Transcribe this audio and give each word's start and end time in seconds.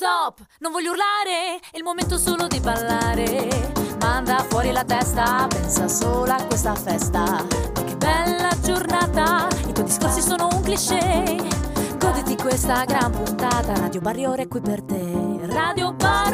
Stop, 0.00 0.38
non 0.60 0.72
voglio 0.72 0.92
urlare, 0.92 1.60
è 1.70 1.76
il 1.76 1.82
momento 1.82 2.16
solo 2.16 2.46
di 2.46 2.58
ballare. 2.58 3.70
Manda 4.00 4.42
fuori 4.48 4.72
la 4.72 4.82
testa, 4.82 5.46
pensa 5.46 5.88
solo 5.88 6.32
a 6.32 6.42
questa 6.44 6.74
festa. 6.74 7.20
Ma 7.20 7.84
che 7.84 7.96
bella 7.96 8.48
giornata, 8.62 9.46
i 9.68 9.74
tuoi 9.74 9.84
discorsi 9.84 10.22
sono 10.22 10.48
un 10.50 10.62
cliché. 10.62 11.36
Goditi 11.98 12.34
questa 12.36 12.82
gran 12.86 13.10
puntata, 13.10 13.74
Radio 13.74 14.00
Barrio 14.00 14.32
è 14.32 14.48
qui 14.48 14.62
per 14.62 14.80
te. 14.80 15.38
Radio 15.48 15.92
Barrio. 15.92 16.29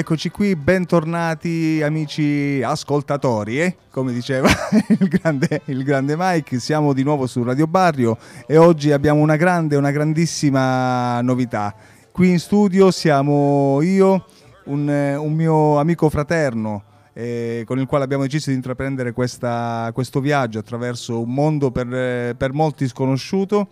Eccoci 0.00 0.30
qui, 0.30 0.56
bentornati 0.56 1.82
amici 1.82 2.62
ascoltatori, 2.64 3.60
eh? 3.60 3.76
come 3.90 4.14
diceva 4.14 4.48
il 4.98 5.08
grande, 5.08 5.60
il 5.66 5.84
grande 5.84 6.14
Mike, 6.16 6.58
siamo 6.58 6.94
di 6.94 7.02
nuovo 7.02 7.26
su 7.26 7.42
Radio 7.42 7.66
Barrio 7.66 8.16
e 8.46 8.56
oggi 8.56 8.92
abbiamo 8.92 9.20
una 9.20 9.36
grande, 9.36 9.76
una 9.76 9.90
grandissima 9.90 11.20
novità. 11.20 11.74
Qui 12.10 12.30
in 12.30 12.38
studio 12.38 12.90
siamo 12.90 13.82
io, 13.82 14.24
un, 14.64 14.88
un 14.88 15.32
mio 15.34 15.78
amico 15.78 16.08
fraterno, 16.08 16.82
eh, 17.12 17.64
con 17.66 17.78
il 17.78 17.84
quale 17.84 18.04
abbiamo 18.04 18.22
deciso 18.22 18.48
di 18.48 18.56
intraprendere 18.56 19.12
questa, 19.12 19.90
questo 19.92 20.20
viaggio 20.20 20.60
attraverso 20.60 21.20
un 21.20 21.34
mondo 21.34 21.70
per, 21.70 22.34
per 22.36 22.54
molti 22.54 22.88
sconosciuto. 22.88 23.68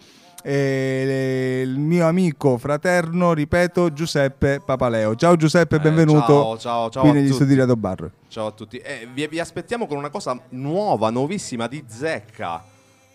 E 0.51 1.61
il 1.63 1.79
mio 1.79 2.07
amico 2.07 2.57
fraterno, 2.57 3.35
ripeto, 3.35 3.93
Giuseppe 3.93 4.63
Papaleo. 4.65 5.15
Ciao 5.15 5.37
Giuseppe, 5.37 5.77
eh, 5.77 5.81
benvenuto 5.81 6.25
ciao, 6.25 6.59
ciao, 6.59 6.89
ciao 6.89 7.03
qui 7.03 7.13
negli 7.13 7.31
studi 7.35 7.53
di 7.53 7.61
Rado. 7.61 7.79
Ciao 8.29 8.47
a 8.47 8.51
tutti. 8.53 8.79
Eh, 8.79 9.07
vi, 9.13 9.27
vi, 9.27 9.41
aspettiamo 9.41 9.87
con 9.87 9.99
una 9.99 10.09
cosa 10.09 10.41
nuova, 10.51 11.11
nuovissima, 11.11 11.67
di 11.67 11.85
zecca. 11.87 12.65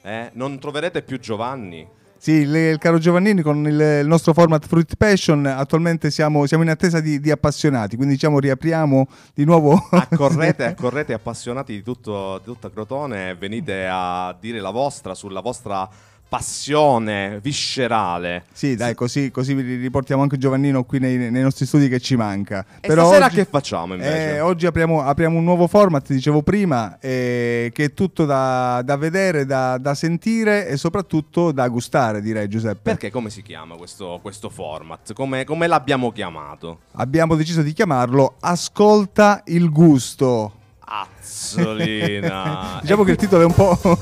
Eh? 0.03 0.29
Non 0.33 0.59
troverete 0.59 1.01
più 1.01 1.19
Giovanni. 1.19 1.87
Sì, 2.23 2.33
il, 2.33 2.55
il 2.55 2.77
caro 2.77 2.99
Giovannini 2.99 3.41
con 3.41 3.65
il, 3.65 3.79
il, 3.79 4.07
nostro 4.07 4.33
format 4.33 4.67
Fruit 4.67 4.95
Passion 4.95 5.43
attualmente 5.47 6.11
siamo, 6.11 6.45
siamo 6.45 6.61
in 6.61 6.69
attesa 6.69 6.99
di, 6.99 7.19
di, 7.19 7.31
appassionati, 7.31 7.95
quindi 7.95 8.13
diciamo 8.13 8.37
riapriamo 8.37 9.07
di 9.33 9.43
nuovo. 9.43 9.73
Accorrete, 9.89 10.65
accorrete 10.65 11.13
appassionati 11.13 11.73
di, 11.73 11.81
tutto, 11.81 12.37
di 12.37 12.45
tutta 12.45 12.69
Crotone 12.69 13.33
venite 13.33 13.87
a 13.89 14.37
dire 14.39 14.59
la 14.59 14.69
vostra 14.69 15.15
sulla 15.15 15.41
vostra 15.41 15.89
passione 16.33 17.37
viscerale. 17.43 18.45
Sì, 18.53 18.75
dai, 18.75 18.95
così, 18.95 19.29
così 19.29 19.53
riportiamo 19.53 20.23
anche 20.23 20.39
Giovannino 20.39 20.83
qui 20.83 20.97
nei, 20.97 21.29
nei, 21.29 21.43
nostri 21.43 21.67
studi 21.67 21.87
che 21.87 21.99
ci 21.99 22.15
manca. 22.15 22.65
E 22.79 22.87
Però 22.87 23.03
stasera 23.03 23.27
oggi, 23.27 23.35
che 23.35 23.45
facciamo 23.45 23.93
invece? 23.93 24.33
Eh, 24.33 24.39
oggi 24.39 24.65
apriamo, 24.65 25.03
apriamo, 25.03 25.37
un 25.37 25.43
nuovo 25.43 25.67
format, 25.67 26.11
dicevo 26.11 26.41
prima, 26.41 26.97
eh, 26.99 27.69
che 27.71 27.83
è 27.83 27.93
tutto 27.93 28.25
da, 28.25 28.81
da 28.83 28.97
vedere, 28.97 29.45
da, 29.45 29.77
da, 29.77 29.93
sentire 29.93 30.67
e 30.67 30.75
soprattutto 30.75 31.51
da 31.51 31.67
gustare, 31.67 32.19
direi 32.19 32.47
Giuseppe. 32.47 32.81
Perché 32.81 33.11
come 33.11 33.29
si 33.29 33.43
chiama 33.43 33.75
questo, 33.75 34.17
questo 34.19 34.49
format? 34.49 35.13
Come, 35.13 35.43
come 35.43 35.67
l'abbiamo 35.67 36.11
chiamato? 36.11 36.79
Abbiamo 36.93 37.35
deciso 37.35 37.61
di 37.61 37.73
chiamarlo 37.73 38.37
Ascolta 38.39 39.43
il 39.45 39.69
gusto. 39.69 40.61
Azzolina. 40.85 42.79
diciamo 42.83 43.03
che 43.03 43.11
il 43.11 43.17
titolo 43.17 43.43
è 43.43 43.45
un 43.45 43.53
po'. 43.53 43.79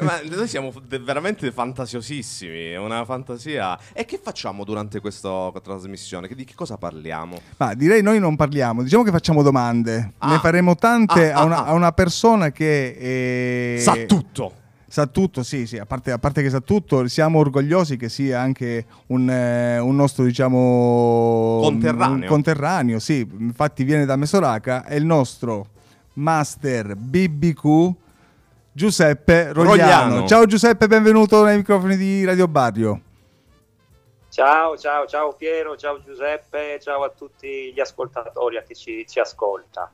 ma, 0.00 0.20
noi 0.24 0.48
siamo 0.48 0.72
veramente 0.88 1.50
fantasiosissimi. 1.52 2.70
È 2.70 2.76
una 2.76 3.04
fantasia. 3.04 3.78
E 3.92 4.04
che 4.04 4.20
facciamo 4.22 4.64
durante 4.64 5.00
questa 5.00 5.52
trasmissione? 5.62 6.28
Di 6.28 6.44
che 6.44 6.54
cosa 6.54 6.76
parliamo? 6.76 7.40
Ma 7.58 7.74
direi 7.74 8.02
noi 8.02 8.18
non 8.18 8.36
parliamo, 8.36 8.82
diciamo 8.82 9.02
che 9.02 9.10
facciamo 9.10 9.42
domande. 9.42 10.12
Ah. 10.18 10.30
Ne 10.32 10.38
faremo 10.38 10.74
tante 10.74 11.32
ah, 11.32 11.40
a, 11.40 11.44
una, 11.44 11.64
ah, 11.64 11.66
a, 11.66 11.72
una, 11.72 11.92
persona 11.92 12.50
che 12.50 13.76
è... 13.76 13.80
sa 13.80 13.94
tutto 14.06 14.64
sa 14.96 15.06
tutto, 15.06 15.42
sì, 15.42 15.66
sì, 15.66 15.76
a 15.76 15.84
parte, 15.84 16.10
a 16.10 16.18
parte, 16.18 16.40
che 16.40 16.48
sa 16.48 16.60
tutto, 16.60 17.06
siamo 17.06 17.38
orgogliosi 17.40 17.98
che 17.98 18.08
sia 18.08 18.40
anche 18.40 18.86
un, 19.08 19.28
eh, 19.28 19.78
un 19.78 19.94
nostro, 19.94 20.24
diciamo, 20.24 21.58
conterraneo. 21.60 22.14
Un 22.14 22.26
conterraneo, 22.26 22.98
sì, 22.98 23.28
infatti 23.40 23.84
viene 23.84 24.06
da 24.06 24.16
Mesoraca, 24.16 24.86
è 24.86 24.94
il 24.94 25.04
nostro 25.04 25.66
master 26.14 26.94
BBQ 26.96 27.92
Giuseppe 28.72 29.52
Rogliano. 29.52 29.70
Rogliano. 29.70 30.26
Ciao 30.26 30.46
Giuseppe, 30.46 30.86
benvenuto 30.86 31.44
nei 31.44 31.58
microfoni 31.58 31.98
di 31.98 32.24
Radio 32.24 32.48
Barrio. 32.48 33.00
Ciao, 34.30 34.78
ciao, 34.78 35.04
ciao 35.06 35.34
Piero, 35.34 35.76
ciao 35.76 36.00
Giuseppe, 36.02 36.78
ciao 36.80 37.04
a 37.04 37.10
tutti 37.10 37.70
gli 37.70 37.80
ascoltatori, 37.80 38.56
a 38.56 38.62
chi 38.62 38.74
ci, 38.74 39.04
ci 39.06 39.20
ascolta. 39.20 39.92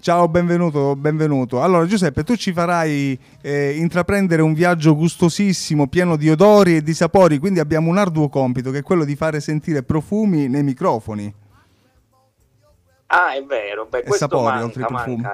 Ciao, 0.00 0.28
benvenuto, 0.28 0.96
benvenuto. 0.96 1.62
Allora 1.62 1.84
Giuseppe, 1.84 2.24
tu 2.24 2.34
ci 2.34 2.54
farai 2.54 3.18
eh, 3.42 3.76
intraprendere 3.76 4.40
un 4.40 4.54
viaggio 4.54 4.96
gustosissimo, 4.96 5.88
pieno 5.88 6.16
di 6.16 6.30
odori 6.30 6.76
e 6.76 6.82
di 6.82 6.94
sapori, 6.94 7.36
quindi 7.36 7.60
abbiamo 7.60 7.90
un 7.90 7.98
arduo 7.98 8.30
compito 8.30 8.70
che 8.70 8.78
è 8.78 8.82
quello 8.82 9.04
di 9.04 9.14
fare 9.14 9.40
sentire 9.40 9.82
profumi 9.82 10.48
nei 10.48 10.62
microfoni. 10.62 11.34
Ah, 13.08 13.34
è 13.34 13.44
vero, 13.44 13.86
beh, 13.90 13.98
e 13.98 14.12
sapori 14.12 14.44
manca, 14.44 14.64
oltre 14.64 14.82
ai 14.82 14.88
profumi. 14.88 15.22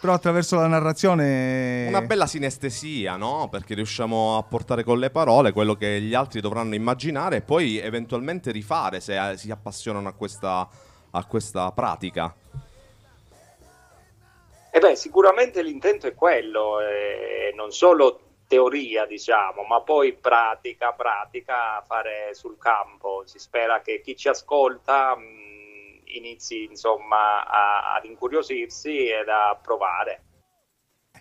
Però 0.00 0.12
attraverso 0.12 0.56
la 0.56 0.66
narrazione... 0.66 1.86
Una 1.88 2.02
bella 2.02 2.26
sinestesia, 2.26 3.16
no? 3.16 3.48
Perché 3.50 3.74
riusciamo 3.74 4.36
a 4.36 4.42
portare 4.42 4.82
con 4.82 4.98
le 4.98 5.10
parole 5.10 5.52
quello 5.52 5.74
che 5.74 6.00
gli 6.00 6.14
altri 6.14 6.40
dovranno 6.40 6.74
immaginare 6.74 7.36
e 7.36 7.40
poi 7.40 7.78
eventualmente 7.78 8.50
rifare 8.50 9.00
se 9.00 9.30
eh, 9.30 9.36
si 9.36 9.50
appassionano 9.50 10.08
a 10.08 10.12
questa, 10.12 10.68
a 11.12 11.24
questa 11.24 11.70
pratica. 11.72 12.34
Eh 14.70 14.78
beh, 14.80 14.96
sicuramente 14.96 15.62
l'intento 15.62 16.06
è 16.06 16.14
quello, 16.14 16.80
eh, 16.80 17.52
non 17.54 17.72
solo 17.72 18.20
teoria, 18.46 19.06
diciamo, 19.06 19.62
ma 19.62 19.80
poi 19.82 20.14
pratica, 20.14 20.92
pratica, 20.92 21.82
fare 21.86 22.34
sul 22.34 22.58
campo. 22.58 23.22
Si 23.26 23.38
spera 23.38 23.80
che 23.80 24.00
chi 24.00 24.16
ci 24.16 24.28
ascolta 24.28 25.16
mh, 25.16 25.22
mm, 25.22 25.98
inizi 26.04 26.64
insomma 26.64 27.46
a, 27.46 27.94
ad 27.94 28.04
incuriosirsi 28.04 29.08
ed 29.08 29.28
a 29.28 29.58
provare 29.60 30.22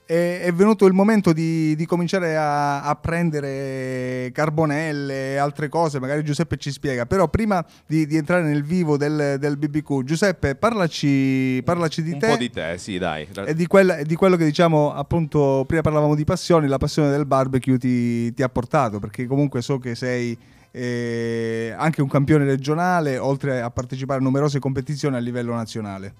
è, 0.07 0.39
è 0.41 0.53
venuto 0.53 0.85
il 0.85 0.93
momento 0.93 1.33
di, 1.33 1.75
di 1.75 1.85
cominciare 1.85 2.37
a, 2.37 2.81
a, 2.81 2.95
prendere 2.95 4.31
carbonelle 4.31 5.33
e 5.33 5.35
altre 5.35 5.67
cose, 5.67 5.99
magari 5.99 6.23
Giuseppe 6.23 6.55
ci 6.55 6.71
spiega, 6.71 7.05
però 7.05 7.27
prima 7.27 7.63
di, 7.85 8.07
di 8.07 8.15
entrare 8.15 8.43
nel 8.43 8.63
vivo 8.63 8.95
del, 8.95 9.35
del, 9.37 9.57
BBQ, 9.57 10.03
Giuseppe 10.03 10.55
parlaci, 10.55 11.61
parlaci 11.63 12.01
di 12.01 12.13
un 12.13 12.19
te. 12.19 12.25
Un 12.25 12.31
po' 12.31 12.37
di 12.37 12.49
te, 12.49 12.77
sì 12.77 12.97
dai. 12.97 13.27
E 13.45 13.53
di, 13.53 13.67
quella, 13.67 14.01
di, 14.01 14.15
quello 14.15 14.37
che 14.37 14.45
diciamo 14.45 14.93
appunto, 14.93 15.65
prima 15.67 15.81
parlavamo 15.81 16.15
di 16.15 16.23
passioni, 16.23 16.67
la 16.67 16.77
passione 16.77 17.09
del 17.09 17.25
barbecue 17.25 17.77
ti, 17.77 18.33
ti 18.33 18.41
ha 18.41 18.49
portato, 18.49 18.99
perché 18.99 19.27
comunque 19.27 19.61
so 19.61 19.77
che 19.77 19.93
sei... 19.93 20.37
Eh, 20.69 21.73
anche 21.75 22.03
un 22.03 22.07
campione 22.07 22.45
regionale, 22.45 23.17
oltre 23.17 23.61
a 23.61 23.71
partecipare 23.71 24.19
a 24.19 24.23
numerose 24.23 24.59
competizioni 24.59 25.15
a 25.15 25.19
livello 25.19 25.55
nazionale. 25.55 26.13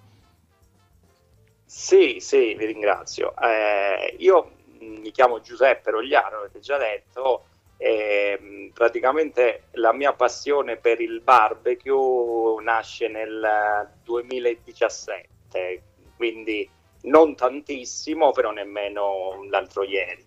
Sì, 1.87 2.17
sì, 2.19 2.53
vi 2.55 2.65
ringrazio. 2.65 3.33
Eh, 3.37 4.15
io 4.19 4.51
mi 4.79 5.09
chiamo 5.11 5.39
Giuseppe 5.39 5.91
Rogliano, 5.91 6.39
avete 6.39 6.59
già 6.59 6.77
detto, 6.77 7.45
e 7.77 8.71
praticamente 8.73 9.67
la 9.75 9.93
mia 9.93 10.11
passione 10.11 10.75
per 10.75 10.99
il 10.99 11.21
barbecue 11.21 12.61
nasce 12.61 13.07
nel 13.07 13.89
2017, 14.03 15.81
quindi 16.17 16.69
non 17.03 17.37
tantissimo, 17.37 18.31
però 18.31 18.51
nemmeno 18.51 19.45
l'altro 19.49 19.83
ieri. 19.83 20.25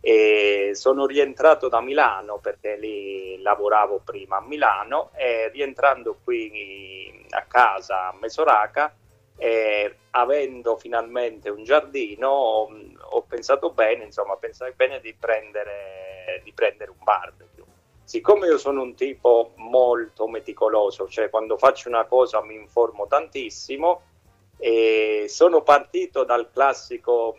E 0.00 0.70
sono 0.72 1.04
rientrato 1.04 1.68
da 1.68 1.82
Milano 1.82 2.38
perché 2.38 2.78
lì 2.78 3.38
lavoravo 3.42 4.00
prima 4.02 4.38
a 4.38 4.46
Milano 4.46 5.10
e 5.14 5.50
rientrando 5.50 6.16
qui 6.24 7.26
a 7.28 7.44
casa 7.44 8.08
a 8.08 8.16
Mesoraca 8.18 8.96
e 9.36 9.96
avendo 10.10 10.76
finalmente 10.76 11.48
un 11.48 11.64
giardino 11.64 12.28
ho, 12.28 12.68
ho 13.10 13.22
pensato 13.22 13.70
bene, 13.70 14.04
insomma, 14.04 14.36
pensai 14.36 14.72
bene 14.74 15.00
di 15.00 15.14
prendere, 15.14 16.40
di 16.44 16.52
prendere 16.52 16.90
un 16.90 17.02
barbecue. 17.02 17.64
Siccome 18.04 18.46
io 18.46 18.58
sono 18.58 18.82
un 18.82 18.94
tipo 18.94 19.52
molto 19.56 20.28
meticoloso, 20.28 21.08
cioè 21.08 21.30
quando 21.30 21.56
faccio 21.56 21.88
una 21.88 22.04
cosa 22.04 22.42
mi 22.42 22.54
informo 22.54 23.06
tantissimo, 23.06 24.02
e 24.58 25.26
sono 25.28 25.62
partito 25.62 26.24
dal 26.24 26.50
classico 26.50 27.38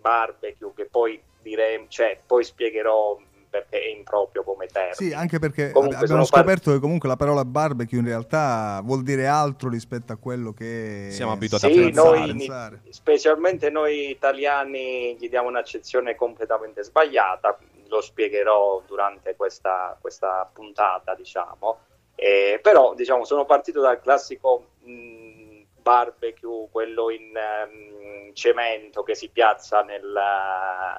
barbecue 0.00 0.72
che 0.74 0.86
poi 0.86 1.22
diremo, 1.42 1.86
cioè 1.88 2.18
poi 2.26 2.42
spiegherò 2.42 3.18
perché 3.62 3.80
è 3.80 3.88
improprio 3.88 4.42
come 4.42 4.66
termine. 4.66 4.94
Sì, 4.94 5.12
anche 5.12 5.38
perché 5.38 5.70
comunque 5.70 5.98
abbiamo 5.98 6.24
scoperto 6.24 6.64
par- 6.64 6.74
che 6.74 6.80
comunque 6.80 7.08
la 7.08 7.16
parola 7.16 7.44
barbecue 7.44 7.98
in 7.98 8.04
realtà 8.04 8.80
vuol 8.84 9.02
dire 9.02 9.26
altro 9.26 9.68
rispetto 9.68 10.12
a 10.12 10.16
quello 10.16 10.52
che 10.52 11.08
siamo 11.10 11.32
abituati 11.32 11.72
sì, 11.72 11.80
a 11.80 11.84
pensare. 11.84 12.80
Noi, 12.82 12.92
specialmente 12.92 13.70
noi 13.70 14.10
italiani 14.10 15.16
gli 15.18 15.28
diamo 15.28 15.48
un'accezione 15.48 16.14
completamente 16.14 16.82
sbagliata, 16.82 17.58
lo 17.88 18.00
spiegherò 18.00 18.82
durante 18.86 19.36
questa, 19.36 19.96
questa 20.00 20.48
puntata, 20.52 21.14
diciamo. 21.14 21.78
Eh, 22.14 22.58
però 22.62 22.94
diciamo, 22.94 23.24
sono 23.24 23.44
partito 23.44 23.80
dal 23.80 24.00
classico 24.00 24.70
mh, 24.80 25.46
barbecue, 25.86 26.68
quello 26.70 27.10
in 27.10 27.30
um, 27.32 28.32
cemento 28.32 29.02
che 29.02 29.14
si 29.14 29.28
piazza 29.28 29.82
nel, 29.82 30.18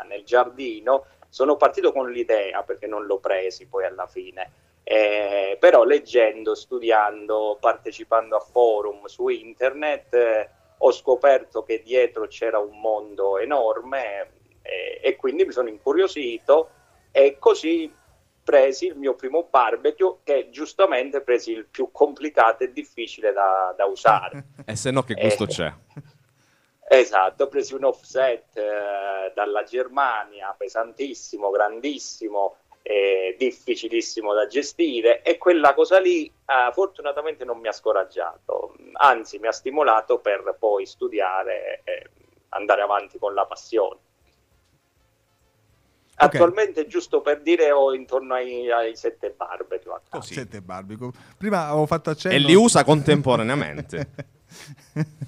nel 0.08 0.24
giardino, 0.24 1.06
sono 1.30 1.56
partito 1.58 1.92
con 1.92 2.12
l'idea, 2.12 2.64
perché 2.64 2.88
non 2.88 3.06
l'ho 3.06 3.20
presi 3.20 3.68
poi 3.68 3.86
alla 3.86 4.08
fine, 4.08 4.52
eh, 4.84 5.58
però 5.60 5.84
leggendo, 5.84 6.56
studiando, 6.56 7.58
partecipando 7.60 8.36
a 8.38 8.40
forum 8.40 9.06
su 9.06 9.28
internet, 9.28 10.14
eh, 10.14 10.50
ho 10.78 10.92
scoperto 10.92 11.64
che 11.64 11.82
dietro 11.84 12.28
c'era 12.28 12.60
un 12.60 12.80
mondo 12.80 13.38
enorme 13.38 14.32
eh, 14.62 15.00
e 15.02 15.16
quindi 15.16 15.44
mi 15.44 15.52
sono 15.52 15.70
incuriosito 15.70 16.70
e 17.12 17.38
così 17.40 17.94
presi 18.44 18.86
il 18.86 18.96
mio 18.96 19.14
primo 19.16 19.48
barbecue 19.50 20.20
che 20.24 20.48
giustamente 20.52 21.20
presi 21.20 21.52
il 21.52 21.66
più 21.66 21.90
complicato 21.92 22.64
e 22.64 22.72
difficile 22.72 23.34
da, 23.34 23.74
da 23.76 23.86
usare. 23.86 24.46
e 24.66 24.76
se 24.78 24.92
no 24.92 25.04
che 25.04 25.16
gusto 25.16 25.44
eh, 25.44 25.48
c'è? 25.48 25.74
Esatto, 26.90 27.44
ho 27.44 27.48
preso 27.48 27.76
un 27.76 27.84
offset 27.84 28.56
eh, 28.56 29.32
dalla 29.36 29.64
Germania, 29.64 30.56
pesantissimo, 30.58 31.50
grandissimo, 31.50 32.56
eh, 32.82 33.36
difficilissimo 33.38 34.34
da 34.34 34.48
gestire 34.48 35.22
e 35.22 35.38
quella 35.38 35.74
cosa 35.74 36.00
lì 36.00 36.26
eh, 36.28 36.72
fortunatamente 36.72 37.44
non 37.44 37.60
mi 37.60 37.68
ha 37.68 37.74
scoraggiato, 37.74 38.76
anzi 38.94 39.38
mi 39.38 39.48
ha 39.48 39.52
stimolato 39.52 40.20
per 40.20 40.56
poi 40.58 40.86
studiare 40.86 41.82
e 41.84 42.10
andare 42.50 42.82
avanti 42.84 43.20
con 43.20 43.34
la 43.34 43.46
passione. 43.46 44.00
Okay. 46.20 46.30
Attualmente, 46.30 46.88
giusto 46.88 47.20
per 47.20 47.42
dire, 47.42 47.70
ho 47.70 47.94
intorno 47.94 48.34
ai, 48.34 48.72
ai 48.72 48.96
sette 48.96 49.32
barbecue. 49.32 50.00
Oh, 50.12 50.22
sette 50.22 50.62
barbecue. 50.62 51.12
Prima 51.38 51.68
avevo 51.68 51.86
fatto 51.86 52.10
accenno... 52.12 52.34
E 52.34 52.40
li 52.40 52.56
usa 52.56 52.84
contemporaneamente. 52.86 54.10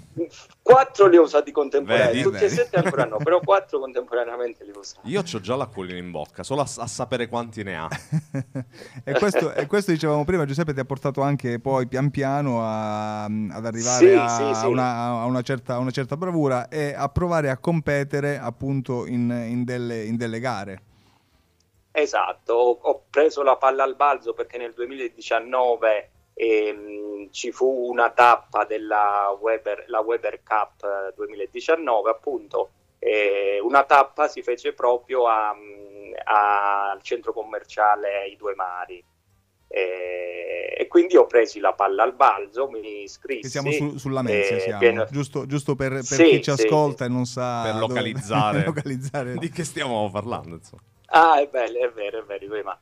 quattro 0.62 1.08
li 1.08 1.18
ho 1.18 1.24
usati 1.24 1.52
contemporaneamente, 1.52 2.22
tutti 2.22 2.44
e 2.44 2.50
sette 2.50 2.78
ancora 2.78 3.06
no, 3.06 3.18
però 3.18 3.40
quattro 3.44 3.80
contemporaneamente 3.80 4.64
li 4.64 4.72
ho 4.72 4.80
usati. 4.80 5.10
Io 5.10 5.20
ho 5.20 5.40
già 5.40 5.56
l'acquolina 5.56 5.98
in 5.98 6.12
bocca, 6.12 6.44
solo 6.44 6.62
a, 6.62 6.64
a 6.78 6.88
sapere 6.88 7.28
quanti 7.28 7.64
ne 7.64 7.78
ha. 7.78 7.88
e, 9.04 9.14
questo, 9.14 9.54
e, 9.54 9.66
questo, 9.66 9.92
dicevamo 9.92 10.26
prima, 10.26 10.46
Giuseppe 10.46 10.74
ti 10.74 10.80
ha 10.80 10.86
portato 10.86 11.22
anche 11.22 11.60
poi 11.60 11.88
pian 11.88 12.10
piano 12.10 12.64
a, 12.64 13.24
ad 13.26 13.66
arrivare 13.66 14.06
sì, 14.06 14.14
a, 14.14 14.28
sì, 14.28 14.60
sì. 14.60 14.66
Una, 14.66 15.22
a, 15.22 15.26
una 15.26 15.42
certa, 15.42 15.78
una, 15.78 15.92
certa, 15.92 16.18
bravura 16.18 16.68
e 16.68 16.94
a 16.96 17.10
provare 17.10 17.50
a 17.50 17.58
competere 17.58 18.38
appunto 18.38 19.06
in, 19.06 19.30
in, 19.48 19.64
delle, 19.64 20.04
in 20.04 20.18
delle 20.18 20.40
gare. 20.40 20.82
Esatto, 21.92 22.54
ho, 22.54 22.80
ho 22.82 23.04
preso 23.10 23.44
la 23.44 23.58
palla 23.58 23.84
al 23.84 23.96
balzo 23.96 24.34
perché 24.34 24.58
nel 24.58 24.74
2019 24.74 26.12
e, 26.34 26.72
mh, 26.72 27.09
ci 27.32 27.52
fu 27.52 27.90
una 27.90 28.12
tappa 28.12 28.66
della 28.66 29.36
Weber, 29.40 29.86
la 29.88 30.00
Weber 30.00 30.42
Cup 30.44 31.14
2019 31.16 32.10
appunto 32.10 32.70
e 33.00 33.60
una 33.62 33.84
tappa 33.84 34.28
si 34.28 34.42
fece 34.42 34.74
proprio 34.74 35.28
a, 35.28 35.56
a, 36.24 36.92
al 36.92 37.02
centro 37.02 37.32
commerciale 37.34 38.28
I 38.28 38.36
Due 38.36 38.56
Mari 38.56 39.04
e, 39.72 40.74
e, 40.76 40.88
quindi 40.88 41.16
ho 41.16 41.28
preso 41.28 41.60
la 41.60 41.74
palla 41.74 42.02
al 42.02 42.16
balzo, 42.16 42.68
mi 42.70 43.04
iscrissi. 43.04 43.42
Che 43.42 43.50
siamo 43.50 43.72
su, 43.72 43.98
sulla 43.98 44.24
Mezia, 44.24 44.58
eh. 44.58 44.78
Pieno... 44.80 45.06
Giusto, 45.12 45.46
giusto, 45.46 45.76
per, 45.76 45.92
per 45.92 46.04
sì, 46.04 46.24
chi 46.24 46.42
ci 46.42 46.50
ascolta 46.50 47.06
sì. 47.06 47.12
e 47.12 47.14
non 47.14 47.26
sa... 47.26 47.62
Per 47.66 47.76
localizzare, 47.76 48.66
localizzare. 48.66 49.36
di 49.36 49.50
che 49.52 49.64
stiamo 49.64 50.10
parlando. 50.10 50.56
Insomma. 50.56 50.82
Ah, 51.12 51.40
è 51.40 51.48
bello, 51.48 51.78
è 51.78 51.92
vero, 51.92 52.20
è 52.20 52.24
vero. 52.24 52.64
Ma 52.64 52.80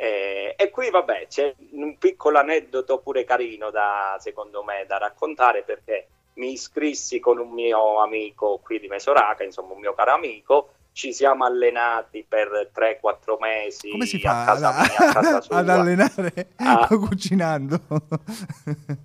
eh, 0.00 0.54
e 0.56 0.70
qui 0.70 0.90
vabbè 0.90 1.26
c'è 1.26 1.52
un 1.72 1.98
piccolo 1.98 2.38
aneddoto 2.38 2.98
pure 2.98 3.24
carino 3.24 3.70
da, 3.70 4.16
secondo 4.20 4.62
me 4.62 4.84
da 4.86 4.96
raccontare 4.96 5.64
perché 5.64 6.06
mi 6.34 6.52
iscrissi 6.52 7.18
con 7.18 7.38
un 7.38 7.50
mio 7.50 8.00
amico 8.00 8.60
qui 8.62 8.78
di 8.78 8.86
Mesoraca, 8.86 9.42
insomma 9.42 9.72
un 9.72 9.80
mio 9.80 9.94
caro 9.94 10.12
amico, 10.12 10.68
ci 10.92 11.12
siamo 11.12 11.44
allenati 11.44 12.24
per 12.26 12.70
3-4 12.72 13.38
mesi 13.40 13.90
Come 13.90 14.06
si 14.06 14.20
fa 14.20 14.42
a 14.42 14.44
casa 14.44 14.72
mia, 14.72 15.08
a 15.08 15.12
casa 15.12 15.40
sua, 15.42 15.56
ad 15.56 15.68
allenare 15.68 16.50
a... 16.58 16.86
cucinando? 16.86 17.80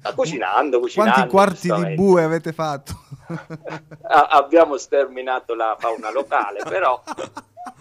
A 0.04 0.14
cucinando, 0.14 0.80
cucinando. 0.80 1.12
Quanti 1.12 1.30
quarti 1.30 1.74
di 1.74 1.96
bue 1.96 2.22
avete 2.22 2.54
fatto? 2.54 2.94
abbiamo 4.30 4.78
sterminato 4.78 5.56
la 5.56 5.76
fauna 5.80 6.12
locale, 6.12 6.62
però 6.64 7.02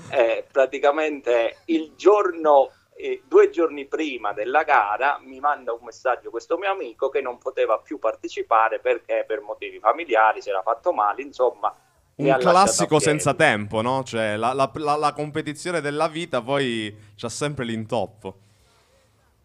eh, 0.09 0.47
praticamente 0.51 1.59
il 1.67 1.93
giorno 1.95 2.71
e 2.95 3.23
due 3.27 3.51
giorni 3.51 3.87
prima 3.87 4.33
della 4.33 4.63
gara 4.63 5.19
mi 5.23 5.41
manda 5.41 5.73
un 5.73 5.81
messaggio 5.83 6.31
questo 6.31 6.59
mio 6.59 6.71
amico 6.71 7.09
che 7.09 7.21
non 7.21 7.39
poteva 7.39 7.79
più 7.79 7.99
partecipare 7.99 8.79
perché 8.81 9.25
per 9.27 9.41
motivi 9.41 9.79
familiari 9.79 10.43
si 10.43 10.51
era 10.51 10.63
fatto 10.63 10.93
male, 10.93 11.23
insomma. 11.23 11.75
Un 12.15 12.37
classico 12.39 13.01
senza 13.01 13.35
tempo, 13.35 13.81
no? 13.81 14.05
Cioè 14.05 14.37
la, 14.37 14.53
la, 14.53 14.71
la, 14.75 14.97
la 14.97 15.13
competizione 15.13 15.81
della 15.81 16.09
vita 16.09 16.43
poi 16.43 16.95
c'ha 17.17 17.29
sempre 17.29 17.65
l'intoppo. 17.65 18.37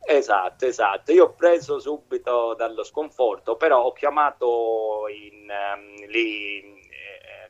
Esatto, 0.09 0.65
esatto. 0.65 1.11
Io 1.11 1.25
ho 1.25 1.33
preso 1.33 1.79
subito 1.79 2.53
dallo 2.55 2.83
sconforto, 2.83 3.57
però 3.57 3.83
ho 3.83 3.91
chiamato 3.91 5.05
in, 5.09 5.49
um, 5.49 6.07
lì 6.07 6.76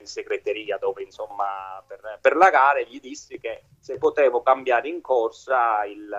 in 0.07 0.13
segreteria 0.13 0.77
dove 0.77 1.03
insomma 1.03 1.83
per, 1.85 2.19
per, 2.21 2.35
la 2.35 2.49
gara 2.49 2.79
gli 2.81 2.99
dissi 2.99 3.37
che 3.39 3.63
se 3.79 3.97
potevo 3.97 4.41
cambiare 4.41 4.87
in 4.87 5.01
corsa 5.01 5.83
il, 5.85 6.09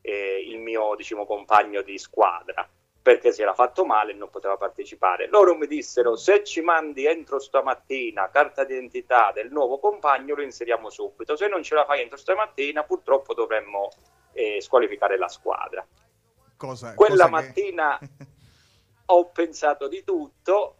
eh, 0.00 0.44
il 0.46 0.58
mio 0.58 0.94
diciamo, 0.96 1.26
compagno 1.26 1.82
di 1.82 1.98
squadra 1.98 2.68
perché 3.02 3.32
si 3.32 3.40
era 3.40 3.54
fatto 3.54 3.86
male 3.86 4.12
e 4.12 4.14
non 4.14 4.28
poteva 4.28 4.56
partecipare. 4.56 5.26
Loro 5.28 5.56
mi 5.56 5.66
dissero 5.66 6.16
se 6.16 6.44
ci 6.44 6.60
mandi 6.60 7.06
entro 7.06 7.38
stamattina 7.38 8.28
carta 8.30 8.64
d'identità 8.64 9.32
del 9.32 9.50
nuovo 9.50 9.78
compagno 9.78 10.34
lo 10.34 10.42
inseriamo 10.42 10.90
subito, 10.90 11.36
se 11.36 11.48
non 11.48 11.62
ce 11.62 11.74
la 11.74 11.86
fai 11.86 12.02
entro 12.02 12.18
stamattina 12.18 12.82
purtroppo 12.84 13.32
dovremmo 13.32 13.88
eh, 14.32 14.60
squalificare 14.60 15.16
la 15.16 15.28
squadra. 15.28 15.86
Cosa, 16.56 16.94
Quella 16.94 17.28
cosa 17.28 17.28
mattina 17.28 17.98
che... 17.98 18.08
ho 19.06 19.30
pensato 19.30 19.88
di 19.88 20.04
tutto, 20.04 20.76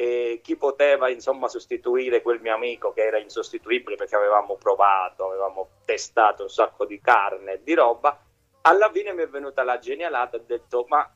e 0.00 0.38
chi 0.44 0.54
poteva 0.54 1.08
insomma 1.08 1.48
sostituire 1.48 2.22
quel 2.22 2.40
mio 2.40 2.54
amico 2.54 2.92
che 2.92 3.04
era 3.04 3.18
insostituibile 3.18 3.96
perché 3.96 4.14
avevamo 4.14 4.54
provato, 4.54 5.26
avevamo 5.26 5.70
testato 5.84 6.44
un 6.44 6.48
sacco 6.48 6.84
di 6.84 7.00
carne 7.00 7.54
e 7.54 7.62
di 7.64 7.74
roba, 7.74 8.16
alla 8.60 8.92
fine 8.92 9.12
mi 9.12 9.24
è 9.24 9.28
venuta 9.28 9.64
la 9.64 9.80
genialata 9.80 10.36
e 10.36 10.40
ho 10.40 10.44
detto 10.46 10.84
ma 10.86 11.12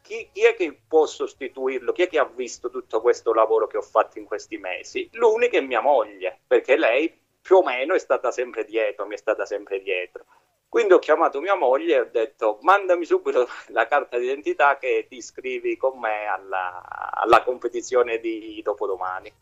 chi, 0.00 0.30
chi, 0.32 0.46
è 0.46 0.54
che 0.54 0.80
può 0.88 1.04
sostituirlo? 1.04 1.92
Chi 1.92 2.04
è 2.04 2.08
che 2.08 2.18
ha 2.18 2.24
visto 2.24 2.70
tutto 2.70 3.02
questo 3.02 3.34
lavoro 3.34 3.66
che 3.66 3.76
ho 3.76 3.82
fatto 3.82 4.18
in 4.18 4.24
questi 4.24 4.56
mesi? 4.56 5.06
L'unica 5.12 5.58
è 5.58 5.60
mia 5.60 5.82
moglie, 5.82 6.40
perché 6.46 6.78
lei 6.78 7.14
più 7.42 7.56
o 7.56 7.62
meno 7.62 7.92
è 7.92 7.98
stata 7.98 8.30
sempre 8.30 8.64
dietro, 8.64 9.04
mi 9.04 9.12
è 9.12 9.18
stata 9.18 9.44
sempre 9.44 9.82
dietro. 9.82 10.24
Quindi 10.70 10.92
ho 10.92 11.00
chiamato 11.00 11.40
mia 11.40 11.56
moglie 11.56 11.96
e 11.96 12.00
ho 12.00 12.08
detto 12.12 12.60
mandami 12.62 13.04
subito 13.04 13.48
la 13.74 13.88
carta 13.88 14.16
d'identità 14.18 14.78
che 14.78 15.04
ti 15.08 15.16
iscrivi 15.16 15.76
con 15.76 15.98
me 15.98 16.26
alla, 16.26 17.10
alla 17.12 17.42
competizione 17.42 18.20
di 18.20 18.60
dopodomani. 18.62 19.32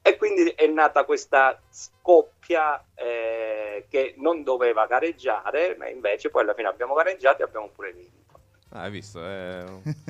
E 0.00 0.16
quindi 0.16 0.48
è 0.48 0.66
nata 0.66 1.04
questa 1.04 1.60
scoppia 1.68 2.82
eh, 2.94 3.84
che 3.90 4.14
non 4.16 4.42
doveva 4.44 4.86
gareggiare, 4.86 5.76
ma 5.78 5.88
invece 5.88 6.30
poi 6.30 6.42
alla 6.42 6.54
fine 6.54 6.68
abbiamo 6.68 6.94
gareggiato 6.94 7.42
e 7.42 7.44
abbiamo 7.44 7.68
pure 7.68 7.92
vinto. 7.92 8.40
Ah, 8.70 8.84
hai 8.84 8.90
visto? 8.90 9.22
È 9.22 9.62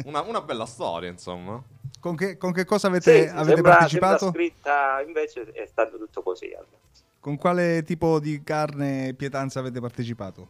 una, 0.05 0.21
una 0.21 0.43
bella 0.43 0.67
storia, 0.67 1.11
insomma. 1.11 1.61
Con 1.99 2.15
che, 2.15 2.37
con 2.37 2.53
che 2.53 2.65
cosa 2.65 2.87
avete, 2.87 3.27
sì, 3.27 3.35
avete 3.35 3.55
sembra, 3.55 3.73
partecipato? 3.73 4.19
Sembra 4.19 4.41
scritta, 4.41 5.03
invece 5.05 5.51
è 5.53 5.67
stato 5.67 5.99
tutto 5.99 6.23
così. 6.23 6.47
Allora. 6.47 6.79
Con 7.23 7.37
quale 7.37 7.85
tipo 7.85 8.19
di 8.19 8.43
carne 8.43 9.07
e 9.07 9.15
pietanza 9.15 9.61
avete 9.61 9.79
partecipato? 9.79 10.49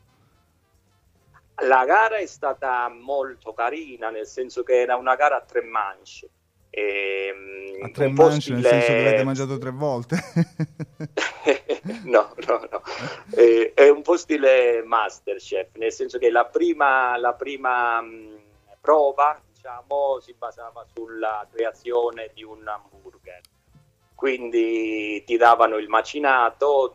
La 1.66 1.84
gara 1.84 2.16
è 2.16 2.24
stata 2.24 2.88
molto 2.88 3.52
carina, 3.52 4.08
nel 4.08 4.26
senso 4.26 4.62
che 4.62 4.80
era 4.80 4.96
una 4.96 5.14
gara 5.14 5.36
a 5.36 5.42
tre 5.42 5.60
manche. 5.60 6.30
E, 6.70 7.26
ehm, 7.76 7.84
a 7.84 7.90
tre 7.90 8.08
manche 8.08 8.54
nel 8.54 8.64
senso 8.64 8.86
che 8.86 9.06
avete 9.06 9.22
mangiato 9.22 9.58
tre 9.58 9.70
volte? 9.70 10.16
no, 12.04 12.34
no, 12.46 12.68
no. 12.70 12.82
È, 13.28 13.72
è, 13.74 13.90
un 13.90 14.00
po' 14.00 14.16
stile 14.16 14.82
Masterchef, 14.82 15.74
nel 15.74 15.92
senso 15.92 16.16
che 16.16 16.30
la 16.30 16.46
prima, 16.46 17.18
la 17.18 17.34
prima 17.34 18.00
mh, 18.00 18.40
prova 18.80 19.38
diciamo, 19.52 20.20
si 20.20 20.34
basava 20.38 20.86
sulla 20.90 21.46
creazione 21.52 22.30
di 22.32 22.42
un 22.42 22.66
hamburger 22.66 23.42
quindi 24.22 25.24
ti 25.24 25.36
davano 25.36 25.78
il 25.78 25.88
macinato, 25.88 26.94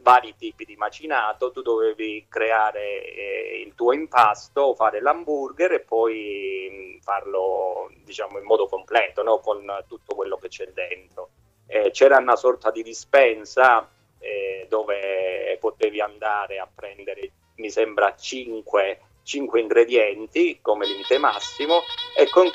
vari 0.00 0.36
tipi 0.36 0.64
di 0.64 0.76
macinato, 0.76 1.50
tu 1.50 1.60
dovevi 1.60 2.26
creare 2.28 3.02
eh, 3.02 3.62
il 3.66 3.74
tuo 3.74 3.92
impasto, 3.92 4.76
fare 4.76 5.00
l'hamburger 5.00 5.72
e 5.72 5.80
poi 5.80 7.00
farlo 7.02 7.90
diciamo 8.04 8.38
in 8.38 8.44
modo 8.44 8.68
completo, 8.68 9.24
no? 9.24 9.40
con 9.40 9.66
tutto 9.88 10.14
quello 10.14 10.36
che 10.36 10.46
c'è 10.46 10.68
dentro. 10.68 11.30
Eh, 11.66 11.90
c'era 11.90 12.18
una 12.18 12.36
sorta 12.36 12.70
di 12.70 12.84
dispensa 12.84 13.90
eh, 14.20 14.66
dove 14.68 15.58
potevi 15.58 16.00
andare 16.00 16.60
a 16.60 16.68
prendere, 16.72 17.32
mi 17.56 17.70
sembra, 17.70 18.14
5, 18.14 19.00
5 19.24 19.60
ingredienti 19.60 20.60
come 20.62 20.86
limite 20.86 21.18
massimo 21.18 21.80
e 22.16 22.28
con, 22.30 22.48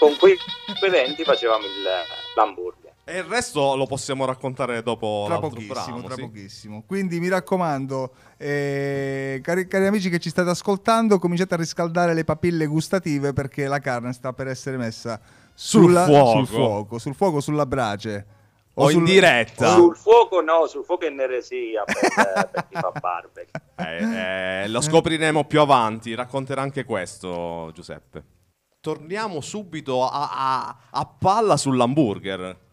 con 0.00 0.16
quei 0.16 0.36
ingredienti 0.66 1.22
facevamo 1.22 1.64
il, 1.64 1.88
l'hamburger. 2.34 2.79
E 3.10 3.18
il 3.18 3.24
resto 3.24 3.74
lo 3.74 3.86
possiamo 3.86 4.24
raccontare 4.24 4.84
dopo 4.84 5.24
tra 5.26 5.40
pochissimo, 5.40 5.72
brano, 5.72 6.02
tra 6.02 6.14
sì. 6.14 6.20
pochissimo. 6.20 6.84
Quindi 6.86 7.18
mi 7.18 7.26
raccomando, 7.26 8.12
eh, 8.36 9.40
cari, 9.42 9.66
cari, 9.66 9.86
amici 9.86 10.08
che 10.08 10.20
ci 10.20 10.28
state 10.28 10.48
ascoltando, 10.48 11.18
cominciate 11.18 11.54
a 11.54 11.56
riscaldare 11.56 12.14
le 12.14 12.22
papille 12.22 12.66
gustative 12.66 13.32
perché 13.32 13.66
la 13.66 13.80
carne 13.80 14.12
sta 14.12 14.32
per 14.32 14.46
essere 14.46 14.76
messa 14.76 15.20
sulla, 15.52 16.04
sul, 16.04 16.14
fuoco. 16.14 16.36
sul 16.36 16.46
fuoco, 16.46 16.98
sul 16.98 17.14
fuoco, 17.16 17.40
sulla 17.40 17.66
brace. 17.66 18.26
O, 18.74 18.84
o 18.84 18.88
sul, 18.90 19.00
in 19.00 19.04
diretta. 19.06 19.74
Sul 19.74 19.96
fuoco 19.96 20.40
no, 20.40 20.68
sul 20.68 20.84
fuoco 20.84 21.04
è 21.04 21.10
neresia 21.10 21.82
per, 21.82 22.48
per 22.48 22.66
chi 22.68 22.76
fa 22.78 22.92
barbecue. 22.92 23.60
Eh, 23.80 24.64
eh, 24.64 24.68
lo 24.68 24.82
scopriremo 24.82 25.44
più 25.44 25.58
avanti, 25.58 26.14
racconterà 26.14 26.60
anche 26.60 26.84
questo 26.84 27.70
Giuseppe. 27.72 28.22
Torniamo 28.78 29.40
subito 29.40 30.06
a, 30.06 30.28
a, 30.30 30.76
a 30.90 31.06
palla 31.06 31.56
sull'hamburger. 31.56 32.68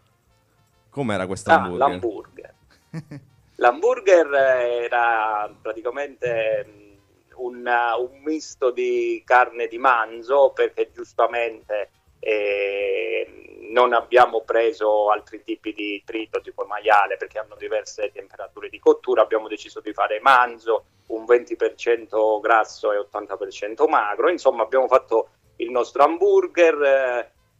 Com'era 0.98 1.28
questo 1.28 1.50
ah, 1.50 1.62
hamburger? 1.62 1.78
L'hamburger. 1.78 2.54
l'hamburger 3.54 4.34
era 4.34 5.54
praticamente 5.62 6.66
mm, 6.66 6.92
un, 7.36 7.70
un, 7.98 8.20
misto 8.24 8.72
di 8.72 9.22
carne 9.24 9.68
di 9.68 9.78
manzo 9.78 10.50
perché 10.52 10.90
giustamente 10.92 11.90
eh, 12.18 13.60
non 13.70 13.92
abbiamo 13.92 14.40
preso 14.40 15.12
altri 15.12 15.44
tipi 15.44 15.72
di 15.72 16.02
trito 16.04 16.40
tipo 16.40 16.64
maiale 16.64 17.16
perché 17.16 17.38
hanno 17.38 17.54
diverse 17.54 18.10
temperature 18.12 18.68
di 18.68 18.80
cottura, 18.80 19.22
abbiamo 19.22 19.46
deciso 19.46 19.78
di 19.78 19.92
fare 19.92 20.18
manzo, 20.18 20.86
un 21.10 21.22
20% 21.22 22.40
grasso 22.40 22.90
e 22.90 22.98
80% 22.98 23.88
magro, 23.88 24.30
insomma 24.30 24.64
abbiamo 24.64 24.88
fatto 24.88 25.28
il 25.58 25.70
nostro 25.70 26.02
hamburger. 26.02 26.82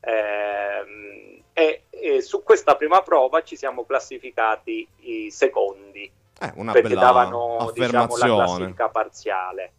Eh, 0.00 0.10
ehm, 0.10 1.37
e, 1.58 1.82
e, 1.90 2.22
su 2.22 2.44
questa 2.44 2.76
prima 2.76 3.02
prova 3.02 3.42
ci 3.42 3.56
siamo 3.56 3.84
classificati 3.84 4.86
i 5.00 5.30
secondi 5.30 6.08
eh, 6.40 6.52
una 6.54 6.70
perché 6.70 6.90
bella 6.90 7.00
davano 7.00 7.70
diciamo, 7.74 8.16
la 8.16 8.26
classifica 8.26 8.88
parziale. 8.88 9.72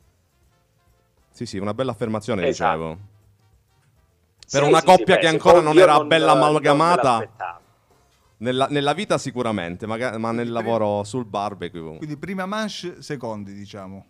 Sì, 1.31 1.45
sì, 1.45 1.57
una 1.57 1.74
bella 1.74 1.91
affermazione, 1.91 2.45
esatto. 2.48 2.77
dicevo. 2.77 2.98
Per 4.51 4.63
sì, 4.63 4.67
una 4.67 4.79
sì, 4.79 4.86
coppia 4.86 5.15
sì, 5.15 5.21
che 5.21 5.27
ancora 5.27 5.62
non 5.62 5.77
era 5.77 5.95
non, 5.95 6.07
bella 6.09 6.31
amalgamata. 6.33 7.62
Nella, 8.38 8.67
nella, 8.69 8.93
vita 8.93 9.17
sicuramente, 9.17 9.86
ma, 9.86 10.17
ma 10.17 10.31
nel 10.31 10.51
lavoro 10.51 11.03
sul 11.05 11.25
barbecue. 11.25 11.98
Quindi 11.98 12.17
prima 12.17 12.45
manche, 12.45 13.01
secondi, 13.01 13.53
diciamo 13.53 14.05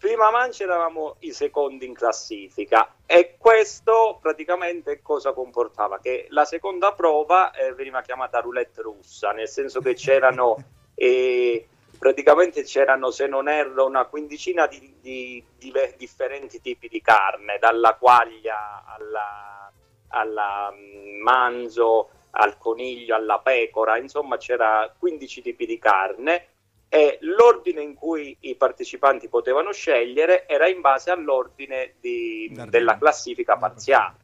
prima 0.00 0.30
mancia 0.30 0.64
eravamo 0.64 1.16
i 1.20 1.32
secondi 1.32 1.84
in 1.84 1.92
classifica 1.92 2.94
e 3.04 3.36
questo 3.36 4.18
praticamente 4.20 5.02
cosa 5.02 5.34
comportava? 5.34 6.00
Che 6.00 6.26
la 6.30 6.46
seconda 6.46 6.94
prova 6.94 7.52
eh, 7.52 7.74
veniva 7.74 8.00
chiamata 8.00 8.40
roulette 8.40 8.80
russa, 8.80 9.32
nel 9.32 9.46
senso 9.46 9.80
che 9.80 9.92
c'erano 9.92 10.56
eh, 10.94 11.68
praticamente 11.98 12.62
c'erano, 12.62 13.10
se 13.10 13.26
non 13.26 13.46
erro, 13.46 13.84
una 13.84 14.06
quindicina 14.06 14.66
di, 14.66 14.96
di, 15.02 15.44
di 15.58 15.72
differenti 15.98 16.62
tipi 16.62 16.88
di 16.88 17.02
carne, 17.02 17.58
dalla 17.58 17.94
quaglia 17.96 18.82
alla, 18.86 19.70
alla 20.08 20.72
mm, 20.74 21.20
manzo, 21.20 22.08
al 22.30 22.56
coniglio, 22.56 23.14
alla 23.14 23.40
pecora, 23.40 23.98
insomma 23.98 24.38
c'era 24.38 24.90
15 24.98 25.42
tipi 25.42 25.66
di 25.66 25.78
carne 25.78 26.46
e 26.92 27.18
l'ordine 27.20 27.82
in 27.82 27.94
cui 27.94 28.36
i 28.40 28.56
partecipanti 28.56 29.28
potevano 29.28 29.72
scegliere 29.72 30.48
era 30.48 30.66
in 30.66 30.80
base 30.80 31.12
all'ordine 31.12 31.94
di, 32.00 32.52
della 32.68 32.98
classifica 32.98 33.56
parziale. 33.56 34.16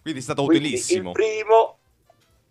Quindi 0.00 0.20
è 0.20 0.22
stato 0.22 0.44
Quindi 0.44 0.66
utilissimo. 0.66 1.08
Il 1.08 1.14
primo, 1.14 1.78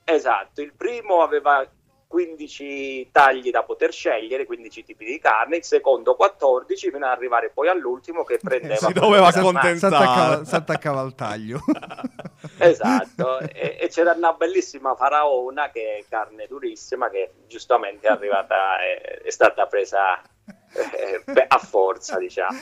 esatto, 0.03 0.61
il 0.61 0.73
primo 0.75 1.21
aveva 1.21 1.65
15 2.09 3.09
tagli 3.11 3.51
da 3.51 3.61
poter 3.61 3.93
scegliere, 3.93 4.47
15 4.47 4.83
tipi 4.83 5.05
di 5.05 5.19
carne, 5.19 5.57
il 5.57 5.63
secondo 5.63 6.15
14 6.15 6.89
fino 6.89 7.05
ad 7.05 7.11
arrivare 7.11 7.51
poi 7.51 7.67
all'ultimo 7.67 8.23
che 8.23 8.39
prendeva... 8.41 8.77
si 8.87 8.93
doveva 8.93 9.27
accontentare. 9.27 10.43
Si 10.43 10.55
attaccava 10.55 11.01
al 11.01 11.13
taglio. 11.13 11.59
esatto, 12.57 13.41
e, 13.41 13.77
e, 13.79 13.87
c'era 13.89 14.13
una 14.13 14.33
bellissima 14.33 14.95
faraona 14.95 15.69
che 15.69 15.97
è 15.99 16.05
carne 16.09 16.47
durissima 16.47 17.11
che 17.11 17.33
giustamente 17.47 18.07
è 18.07 18.09
arrivata, 18.09 18.79
è, 18.81 19.21
è 19.21 19.29
stata 19.29 19.67
presa 19.67 20.19
eh, 20.73 21.45
a 21.47 21.59
forza, 21.59 22.17
diciamo. 22.17 22.57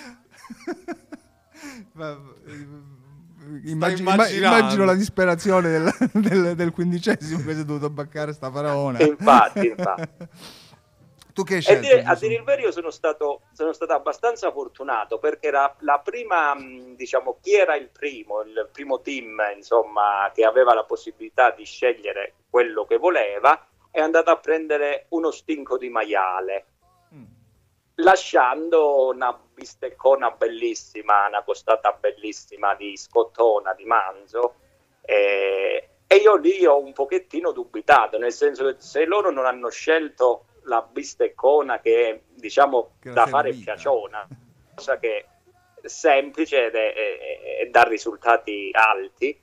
Immagino, 3.66 4.12
immagino, 4.12 4.86
la 4.86 4.94
disperazione 4.94 5.70
del, 5.70 5.94
del, 6.14 6.56
del, 6.56 6.72
quindicesimo 6.72 7.44
che 7.44 7.54
si 7.54 7.62
è 7.62 7.64
dovuto 7.64 7.90
baccare 7.90 8.34
sta 8.34 8.52
faraona. 8.52 9.02
Infatti, 9.02 9.68
infatti. 9.68 10.28
tu 11.34 11.44
che 11.44 11.56
hai 11.56 11.62
scelto? 11.62 11.82
Dire, 11.82 12.04
a 12.04 12.16
dire 12.16 12.36
il 12.36 12.44
vero, 12.44 12.62
io 12.62 12.72
sono 12.72 12.90
stato, 12.90 13.42
sono 13.54 13.74
stato 13.74 13.94
abbastanza 13.94 14.52
fortunato 14.52 15.20
perché 15.20 15.48
era 15.48 15.74
la 15.80 16.00
prima, 16.00 16.56
diciamo, 16.96 17.38
chi 17.42 17.54
era 17.54 17.76
il 17.76 17.90
primo, 17.90 18.42
il 18.42 18.70
primo 18.72 19.02
team, 19.02 19.40
insomma, 19.56 20.32
che 20.34 20.44
aveva 20.44 20.74
la 20.74 20.84
possibilità 20.84 21.52
di 21.52 21.64
scegliere 21.64 22.34
quello 22.50 22.86
che 22.86 22.98
voleva, 22.98 23.68
è 23.92 24.00
andato 24.00 24.30
a 24.30 24.38
prendere 24.38 25.06
uno 25.10 25.32
stinco 25.32 25.78
di 25.78 25.90
maiale 25.90 26.66
lasciando 27.98 29.08
una 29.08 29.38
bisteccona 29.54 30.32
bellissima, 30.32 31.28
una 31.28 31.44
costata 31.44 31.92
bellissima 31.94 32.76
di 32.76 32.98
scottona, 32.98 33.74
di 33.74 33.86
manzo. 33.86 34.56
Eh, 35.02 35.90
e 36.06 36.16
io 36.16 36.36
lì 36.36 36.66
ho 36.66 36.80
un 36.80 36.94
pochettino 36.94 37.52
dubitato, 37.52 38.18
nel 38.18 38.32
senso 38.32 38.66
che 38.66 38.76
se 38.80 39.06
loro 39.06 39.32
non 39.32 39.46
hanno 39.46 39.70
scelto 39.70 40.46
la 40.64 40.82
bisteccona 40.82 41.80
che 41.80 42.10
è, 42.10 42.22
diciamo, 42.34 42.96
che 43.00 43.12
da 43.12 43.26
fare 43.26 43.54
piaciona, 43.54 44.28
cosa 44.76 45.00
che 45.00 45.26
è 45.82 45.88
semplice 45.88 46.68
ed 46.68 46.76
è, 46.76 46.94
è, 46.94 47.58
è 47.62 47.66
dà 47.68 47.84
risultati 47.84 48.70
alti, 48.74 49.38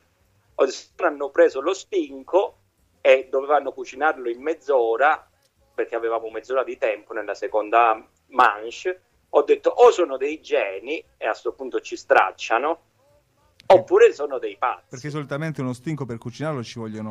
hanno 0.96 1.30
preso 1.30 1.60
lo 1.60 1.74
stinco 1.74 2.58
e 3.00 3.28
dovevano 3.30 3.72
cucinarlo 3.72 4.28
in 4.30 4.40
mezz'ora 4.40 5.28
perché 5.74 5.94
avevamo 5.96 6.30
mezz'ora 6.30 6.62
di 6.62 6.78
tempo 6.78 7.12
nella 7.12 7.34
seconda 7.34 8.06
manche, 8.28 9.02
ho 9.30 9.42
detto 9.42 9.70
o 9.70 9.90
sono 9.90 10.16
dei 10.16 10.40
geni 10.40 10.98
e 11.16 11.24
a 11.26 11.30
questo 11.30 11.52
punto 11.52 11.80
ci 11.80 11.96
stracciano, 11.96 12.80
oppure 13.74 14.12
sono 14.12 14.38
dei 14.38 14.56
pazzi. 14.58 14.84
Perché 14.88 15.10
solitamente 15.10 15.60
uno 15.60 15.72
stinco 15.72 16.04
per 16.04 16.18
cucinarlo 16.18 16.62
ci 16.62 16.78
vogliono 16.78 17.10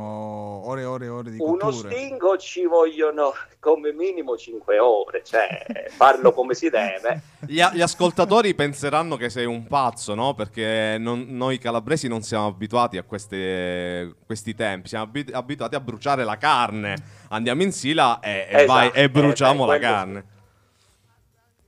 ore 0.66 0.82
e 0.82 0.86
ore 0.86 1.06
e 1.06 1.10
ore 1.10 1.32
di 1.32 1.38
cotture. 1.38 1.64
Uno 1.64 1.72
stinco 1.72 2.38
ci 2.38 2.66
vogliono 2.66 3.34
come 3.60 3.94
minimo 3.94 4.38
5 4.38 4.80
ore, 4.80 5.24
cioè 5.24 5.88
farlo 5.90 6.32
come 6.32 6.54
si 6.54 6.70
deve. 6.70 7.22
Gli, 7.46 7.62
gli, 7.74 7.82
ascoltatori 7.82 8.56
penseranno 8.56 9.18
che 9.18 9.30
sei 9.30 9.46
un 9.46 9.68
pazzo, 9.68 10.16
no? 10.16 10.34
Perché 10.34 10.96
non, 10.98 11.26
noi 11.30 11.58
calabresi 11.58 12.08
non 12.08 12.22
siamo 12.22 12.48
abituati 12.48 12.98
a 12.98 13.04
queste, 13.04 14.16
questi 14.26 14.56
tempi, 14.56 14.88
siamo 14.88 15.12
abituati 15.32 15.76
a 15.76 15.80
bruciare 15.82 16.24
la 16.24 16.38
carne. 16.38 16.96
Andiamo 17.30 17.64
in 17.64 17.74
sila 17.74 18.20
e, 18.22 18.48
e, 18.50 18.62
esatto, 18.62 18.66
vai, 18.66 18.92
e 18.94 19.10
bruciamo 19.10 19.66
eh, 19.66 19.68
la 19.68 19.80
carne 19.80 20.26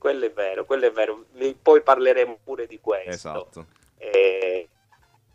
quello 0.06 0.26
è 0.26 0.30
vero, 0.30 0.64
quello 0.64 0.86
è 0.86 0.92
vero. 0.92 1.24
Poi 1.60 1.82
parleremo 1.82 2.38
pure 2.44 2.68
di 2.68 2.78
questo. 2.78 3.10
Esatto. 3.10 3.66
E, 3.96 4.68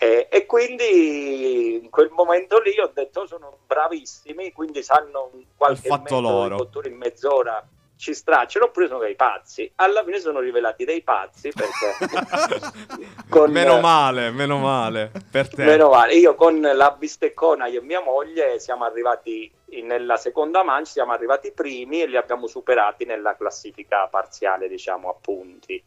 e, 0.04 0.28
e, 0.32 0.48
quindi 0.48 1.76
in 1.76 1.92
quel 1.92 2.10
momento 2.10 2.60
lì 2.60 2.80
ho 2.80 2.90
detto 2.92 3.28
sono 3.28 3.60
bravissimi, 3.68 4.52
quindi 4.52 4.82
sanno 4.82 5.30
qualche 5.56 5.90
fatto 5.90 6.20
loro. 6.20 6.58
cottura 6.58 6.88
in 6.88 6.96
mezz'ora 6.96 7.64
ci 7.98 8.16
stracciano 8.16 8.66
oppure 8.66 8.88
sono 8.88 9.02
dei 9.02 9.14
pazzi. 9.14 9.72
Alla 9.76 10.04
fine 10.04 10.18
sono 10.18 10.40
rivelati 10.40 10.86
dei 10.86 11.04
pazzi 11.04 11.52
perché... 11.52 12.74
con, 13.30 13.52
meno 13.52 13.80
male, 13.80 14.32
meno 14.32 14.58
male 14.58 15.12
per 15.30 15.48
te. 15.50 15.66
Meno 15.66 15.90
male. 15.90 16.16
Io 16.16 16.34
con 16.34 16.60
la 16.60 16.96
bisteccona 16.98 17.68
io 17.68 17.82
e 17.82 17.84
mia 17.84 18.02
moglie 18.02 18.58
siamo 18.58 18.86
arrivati 18.86 19.54
nella 19.84 20.18
seconda 20.18 20.64
mancia, 20.64 20.94
siamo 20.94 21.12
arrivati 21.12 21.52
primi 21.52 22.02
e 22.02 22.08
li 22.08 22.18
abbiamo 22.18 22.48
superati 22.48 23.06
nella 23.06 23.36
classifica 23.36 24.08
parziale, 24.08 24.68
diciamo, 24.68 25.12
a 25.12 25.16
punti. 25.22 25.84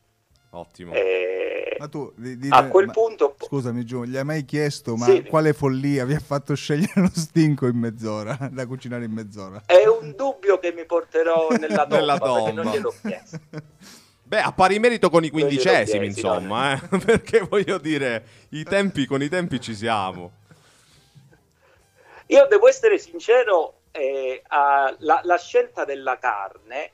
Ottimo. 0.57 0.93
Eh, 0.93 1.77
Ma 1.79 1.89
tu, 1.89 2.13
di- 2.15 2.39
di- 2.39 2.49
a 2.51 2.69
quel 2.69 2.87
ma- 2.87 2.93
punto... 2.93 3.35
Scusami 3.41 3.85
Giù, 3.85 4.05
gli 4.05 4.17
hai 4.17 4.25
mai 4.25 4.45
chiesto 4.45 4.95
ma 4.97 5.07
Sì. 5.07 5.25
quale 5.25 5.53
follia 5.53 6.05
vi 6.05 6.15
ha 6.15 6.21
fatto 6.21 6.55
scegliere 6.55 7.01
lo 7.01 7.11
stinco 7.13 7.67
in 7.67 7.77
mezz'ora, 7.77 8.37
da 8.53 8.67
cucinare 8.67 9.05
in 9.05 9.13
mezz'ora? 9.13 9.63
È 9.67 9.85
un 9.87 10.15
dubbio 10.17 10.59
che 10.61 10.73
mi 10.73 10.85
porterò 10.85 11.49
nella 11.59 11.87
tomba, 11.87 11.97
Nella 11.97 12.19
perché 12.19 12.35
tomba. 12.45 12.63
non 12.63 12.73
gliel'ho 12.73 12.95
chiesto. 13.01 13.39
Beh, 14.27 14.41
a 14.41 14.53
pari 14.53 14.79
merito 14.79 15.11
con 15.11 15.23
i 15.25 15.31
quindicesimi, 15.31 16.05
chiesi, 16.07 16.21
insomma, 16.21 16.75
eh? 16.81 16.99
perché 17.05 17.41
voglio 17.41 17.77
dire, 17.79 18.25
i 18.51 18.63
tempi 18.65 19.05
con 19.07 19.21
i 19.23 19.29
tempi 19.29 19.61
ci 19.61 19.75
siamo. 19.75 20.33
Io 22.29 22.47
devo 22.49 22.67
essere 22.69 22.99
sincero, 22.99 23.81
eh, 23.91 24.43
a- 24.49 24.95
la, 25.01 25.21
la 25.25 25.37
scelta 25.37 25.85
della 25.85 26.19
carne, 26.19 26.93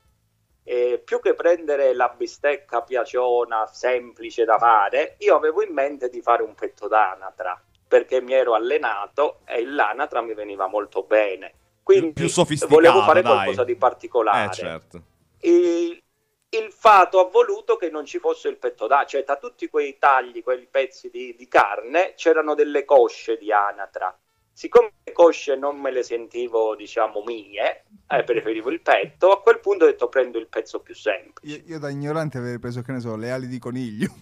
eh, 0.71 1.01
più 1.03 1.19
che 1.19 1.33
prendere 1.33 1.93
la 1.93 2.07
bistecca 2.15 2.81
piaciona 2.81 3.67
semplice 3.67 4.45
da 4.45 4.57
fare, 4.57 5.15
io 5.19 5.35
avevo 5.35 5.61
in 5.61 5.73
mente 5.73 6.07
di 6.07 6.21
fare 6.21 6.43
un 6.43 6.55
petto 6.55 6.87
d'anatra, 6.87 7.61
perché 7.85 8.21
mi 8.21 8.31
ero 8.31 8.53
allenato 8.53 9.41
e 9.43 9.65
l'anatra 9.65 10.21
mi 10.21 10.33
veniva 10.33 10.67
molto 10.67 11.03
bene. 11.03 11.53
Quindi 11.83 12.13
Più 12.13 12.29
sofisticato, 12.29 12.73
volevo 12.73 13.01
fare 13.01 13.21
dai. 13.21 13.33
qualcosa 13.33 13.65
di 13.65 13.75
particolare. 13.75 14.49
Eh, 14.49 14.53
certo. 14.53 15.01
il, 15.41 16.01
il 16.47 16.71
fato 16.71 17.19
ha 17.19 17.29
voluto 17.29 17.75
che 17.75 17.89
non 17.89 18.05
ci 18.05 18.19
fosse 18.19 18.47
il 18.47 18.55
petto 18.55 18.87
d'anatra, 18.87 19.09
cioè 19.09 19.25
tra 19.25 19.35
tutti 19.35 19.67
quei 19.67 19.97
tagli, 19.97 20.41
quei 20.41 20.65
pezzi 20.71 21.09
di, 21.09 21.35
di 21.35 21.49
carne, 21.49 22.13
c'erano 22.15 22.55
delle 22.55 22.85
cosce 22.85 23.35
di 23.35 23.51
anatra. 23.51 24.17
Siccome 24.61 24.91
le 25.05 25.11
cosce 25.11 25.55
non 25.55 25.79
me 25.79 25.89
le 25.89 26.03
sentivo, 26.03 26.75
diciamo, 26.75 27.23
mie, 27.25 27.85
eh, 28.07 28.23
preferivo 28.23 28.69
il 28.69 28.79
petto, 28.81 29.31
a 29.31 29.41
quel 29.41 29.59
punto 29.59 29.85
ho 29.85 29.87
detto 29.87 30.07
prendo 30.07 30.37
il 30.37 30.45
pezzo 30.49 30.81
più 30.81 30.93
semplice. 30.93 31.55
Io, 31.55 31.63
io 31.65 31.79
da 31.79 31.89
ignorante 31.89 32.37
avrei 32.37 32.59
preso, 32.59 32.83
che 32.83 32.91
ne 32.91 32.99
so, 32.99 33.15
le 33.15 33.31
ali 33.31 33.47
di 33.47 33.57
coniglio. 33.57 34.13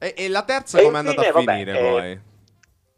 E, 0.00 0.14
e 0.16 0.28
la 0.28 0.44
terza 0.44 0.80
come 0.80 0.94
è 0.94 0.98
andata 1.00 1.22
a 1.22 1.32
vabbè, 1.32 1.50
finire 1.52 1.72
eh, 1.76 1.80
poi? 1.90 2.20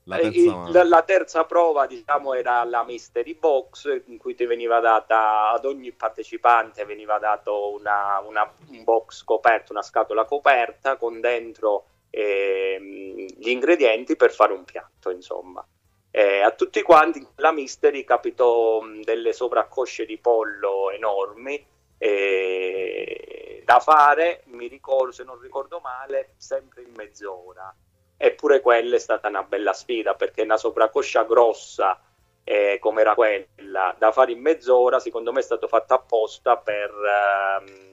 La 0.05 0.19
Eh, 0.19 0.21
terza 0.21 0.39
il- 0.39 0.47
mano. 0.49 0.73
la, 0.73 0.85
la 0.85 1.03
terza 1.03 1.45
prova, 1.45 1.87
diciamo, 1.87 2.35
era 2.35 2.63
la 2.65 2.85
Mystery 2.85 3.35
Box, 3.39 4.03
in 4.07 4.19
cui 4.19 4.35
ti 4.35 4.45
veniva 4.45 4.81
data 4.81 5.51
ad 5.51 5.65
ogni 5.65 5.93
partecipante 5.93 6.85
veniva 6.85 7.19
dato 7.19 7.73
una, 7.73 8.19
una- 8.21 8.53
un 8.69 8.85
box 8.85 9.25
coperto, 9.25 9.73
una 9.73 9.81
scatola 9.83 10.27
coperta 10.27 10.97
con 10.97 11.21
dentro 11.21 11.87
ehm, 12.11 13.27
gli 13.39 13.49
ingredienti 13.49 14.17
per 14.17 14.33
fare 14.33 14.53
un 14.53 14.65
piatto, 14.65 15.11
insomma. 15.11 15.65
Eh, 16.13 16.41
a 16.41 16.51
tutti 16.51 16.83
quanti 16.83 17.25
la 17.37 17.53
Mystery 17.53 18.05
capitò 18.05 18.81
mh, 18.81 19.03
delle 19.03 19.33
sovraccosce 19.33 20.05
di 20.05 20.19
pollo 20.19 20.91
enormi 20.91 21.65
eh, 21.99 23.63
da 23.65 23.79
fare, 23.79 24.43
mi 24.47 24.67
ricordo, 24.67 25.13
se 25.13 25.23
non 25.23 25.39
ricordo 25.39 25.81
male, 25.81 26.35
sempre 26.37 26.83
in 26.83 26.93
mezz'ora. 26.97 27.73
Eppure 28.17 28.61
quella 28.61 28.97
è 28.97 28.99
stata 28.99 29.29
una 29.29 29.45
bella 29.45 29.73
sfida 29.73 30.15
perché 30.15 30.43
una 30.43 30.57
sopraccoscia 30.57 31.25
grossa 31.25 32.01
eh, 32.43 32.79
come 32.81 33.03
era 33.03 33.15
quella 33.15 33.95
da 33.97 34.13
fare 34.13 34.33
in 34.33 34.41
mezz'ora, 34.41 34.99
secondo 34.99 35.33
me 35.33 35.41
è 35.41 35.43
stato 35.43 35.69
fatto 35.69 35.95
apposta 35.95 36.57
per, 36.57 36.91
ehm, 36.91 37.90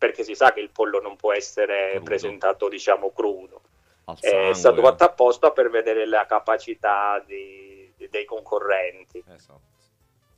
perché 0.00 0.24
si 0.24 0.34
sa 0.34 0.50
che 0.54 0.60
il 0.60 0.70
pollo 0.70 0.98
non 0.98 1.16
può 1.16 1.30
essere 1.34 1.90
Crudo. 1.90 2.04
presentato, 2.04 2.68
diciamo, 2.70 3.12
crudo. 3.12 3.60
È 4.18 4.52
stato 4.54 4.80
fatto 4.80 5.04
apposta 5.04 5.50
per 5.50 5.68
vedere 5.68 6.06
la 6.06 6.24
capacità 6.24 7.22
di- 7.26 7.92
di- 7.94 8.08
dei 8.08 8.24
concorrenti. 8.24 9.22
Esatto. 9.28 9.60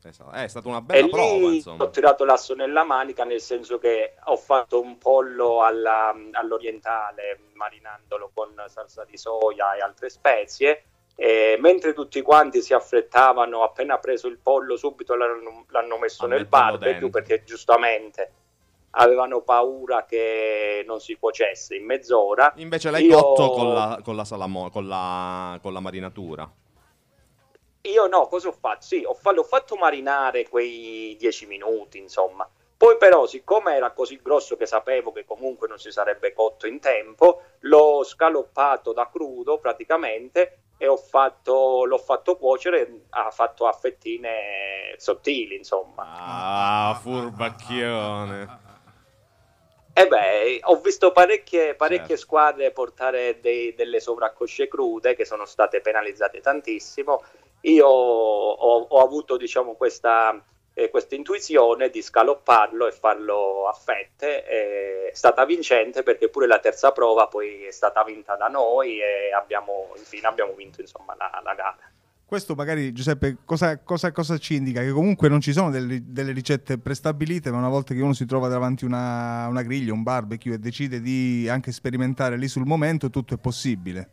Esatto. 0.04 0.32
È 0.32 0.48
stata 0.48 0.66
una 0.66 0.78
E 0.78 0.82
bella 0.82 1.06
prova, 1.06 1.48
lì 1.48 1.54
insomma. 1.54 1.84
ho 1.84 1.90
tirato 1.90 2.24
l'asso 2.24 2.56
nella 2.56 2.82
manica, 2.82 3.22
nel 3.22 3.40
senso 3.40 3.78
che 3.78 4.16
ho 4.24 4.36
fatto 4.36 4.80
un 4.80 4.98
pollo 4.98 5.62
alla- 5.62 6.12
all'orientale, 6.32 7.38
marinandolo 7.52 8.32
con 8.34 8.52
salsa 8.66 9.04
di 9.04 9.16
soia 9.16 9.74
e 9.76 9.80
altre 9.80 10.10
spezie. 10.10 10.82
E 11.14 11.56
mentre 11.60 11.92
tutti 11.92 12.20
quanti 12.20 12.60
si 12.62 12.74
affrettavano, 12.74 13.62
appena 13.62 13.98
preso 13.98 14.26
il 14.26 14.38
pollo, 14.38 14.76
subito 14.76 15.14
l'hanno, 15.14 15.66
l'hanno 15.68 15.98
messo 15.98 16.24
A 16.24 16.26
nel 16.26 16.46
barbecue 16.46 16.90
dentro. 16.98 17.10
perché 17.10 17.44
giustamente 17.44 18.32
avevano 18.94 19.40
paura 19.42 20.04
che 20.04 20.84
non 20.86 21.00
si 21.00 21.16
cuocesse 21.16 21.76
in 21.76 21.84
mezz'ora. 21.84 22.52
Invece 22.56 22.90
l'hai 22.90 23.04
Io- 23.06 23.20
cotto 23.20 23.50
con 23.50 23.72
la, 23.72 24.00
con 24.02 24.16
la 24.16 24.24
salamo- 24.24 24.70
con 24.70 24.86
la, 24.86 25.58
con 25.62 25.72
la 25.72 25.80
marinatura. 25.80 26.50
Io 27.84 28.06
no, 28.06 28.26
cosa 28.28 28.48
ho 28.48 28.52
fatto? 28.52 28.82
Sì, 28.82 29.02
ho 29.04 29.14
fa- 29.14 29.32
l'ho 29.32 29.42
fatto 29.42 29.76
marinare 29.76 30.48
quei 30.48 31.16
10 31.18 31.46
minuti, 31.46 31.98
insomma. 31.98 32.48
Poi 32.76 32.96
però, 32.96 33.26
siccome 33.26 33.74
era 33.74 33.92
così 33.92 34.20
grosso 34.22 34.56
che 34.56 34.66
sapevo 34.66 35.12
che 35.12 35.24
comunque 35.24 35.68
non 35.68 35.78
si 35.78 35.90
sarebbe 35.92 36.32
cotto 36.32 36.66
in 36.66 36.80
tempo, 36.80 37.42
l'ho 37.60 38.02
scaloppato 38.04 38.92
da 38.92 39.08
crudo 39.08 39.58
praticamente 39.58 40.58
e 40.76 40.88
ho 40.88 40.96
fatto, 40.96 41.84
l'ho 41.84 41.98
fatto 41.98 42.36
cuocere, 42.36 43.04
ha 43.10 43.30
fatto 43.30 43.66
a 43.66 43.72
fettine 43.72 44.94
sottili, 44.96 45.56
insomma. 45.56 46.04
Ah, 46.90 46.98
furbacchione. 47.00 48.60
E 49.94 50.08
beh, 50.08 50.60
ho 50.62 50.76
visto 50.76 51.12
parecchie, 51.12 51.74
parecchie 51.74 52.06
Certo. 52.08 52.22
squadre 52.22 52.70
portare 52.70 53.40
dei- 53.40 53.74
delle 53.74 54.00
sovraccosce 54.00 54.66
crude 54.66 55.14
che 55.14 55.26
sono 55.26 55.44
state 55.44 55.80
penalizzate 55.82 56.40
tantissimo. 56.40 57.22
Io 57.62 57.86
ho, 57.86 58.86
ho 58.88 59.04
avuto, 59.04 59.36
diciamo, 59.36 59.74
questa, 59.74 60.42
eh, 60.74 60.88
questa 60.88 61.14
intuizione 61.14 61.90
di 61.90 62.00
scalopparlo 62.00 62.86
e 62.86 62.92
farlo 62.92 63.68
a 63.68 63.72
fette. 63.74 64.44
È 64.44 65.10
stata 65.12 65.44
vincente 65.44 66.02
perché 66.02 66.28
pure 66.30 66.46
la 66.46 66.58
terza 66.58 66.90
prova 66.92 67.26
poi 67.28 67.64
è 67.66 67.70
stata 67.70 68.02
vinta 68.02 68.34
da 68.36 68.48
noi 68.48 68.98
e 69.00 69.32
abbiamo, 69.32 69.92
infine 69.96 70.26
abbiamo 70.26 70.54
vinto 70.54 70.80
insomma, 70.80 71.14
la, 71.18 71.40
la 71.44 71.54
gara. 71.54 71.76
Questo 72.32 72.54
magari, 72.54 72.94
Giuseppe, 72.94 73.36
cosa, 73.44 73.76
cosa- 73.80 74.10
cosa 74.10 74.38
ci 74.38 74.54
indica? 74.54 74.80
Che 74.80 74.90
comunque 74.90 75.28
non 75.28 75.42
ci 75.42 75.52
sono 75.52 75.68
delle, 75.70 76.00
delle 76.02 76.32
ricette 76.32 76.78
prestabilite, 76.78 77.50
ma 77.50 77.58
una 77.58 77.68
volta 77.68 77.92
che 77.92 78.00
uno 78.00 78.14
si 78.14 78.24
trova 78.24 78.48
davanti 78.48 78.86
una, 78.86 79.46
una 79.48 79.60
griglia, 79.60 79.92
un 79.92 80.02
barbecue 80.02 80.54
e 80.54 80.58
decide 80.58 81.02
di 81.02 81.46
anche 81.50 81.72
sperimentare 81.72 82.38
lì 82.38 82.48
sul 82.48 82.64
momento, 82.64 83.10
tutto 83.10 83.34
è 83.34 83.36
possibile. 83.36 84.10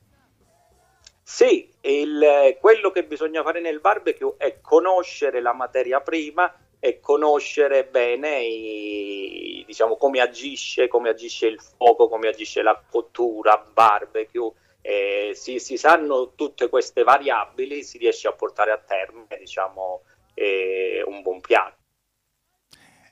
Sì, 1.24 1.70
il- 1.80 2.58
quello 2.60 2.92
che 2.92 3.06
bisogna 3.06 3.42
fare 3.42 3.62
nel 3.62 3.80
barbecue 3.80 4.34
è 4.36 4.58
conoscere 4.60 5.40
la 5.42 5.54
materia 5.54 6.02
prima 6.02 6.54
e 6.78 7.00
conoscere 7.00 7.86
bene 7.86 8.42
i- 8.42 9.64
diciamo, 9.66 9.96
come 9.96 10.20
agisce, 10.20 10.90
come 10.90 11.08
agisce 11.08 11.48
il 11.48 11.62
fuoco, 11.62 12.10
come 12.10 12.28
agisce 12.28 12.62
la 12.64 12.84
cottura, 12.86 13.66
barbecue. 13.74 14.52
Eh, 14.82 15.32
si, 15.36 15.60
si 15.60 15.78
sanno 15.78 16.34
tutte 16.36 16.70
queste 16.70 17.04
variabili, 17.04 17.84
si 17.84 17.98
riesce 17.98 18.28
a 18.28 18.34
portare 18.34 18.72
a 18.72 18.78
termine 18.78 19.38
diciamo, 19.38 20.04
eh, 20.34 21.04
un 21.06 21.22
buon 21.22 21.42
piatto. 21.42 21.78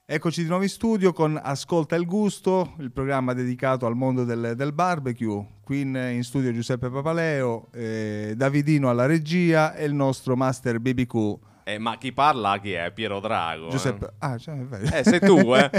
Eccoci 0.09 0.41
di 0.41 0.47
nuovo 0.47 0.63
in 0.63 0.69
studio 0.69 1.11
con 1.11 1.37
Ascolta 1.37 1.97
il 1.97 2.05
Gusto, 2.05 2.75
il 2.79 2.93
programma 2.93 3.33
dedicato 3.33 3.85
al 3.85 3.95
mondo 3.95 4.23
del, 4.23 4.53
del 4.55 4.71
barbecue. 4.71 5.45
Qui 5.61 5.81
in, 5.81 5.95
in 6.13 6.23
studio 6.23 6.53
Giuseppe 6.53 6.89
Papaleo, 6.89 7.67
eh, 7.73 8.31
Davidino 8.37 8.89
alla 8.89 9.05
regia 9.05 9.75
e 9.75 9.83
il 9.83 9.93
nostro 9.93 10.37
master 10.37 10.79
BBQ. 10.79 11.37
Eh, 11.69 11.79
ma 11.79 11.97
chi 11.97 12.13
parla 12.13 12.59
chi 12.61 12.71
è? 12.71 12.91
Piero 12.93 13.19
Drago. 13.19 13.67
eh. 13.67 13.71
Giuseppe, 13.71 14.13
ah, 14.19 14.37
cioè, 14.37 14.55
è 14.55 14.63
vero. 14.63 14.95
Eh, 14.95 15.03
sei 15.03 15.19
tu, 15.19 15.35
eh. 15.53 15.69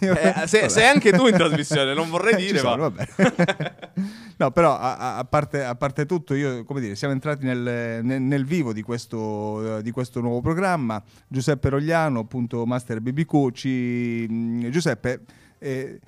Eh, 0.00 0.46
sei, 0.46 0.68
sei 0.68 0.86
anche 0.86 1.12
tu 1.12 1.26
in 1.28 1.34
trasmissione, 1.34 1.94
non 1.94 2.10
vorrei 2.10 2.34
Eh, 2.34 2.36
dire, 2.36 2.58
sono, 2.58 2.76
ma... 2.76 2.88
vabbè. 2.90 3.72
no, 4.36 4.50
però 4.50 4.76
a, 4.76 5.16
a- 5.16 5.24
parte, 5.24 5.64
a 5.64 5.74
parte 5.74 6.04
tutto, 6.04 6.34
io, 6.34 6.62
come 6.64 6.80
dire, 6.80 6.94
siamo 6.94 7.14
entrati 7.14 7.46
nel, 7.46 8.00
nel- 8.04 8.20
nel 8.20 8.44
vivo 8.44 8.74
di 8.74 8.82
questo, 8.82 9.78
eh, 9.78 9.82
di 9.82 9.90
questo 9.92 10.20
nuovo 10.20 10.42
programma. 10.42 11.02
Giuseppe 11.26 11.70
Rogliano, 11.70 12.18
appunto 12.20 12.66
Master 12.66 13.00
BBQ, 13.00 13.50
ci... 13.52 14.26
mh, 14.28 14.68
Giuseppe, 14.68 15.22
eh, 15.58 16.00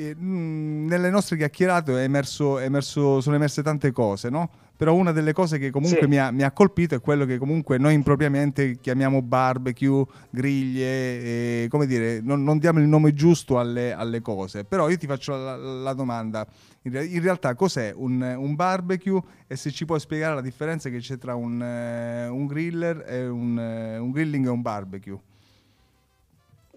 eh, 0.00 0.14
mh, 0.14 0.86
nelle 0.86 1.10
nostre 1.10 1.36
chiacchierate 1.36 1.92
è 1.92 2.02
emerso, 2.04 2.58
è 2.58 2.64
emerso- 2.64 3.20
sono 3.20 3.36
emerse 3.36 3.62
tante 3.62 3.92
cose, 3.92 4.30
no? 4.30 4.50
Però 4.80 4.94
una 4.94 5.12
delle 5.12 5.34
cose 5.34 5.58
che 5.58 5.68
comunque 5.70 6.00
Sì. 6.02 6.08
mi, 6.08 6.18
ha, 6.18 6.30
mi 6.30 6.42
ha 6.42 6.52
colpito 6.52 6.94
è 6.94 7.00
quello 7.02 7.26
che 7.26 7.36
comunque 7.36 7.76
noi 7.76 7.92
impropriamente 7.92 8.78
chiamiamo 8.80 9.20
barbecue, 9.20 10.06
griglie, 10.30 11.64
e, 11.64 11.68
come 11.68 11.86
dire, 11.86 12.20
non, 12.22 12.42
non 12.42 12.56
diamo 12.58 12.78
il 12.78 12.86
nome 12.86 13.12
giusto 13.12 13.58
alle, 13.58 13.92
alle 13.92 14.22
cose. 14.22 14.64
Però 14.64 14.88
io 14.88 14.96
ti 14.96 15.06
faccio 15.06 15.36
la, 15.36 15.54
la 15.56 15.92
domanda, 15.92 16.46
in, 16.82 16.94
in 16.94 17.20
realtà 17.20 17.54
cos'è 17.54 17.92
un, 17.94 18.22
un 18.22 18.54
barbecue 18.54 19.20
e 19.46 19.54
se 19.56 19.70
ci 19.70 19.84
puoi 19.84 20.00
spiegare 20.00 20.36
la 20.36 20.40
differenza 20.40 20.88
che 20.88 20.98
c'è 20.98 21.18
tra 21.18 21.34
un, 21.34 21.62
eh, 21.62 22.28
un 22.28 22.46
griller 22.46 23.04
e 23.06 23.28
un, 23.28 23.58
eh, 23.58 23.98
un 23.98 24.10
grilling 24.10 24.46
e 24.46 24.48
un 24.48 24.62
barbecue? 24.62 25.18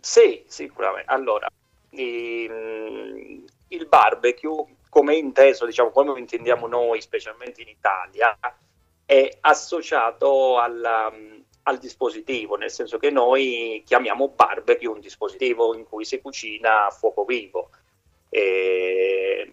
Sì, 0.02 0.44
sicuramente. 0.48 1.10
Allora, 1.10 1.48
i- 1.96 3.46
il 3.70 3.88
barbecue, 3.88 4.66
come 4.90 5.16
inteso, 5.16 5.66
diciamo, 5.66 5.90
come 5.90 6.12
lo 6.12 6.18
intendiamo 6.18 6.68
noi, 6.68 7.02
specialmente 7.02 7.62
in 7.62 7.70
Italia, 7.70 8.38
è 9.06 9.38
associato 9.42 10.60
alla, 10.60 11.12
al 11.64 11.78
dispositivo, 11.78 12.56
nel 12.56 12.70
senso 12.72 12.98
che 12.98 13.10
noi 13.10 13.82
chiamiamo 13.86 14.30
barbecue 14.30 14.88
un 14.88 15.00
dispositivo 15.00 15.76
in 15.76 15.84
cui 15.84 16.06
si 16.06 16.22
cucina 16.22 16.86
a 16.88 16.92
fuoco 16.92 17.26
vivo. 17.26 17.70
E, 18.30 19.52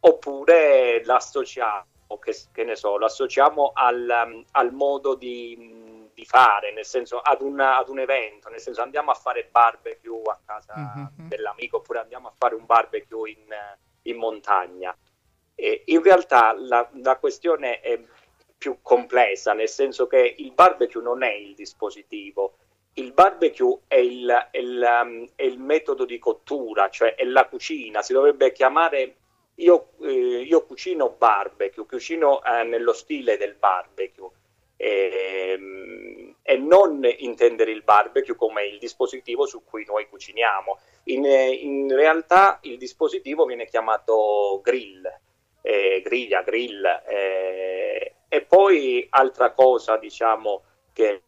oppure 0.00 1.04
l'associamo, 1.04 1.84
che, 2.20 2.36
che, 2.52 2.76
so, 2.76 2.98
l'associamo 2.98 3.72
al, 3.74 4.44
al 4.50 4.72
modo 4.72 5.14
di, 5.14 5.95
di, 6.16 6.24
fare, 6.24 6.72
nel 6.72 6.86
senso 6.86 7.18
ad, 7.20 7.42
una, 7.42 7.76
ad, 7.76 7.90
un 7.90 7.98
evento, 7.98 8.48
nel 8.48 8.58
senso 8.58 8.80
andiamo 8.80 9.10
a 9.10 9.14
fare 9.14 9.46
barbecue 9.50 10.22
a 10.30 10.40
casa 10.42 10.74
mm-hmm. 10.74 11.28
dell'amico 11.28 11.76
oppure 11.76 11.98
andiamo 11.98 12.28
a 12.28 12.32
fare 12.34 12.54
un 12.54 12.64
barbecue 12.64 13.30
in, 13.30 13.54
in 14.02 14.16
montagna. 14.16 14.96
E 15.54 15.82
in 15.86 16.02
realtà 16.02 16.54
la, 16.58 16.88
la 16.94 17.16
questione 17.16 17.80
è 17.80 18.00
più 18.56 18.78
complessa, 18.80 19.52
nel 19.52 19.68
senso 19.68 20.06
che 20.06 20.34
il 20.38 20.52
barbecue 20.52 21.02
non 21.02 21.22
è 21.22 21.32
il 21.32 21.54
dispositivo, 21.54 22.56
il 22.94 23.12
barbecue 23.12 23.80
è 23.86 23.96
il, 23.96 24.48
è, 24.50 24.56
il, 24.56 25.02
um, 25.02 25.28
è 25.34 25.42
il, 25.42 25.58
metodo 25.58 26.06
di 26.06 26.18
cottura, 26.18 26.88
cioè 26.88 27.14
è 27.14 27.24
la 27.24 27.46
cucina, 27.46 28.00
si 28.00 28.14
dovrebbe 28.14 28.52
chiamare 28.52 29.16
io, 29.56 29.90
eh, 30.00 30.40
io 30.40 30.64
cucino 30.64 31.10
barbecue, 31.10 31.84
cucino 31.84 32.42
eh, 32.42 32.64
nello 32.64 32.94
stile 32.94 33.36
del 33.36 33.54
barbecue 33.54 34.30
e, 34.76 35.54
ehm, 35.54 36.36
e, 36.42 36.56
non 36.58 37.08
intendere 37.18 37.70
il 37.70 37.82
barbecue 37.82 38.36
come 38.36 38.64
il 38.66 38.78
dispositivo 38.78 39.46
su 39.46 39.64
cui 39.64 39.84
noi 39.84 40.08
cuciniamo. 40.08 40.78
In, 41.04 41.24
in 41.24 41.94
realtà 41.94 42.58
il 42.62 42.78
dispositivo 42.78 43.44
viene 43.44 43.66
chiamato 43.66 44.60
grill, 44.62 45.04
eh, 45.62 46.00
griglia, 46.04 46.42
grill. 46.42 46.84
Eh, 47.06 48.14
e 48.28 48.42
poi 48.42 49.06
altra 49.10 49.52
cosa, 49.52 49.96
diciamo, 49.96 50.62
che 50.92 51.22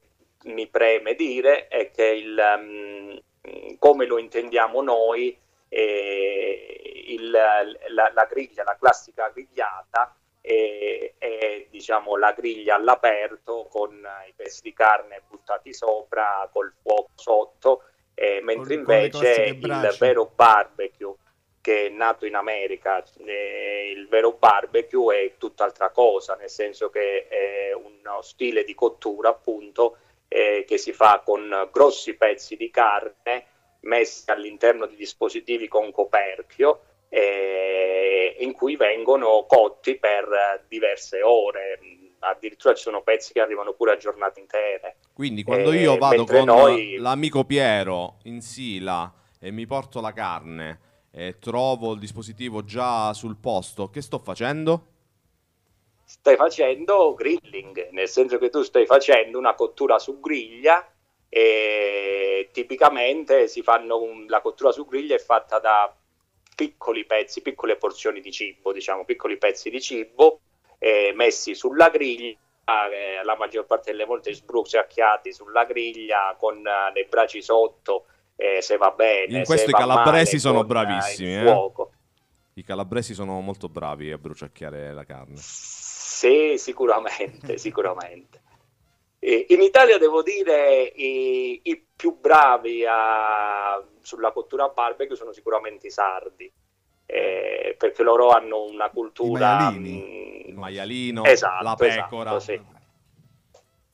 mi 0.44 0.66
preme 0.68 1.14
dire 1.14 1.68
è 1.68 1.90
che 1.90 2.04
il, 2.04 2.38
um, 2.56 3.76
come 3.78 4.06
lo 4.06 4.18
intendiamo 4.18 4.82
noi, 4.82 5.37
eh, 5.68 7.04
il, 7.08 7.30
la, 7.30 8.11
la, 8.12 8.24
griglia, 8.24 8.64
la 8.64 8.76
classica 8.78 9.28
grigliata, 9.28 10.14
è, 10.48 11.14
è 11.18 11.66
diciamo, 11.68 12.16
la 12.16 12.32
griglia 12.32 12.76
all'aperto 12.76 13.66
con 13.70 13.94
i 14.26 14.32
pezzi 14.34 14.62
di 14.62 14.72
carne 14.72 15.22
buttati 15.28 15.74
sopra, 15.74 16.48
col 16.50 16.72
fuoco 16.80 17.11
sotto, 17.14 17.82
eh, 18.14 18.40
mentre 18.42 18.82
con, 18.82 18.94
invece 18.94 19.58
con 19.61 19.70
il 19.70 19.96
vero 19.98 20.32
barbecue 20.34 21.14
che 21.61 21.87
è 21.87 21.88
nato 21.90 22.24
in 22.24 22.34
America, 22.34 23.04
eh, 23.26 23.92
il 23.94 24.08
vero 24.08 24.32
barbecue 24.32 25.20
è 25.20 25.34
tutt'altra 25.37 25.90
cosa, 25.90 26.34
nel 26.34 26.48
senso 26.48 26.88
che 26.88 27.28
è 27.28 27.74
uno 27.74 28.22
stile 28.22 28.64
di 28.64 28.74
cottura 28.74 29.28
appunto 29.28 29.98
eh, 30.28 30.64
che 30.66 30.78
si 30.78 30.92
fa 30.92 31.20
con 31.22 31.68
grossi 31.70 32.14
pezzi 32.14 32.56
di 32.56 32.70
carne 32.70 33.46
messi 33.80 34.30
all'interno 34.30 34.87
di 34.87 34.96
dispositivi 34.96 35.68
con 35.68 35.92
coperchio 35.92 36.80
eh, 37.08 38.36
in 38.40 38.52
cui 38.52 38.76
vengono 38.76 39.44
cotti 39.46 39.96
per 39.96 40.64
diverse 40.68 41.22
ore. 41.22 41.78
Addirittura 42.20 42.74
ci 42.74 42.82
sono 42.82 43.02
pezzi 43.02 43.32
che 43.32 43.40
arrivano 43.40 43.72
pure 43.74 43.92
a 43.92 43.96
giornate 43.96 44.40
intere. 44.40 44.96
Quindi 45.12 45.42
quando 45.44 45.72
io 45.72 45.94
eh, 45.94 45.98
vado 45.98 46.24
con 46.24 46.44
noi... 46.44 46.96
l'amico 46.96 47.44
Piero 47.44 48.16
in 48.24 48.40
Sila 48.40 49.12
e 49.40 49.50
mi 49.50 49.66
porto 49.66 50.00
la 50.00 50.12
carne 50.12 50.80
e 51.10 51.38
trovo 51.38 51.92
il 51.92 51.98
dispositivo 51.98 52.64
già 52.64 53.12
sul 53.12 53.36
posto, 53.36 53.88
che 53.90 54.02
sto 54.02 54.18
facendo? 54.18 54.86
Stai 56.04 56.36
facendo 56.36 57.14
grilling, 57.14 57.88
nel 57.90 58.08
senso 58.08 58.38
che 58.38 58.50
tu 58.50 58.62
stai 58.62 58.86
facendo 58.86 59.38
una 59.38 59.54
cottura 59.54 59.98
su 59.98 60.20
griglia 60.20 60.90
e 61.28 62.48
tipicamente 62.52 63.46
si 63.48 63.62
fanno 63.62 64.00
un, 64.00 64.24
la 64.26 64.40
cottura 64.40 64.72
su 64.72 64.86
griglia 64.86 65.16
è 65.16 65.18
fatta 65.18 65.58
da 65.58 65.94
piccoli 66.58 67.04
pezzi, 67.04 67.40
piccole 67.40 67.76
porzioni 67.76 68.20
di 68.20 68.32
cibo, 68.32 68.72
diciamo 68.72 69.04
piccoli 69.04 69.38
pezzi 69.38 69.70
di 69.70 69.80
cibo 69.80 70.40
eh, 70.80 71.12
messi 71.14 71.54
sulla 71.54 71.88
griglia 71.88 72.36
eh, 72.64 73.22
la 73.22 73.36
maggior 73.36 73.64
parte 73.64 73.92
delle 73.92 74.04
volte 74.04 74.34
sbruciacchiati 74.34 75.32
sulla 75.32 75.64
griglia 75.64 76.34
con 76.36 76.56
eh, 76.66 76.92
le 76.92 77.06
braci 77.08 77.40
sotto 77.40 78.06
eh, 78.34 78.60
se 78.60 78.76
va 78.76 78.90
bene. 78.90 79.38
In 79.38 79.44
questo 79.44 79.70
i 79.70 79.72
calabresi 79.72 80.36
male, 80.36 80.38
sono 80.38 80.54
con, 80.54 80.64
eh, 80.64 80.66
bravissimi. 80.66 81.36
Eh? 81.36 81.70
I 82.54 82.64
calabresi 82.64 83.14
sono 83.14 83.40
molto 83.40 83.68
bravi 83.68 84.10
a 84.10 84.18
bruciacchiare 84.18 84.92
la 84.92 85.04
carne. 85.04 85.36
Sì, 85.36 86.54
sicuramente, 86.58 87.56
sicuramente. 87.58 88.42
E 89.20 89.46
in 89.50 89.62
Italia 89.62 89.96
devo 89.96 90.22
dire 90.22 90.82
i, 90.82 91.60
i 91.62 91.86
più 91.94 92.18
bravi 92.18 92.84
a, 92.84 93.80
sulla 94.08 94.32
cottura 94.32 94.64
a 94.64 94.68
barbecue 94.68 95.14
sono 95.14 95.32
sicuramente 95.32 95.88
i 95.88 95.90
sardi. 95.90 96.50
Eh, 97.04 97.74
perché 97.78 98.02
loro 98.02 98.30
hanno 98.30 98.64
una 98.64 98.90
cultura 98.90 99.70
mh, 99.70 99.86
il 100.46 100.54
maialino, 100.56 101.24
esatto, 101.24 101.64
la 101.64 101.74
pecora 101.74 102.36
esatto, 102.36 102.40
sì. 102.40 102.60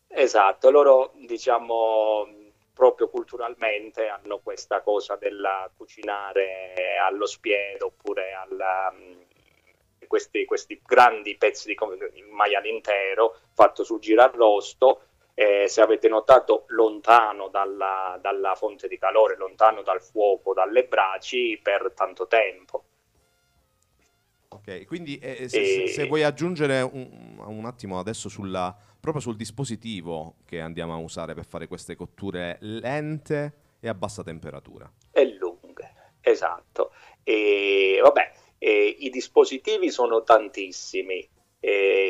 esatto, 0.08 0.70
loro 0.70 1.12
diciamo 1.24 2.26
proprio 2.72 3.08
culturalmente 3.08 4.08
hanno 4.08 4.40
questa 4.40 4.80
cosa 4.80 5.14
della 5.14 5.70
cucinare 5.76 6.74
allo 7.00 7.26
spiedo 7.26 7.86
oppure 7.86 8.32
alla, 8.32 8.92
mm, 8.92 9.20
questi, 10.08 10.44
questi, 10.44 10.80
grandi 10.84 11.36
pezzi 11.36 11.68
di 11.68 11.76
maiale 12.30 12.68
intero 12.68 13.36
fatto 13.52 13.84
sul 13.84 14.00
girarrosto. 14.00 15.02
Eh, 15.34 15.66
se 15.68 15.80
avete 15.80 16.08
notato, 16.08 16.64
lontano 16.68 17.48
dalla, 17.48 18.18
dalla, 18.20 18.54
fonte 18.54 18.86
di 18.86 18.98
calore, 18.98 19.36
lontano 19.36 19.82
dal 19.82 20.00
fuoco, 20.00 20.54
dalle 20.54 20.84
braci 20.84 21.58
per 21.60 21.92
tanto 21.94 22.28
tempo. 22.28 22.84
Ok, 24.48 24.84
quindi 24.84 25.18
eh, 25.18 25.48
se, 25.48 25.82
e... 25.82 25.88
se, 25.88 26.06
vuoi 26.06 26.22
aggiungere 26.22 26.80
un, 26.82 27.42
un 27.44 27.64
attimo 27.64 27.98
adesso 27.98 28.28
sulla, 28.28 28.74
proprio 29.00 29.20
sul 29.20 29.34
dispositivo 29.34 30.36
che 30.44 30.60
andiamo 30.60 30.94
a 30.94 30.98
usare 30.98 31.34
per 31.34 31.44
fare 31.44 31.66
queste 31.66 31.96
cotture 31.96 32.58
lente 32.60 33.54
e 33.80 33.88
a 33.88 33.94
bassa 33.94 34.22
temperatura. 34.22 34.90
E 35.10 35.36
lunghe, 35.36 35.94
esatto. 36.20 36.92
E 37.24 37.98
vabbè, 38.00 38.32
e 38.58 38.96
i 39.00 39.10
dispositivi 39.10 39.90
sono 39.90 40.22
tantissimi, 40.22 41.28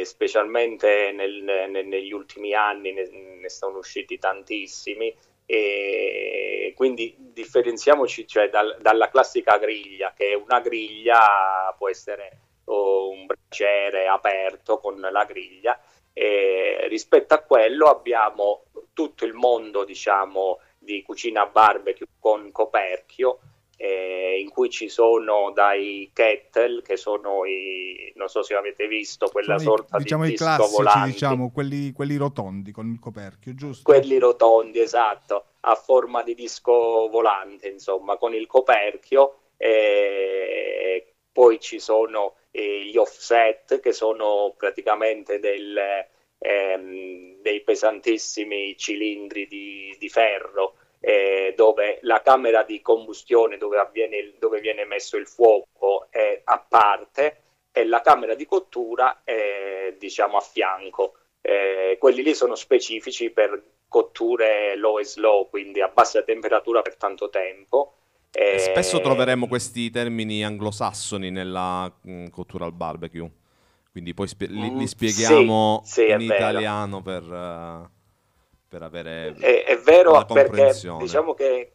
specialmente 0.04 1.12
nel, 1.12 1.42
nel, 1.42 1.86
negli 1.86 2.12
ultimi 2.12 2.54
anni 2.54 2.92
ne, 2.92 3.08
ne 3.40 3.48
sono 3.48 3.78
usciti 3.78 4.18
tantissimi. 4.18 5.14
E 5.46 6.72
quindi 6.74 7.14
differenziamoci 7.18 8.26
cioè, 8.26 8.48
dal, 8.48 8.78
dalla 8.80 9.10
classica 9.10 9.58
griglia, 9.58 10.12
che 10.16 10.30
è 10.30 10.34
una 10.34 10.60
griglia, 10.60 11.74
può 11.76 11.88
essere 11.88 12.38
un 12.64 13.26
braciere 13.26 14.06
aperto 14.06 14.78
con 14.78 14.98
la 14.98 15.24
griglia, 15.24 15.78
e 16.12 16.86
rispetto 16.88 17.34
a 17.34 17.40
quello 17.40 17.86
abbiamo 17.86 18.64
tutto 18.94 19.24
il 19.24 19.34
mondo 19.34 19.84
diciamo, 19.84 20.60
di 20.78 21.02
cucina 21.02 21.46
barbecue 21.46 22.06
con 22.18 22.50
coperchio 22.52 23.38
eh, 23.76 24.38
in 24.40 24.50
cui 24.50 24.70
ci 24.70 24.88
sono 24.88 25.50
dai 25.52 26.10
kettle 26.12 26.82
che 26.82 26.96
sono 26.96 27.44
i 27.44 28.12
non 28.16 28.28
so 28.28 28.42
se 28.42 28.54
avete 28.54 28.86
visto 28.86 29.28
quella 29.28 29.58
sono 29.58 29.76
sorta 29.76 29.96
i, 29.96 30.02
diciamo 30.02 30.24
di 30.24 30.32
i 30.32 30.36
classici 30.36 30.76
volanti. 30.76 31.10
diciamo 31.10 31.50
quelli, 31.50 31.92
quelli, 31.92 32.16
rotondi 32.16 32.70
con 32.72 32.88
il 32.88 32.98
coperchio 32.98 33.54
giusto? 33.54 33.82
quelli 33.82 34.18
rotondi 34.18 34.80
esatto 34.80 35.46
a 35.60 35.74
forma 35.74 36.22
di 36.22 36.34
disco 36.34 37.08
volante 37.08 37.68
insomma 37.68 38.16
con 38.16 38.34
il 38.34 38.46
coperchio 38.46 39.38
e 39.56 41.14
poi 41.32 41.58
ci 41.58 41.80
sono 41.80 42.36
e 42.50 42.84
gli 42.84 42.96
offset 42.96 43.80
che 43.80 43.92
sono 43.92 44.54
praticamente 44.56 45.40
del, 45.40 45.76
ehm, 46.38 47.40
dei 47.40 47.62
pesantissimi 47.62 48.76
cilindri 48.76 49.48
di, 49.48 49.96
di 49.98 50.08
ferro 50.08 50.76
eh, 51.04 51.52
dove 51.54 51.98
la 52.02 52.22
camera 52.22 52.62
di 52.62 52.80
combustione 52.80 53.58
dove, 53.58 53.78
avviene, 53.78 54.32
dove 54.38 54.60
viene 54.60 54.86
messo 54.86 55.18
il 55.18 55.26
fuoco 55.26 56.06
è 56.08 56.40
a 56.42 56.64
parte 56.66 57.42
e 57.72 57.84
la 57.84 58.00
camera 58.00 58.34
di 58.34 58.46
cottura 58.46 59.20
è 59.22 59.94
diciamo 59.98 60.38
a 60.38 60.40
fianco. 60.40 61.16
Eh, 61.42 61.98
quelli 62.00 62.22
lì 62.22 62.34
sono 62.34 62.54
specifici 62.54 63.30
per 63.30 63.62
cotture 63.86 64.76
low 64.76 64.98
e 64.98 65.04
slow, 65.04 65.50
quindi 65.50 65.82
a 65.82 65.88
bassa 65.88 66.22
temperatura 66.22 66.80
per 66.80 66.96
tanto 66.96 67.28
tempo. 67.28 67.96
E... 68.32 68.58
Spesso 68.58 69.00
troveremo 69.00 69.46
questi 69.46 69.90
termini 69.90 70.42
anglosassoni 70.42 71.30
nella 71.30 71.84
mh, 71.84 72.12
mm, 72.12 72.26
cottura 72.28 72.64
al 72.64 72.72
barbecue, 72.72 73.30
quindi 73.92 74.14
poi 74.14 74.26
spie- 74.26 74.48
li, 74.48 74.70
li, 74.70 74.70
mm, 74.70 74.84
spieghiamo 74.84 75.82
sì, 75.84 76.06
sì, 76.06 76.10
in 76.10 76.20
italiano 76.22 77.02
per, 77.02 77.22
uh, 77.22 77.88
per, 78.74 78.82
avere 78.82 79.34
è, 79.38 79.64
è 79.64 79.78
vero 79.78 80.24
perché 80.24 80.72
diciamo 80.98 81.34
che 81.34 81.70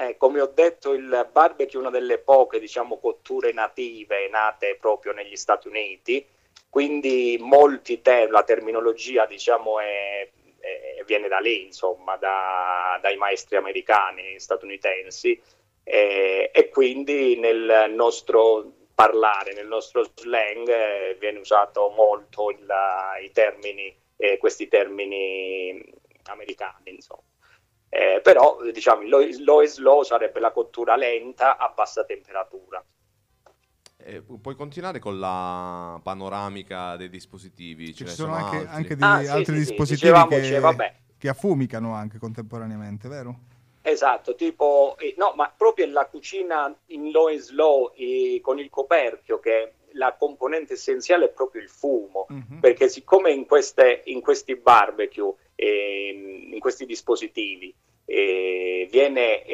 eh, 0.00 0.16
come 0.16 0.40
ho 0.40 0.46
detto 0.46 0.92
il 0.92 1.28
barbecue 1.32 1.78
è 1.78 1.82
una 1.82 1.90
delle 1.90 2.18
poche 2.18 2.60
diciamo, 2.60 2.98
cotture 2.98 3.52
native 3.52 4.28
nate 4.28 4.76
proprio 4.80 5.12
negli 5.12 5.34
Stati 5.34 5.66
Uniti, 5.66 6.24
quindi 6.68 7.36
molti 7.40 8.00
te- 8.00 8.28
la 8.28 8.44
terminologia 8.44 9.26
diciamo, 9.26 9.80
è, 9.80 10.28
è, 10.60 11.02
viene 11.04 11.26
da 11.26 11.38
lì, 11.38 11.64
insomma, 11.64 12.16
da, 12.16 12.96
dai 13.02 13.16
maestri 13.16 13.56
americani, 13.56 14.38
statunitensi, 14.38 15.40
eh, 15.82 16.50
e 16.52 16.68
quindi 16.68 17.36
nel 17.36 17.90
nostro 17.92 18.70
parlare, 18.94 19.52
nel 19.52 19.66
nostro 19.66 20.06
slang 20.14 20.68
eh, 20.68 21.16
viene 21.18 21.40
usato 21.40 21.88
molto 21.88 22.50
il, 22.50 22.66
i 23.24 23.32
termini, 23.32 23.92
eh, 24.16 24.36
questi 24.38 24.68
termini 24.68 25.96
americani, 26.28 26.94
insomma. 26.94 27.22
Eh, 27.90 28.20
però 28.22 28.58
diciamo 28.70 29.02
il 29.02 29.08
low, 29.08 29.26
low 29.38 29.64
slow 29.64 30.02
sarebbe 30.02 30.40
la 30.40 30.52
cottura 30.52 30.94
lenta 30.94 31.56
a 31.56 31.72
bassa 31.74 32.04
temperatura. 32.04 32.84
Eh, 34.00 34.22
puoi 34.22 34.54
continuare 34.54 35.00
con 35.00 35.18
la 35.18 35.98
panoramica 36.02 36.96
dei 36.96 37.08
dispositivi? 37.08 37.94
Ci 37.94 38.06
sono, 38.06 38.34
sono 38.34 38.46
anche, 38.46 38.66
anche 38.68 38.96
ah, 39.00 39.20
sì, 39.20 39.26
altri 39.26 39.54
sì, 39.54 39.58
dispositivi 39.60 40.16
sì, 40.16 40.26
che, 40.28 40.44
cioè, 40.44 40.94
che, 41.18 41.28
affumicano 41.28 41.94
anche 41.94 42.18
contemporaneamente, 42.18 43.08
vero? 43.08 43.40
Esatto, 43.82 44.34
tipo, 44.34 44.96
eh, 44.98 45.14
no, 45.16 45.32
ma 45.34 45.52
proprio 45.54 45.86
la 45.88 46.06
cucina 46.06 46.74
in 46.86 47.10
low 47.10 47.28
and 47.28 47.38
slow 47.38 47.92
eh, 47.96 48.38
con 48.42 48.58
il 48.58 48.70
coperchio 48.70 49.40
che 49.40 49.74
la 49.92 50.14
componente 50.18 50.74
essenziale 50.74 51.26
è 51.26 51.30
proprio 51.30 51.62
il 51.62 51.68
fumo, 51.68 52.26
mm-hmm. 52.32 52.60
perché 52.60 52.88
siccome 52.88 53.32
in, 53.32 53.46
queste, 53.46 54.02
in 54.06 54.20
questi 54.20 54.56
barbecue, 54.56 55.34
in 55.64 56.58
questi 56.60 56.86
dispositivi, 56.86 57.74
viene, 58.04 59.44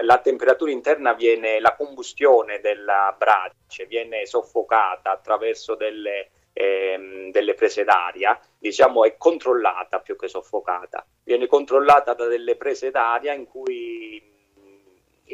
la 0.00 0.18
temperatura 0.18 0.70
interna 0.70 1.12
viene, 1.12 1.60
la 1.60 1.74
combustione 1.76 2.60
della 2.60 3.14
brace 3.16 3.86
viene 3.86 4.26
soffocata 4.26 5.12
attraverso 5.12 5.74
delle, 5.74 6.30
ehm, 6.52 7.30
delle 7.30 7.54
prese 7.54 7.84
d'aria, 7.84 8.40
diciamo 8.58 9.04
è 9.04 9.16
controllata 9.16 10.00
più 10.00 10.16
che 10.16 10.28
soffocata, 10.28 11.06
viene 11.24 11.46
controllata 11.46 12.14
da 12.14 12.26
delle 12.26 12.56
prese 12.56 12.90
d'aria 12.90 13.32
in 13.32 13.46
cui 13.46 14.28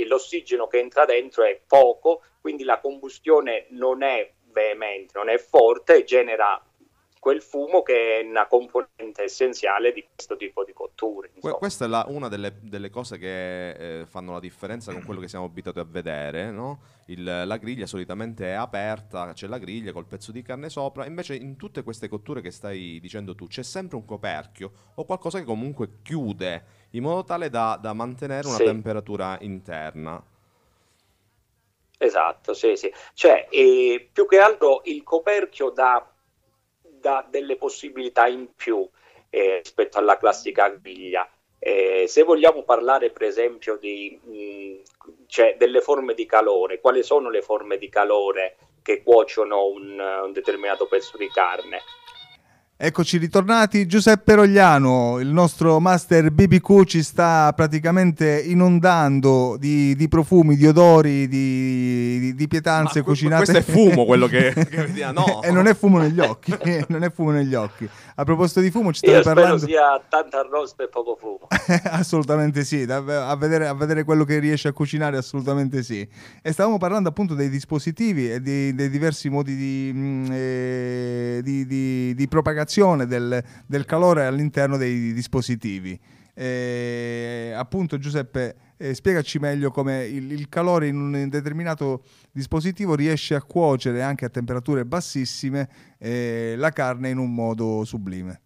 l'ossigeno 0.05 0.67
che 0.67 0.79
entra 0.79 1.05
dentro 1.05 1.45
è 1.45 1.59
poco, 1.67 2.23
quindi 2.41 2.65
la 2.65 2.81
combustione 2.81 3.67
non 3.71 4.03
è 4.03 4.31
veemente, 4.51 5.12
non 5.17 5.29
è 5.29 5.39
forte 5.39 5.97
e 5.97 6.05
genera 6.05 6.62
quel 7.27 7.43
fumo 7.43 7.83
che 7.83 8.21
è 8.21 8.25
una 8.25 8.47
componente 8.47 9.25
essenziale 9.25 9.93
di 9.93 10.07
questo 10.15 10.37
tipo 10.37 10.62
di 10.62 10.73
cotture. 10.73 11.33
Insomma. 11.35 11.55
Questa 11.55 11.85
è 11.85 11.89
la, 11.89 12.05
una 12.07 12.29
delle, 12.29 12.55
delle, 12.61 12.89
cose 12.89 13.19
che 13.19 13.71
eh, 13.71 14.07
fanno 14.07 14.31
la 14.31 14.39
differenza 14.39 14.93
con 14.93 15.03
quello 15.05 15.19
che 15.19 15.27
siamo 15.27 15.47
abituati 15.47 15.81
a 15.81 15.85
vedere. 15.85 16.53
No? 16.53 16.79
Il, 17.07 17.25
la 17.25 17.57
griglia 17.57 17.87
solitamente 17.87 18.47
è 18.47 18.53
aperta, 18.53 19.33
c'è 19.33 19.49
la 19.49 19.59
griglia 19.59 19.91
col 19.91 20.07
pezzo 20.07 20.31
di 20.31 20.41
carne 20.43 20.69
sopra, 20.69 21.05
invece 21.05 21.35
in 21.35 21.57
tutte 21.57 21.83
queste 21.83 22.07
cotture 22.07 22.41
che 22.41 22.53
stai 22.53 23.01
dicendo 23.01 23.35
tu 23.35 23.49
c'è 23.49 23.65
sempre 23.65 23.97
un 23.97 24.05
coperchio 24.05 24.71
o 24.95 25.05
qualcosa 25.05 25.41
che 25.41 25.45
comunque 25.45 25.99
chiude 26.03 26.65
in 26.91 27.03
modo 27.03 27.25
tale 27.25 27.51
da, 27.51 27.77
da 27.83 27.93
mantenere 27.93 28.47
una 28.47 28.57
sì. 28.59 28.62
temperatura 28.62 29.37
interna. 29.41 30.25
Esatto, 31.99 32.55
sì, 32.55 32.77
sì. 32.77 32.93
Cioè, 33.15 33.49
eh, 33.51 34.11
più 34.12 34.29
che 34.29 34.39
altro 34.39 34.83
il 34.85 35.03
coperchio 35.03 35.71
dà 35.71 36.09
dà 37.07 37.25
delle 37.29 37.55
possibilità 37.55 38.27
in 38.27 38.49
più 38.57 38.85
eh, 39.31 39.61
rispetto 39.62 39.99
alla 39.99 40.16
classica 40.16 40.69
griglia. 40.71 41.29
Eh, 41.61 42.07
se 42.09 42.25
vogliamo 42.25 42.64
parlare 42.64 43.11
per 43.11 43.23
esempio 43.23 43.77
di, 43.77 44.19
mh, 44.21 44.31
mm, 44.31 44.75
cioè, 45.29 45.55
delle 45.57 45.81
forme 45.81 46.14
di 46.14 46.27
calore, 46.27 46.81
quali 46.81 47.05
sono 47.05 47.31
le 47.31 47.42
forme 47.42 47.79
di 47.79 47.88
calore 47.88 48.57
che 48.83 49.05
cuociono 49.05 49.66
un, 49.66 49.99
un 50.25 50.33
determinato 50.33 50.87
pezzo 50.87 51.16
di 51.16 51.29
carne? 51.29 51.81
Eccoci 52.79 53.17
ritornati, 53.17 53.87
Giuseppe 53.87 54.35
Rogliano, 54.35 55.19
il 55.19 55.29
nostro 55.29 55.81
master 55.81 56.31
BBQ 56.31 56.85
ci 56.85 57.03
sta 57.03 57.51
praticamente 57.57 58.39
inondando 58.39 59.57
di, 59.59 59.97
di 59.97 60.09
profumi, 60.09 60.57
di 60.57 60.67
odori, 60.67 61.27
di, 61.27 62.19
di, 62.19 62.35
di 62.35 62.49
pietanze 62.49 62.99
Ma 62.99 63.07
cucinate. 63.07 63.45
Questo 63.51 63.57
è 63.57 63.62
fumo 63.62 64.05
quello 64.05 64.27
che, 64.27 64.53
che 64.69 64.85
vediamo, 64.85 65.25
no. 65.27 65.43
e 65.43 65.51
non 65.53 65.67
è 65.67 65.75
fumo 65.75 65.97
negli 65.97 66.21
occhi, 66.21 66.55
non 66.89 67.03
è 67.03 67.11
fumo 67.11 67.31
negli 67.31 67.55
occhi. 67.55 67.89
A 68.17 68.25
proposito 68.25 68.61
di 68.61 68.71
fumo 68.71 68.93
ci 68.93 68.99
stavi 69.07 69.23
parlando... 69.23 69.57
Spero 69.57 69.73
sia 69.73 70.03
tanta 70.11 70.41
arrosto 70.41 70.83
e 70.83 70.89
poco 70.89 71.17
fumo. 71.19 71.47
assolutamente 71.89 72.62
sì, 72.62 72.83
a 72.83 73.37
vedere, 73.37 73.69
a 73.69 73.75
vedere, 73.75 74.05
quello 74.05 74.25
che 74.25 74.39
riesce 74.39 74.69
a 74.69 74.73
cucinare 74.73 75.17
assolutamente 75.17 75.83
sì. 75.83 76.07
E 76.43 76.53
stavamo 76.53 76.77
parlando 76.77 77.09
appunto 77.09 77.33
dei 77.33 77.49
dispositivi 77.49 78.31
e 78.31 78.41
dei, 78.41 78.75
diversi 78.91 79.31
modi 79.31 79.57
di, 79.57 79.91
mm, 79.95 80.27
eh, 80.31 81.41
di 81.43 82.27
propagazione 82.29 82.65
propagazione 82.66 83.07
del, 83.07 83.42
del 83.66 83.85
calore 83.85 84.26
all'interno 84.26 84.76
dei 84.76 85.12
dispositivi. 85.12 85.98
Eh, 86.35 87.52
appunto 87.57 87.96
Giuseppe, 87.96 88.74
eh, 88.76 88.92
spiegaci 88.92 89.38
meglio 89.38 89.70
come 89.70 90.05
il, 90.05 90.33
il, 90.33 90.50
calore 90.50 90.88
in 90.88 90.96
un 90.96 91.29
determinato 91.31 92.02
dispositivo 92.31 92.94
riesce 92.94 93.35
a 93.35 93.42
cuocere 93.42 94.02
anche 94.02 94.26
a 94.26 94.29
temperature 94.29 94.85
bassissime 94.85 95.96
eh, 95.98 96.55
la 96.59 96.70
carne 96.70 97.09
in 97.09 97.16
un 97.16 97.33
modo 97.33 97.85
sublime. 97.85 98.42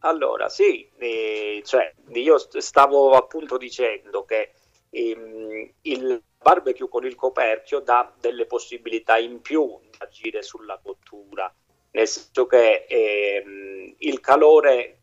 Allora, 0.00 0.50
sì, 0.50 0.88
eh, 0.98 1.62
cioè, 1.64 1.92
io 2.12 2.36
stavo 2.60 3.12
appunto 3.12 3.56
dicendo 3.56 4.24
che 4.24 4.52
ehm, 4.90 5.70
il 5.82 6.22
barbecue 6.38 6.88
con 6.88 7.04
il 7.06 7.14
coperchio 7.14 7.80
dà 7.80 8.12
delle 8.20 8.44
possibilità 8.46 9.16
in 9.16 9.40
più 9.40 9.78
di 9.90 9.96
agire 9.98 10.42
sulla 10.42 10.78
cottura 10.80 11.52
nel 11.96 12.06
senso 12.06 12.46
che 12.46 12.84
ehm, 12.86 13.94
il 13.98 14.20
calore 14.20 14.98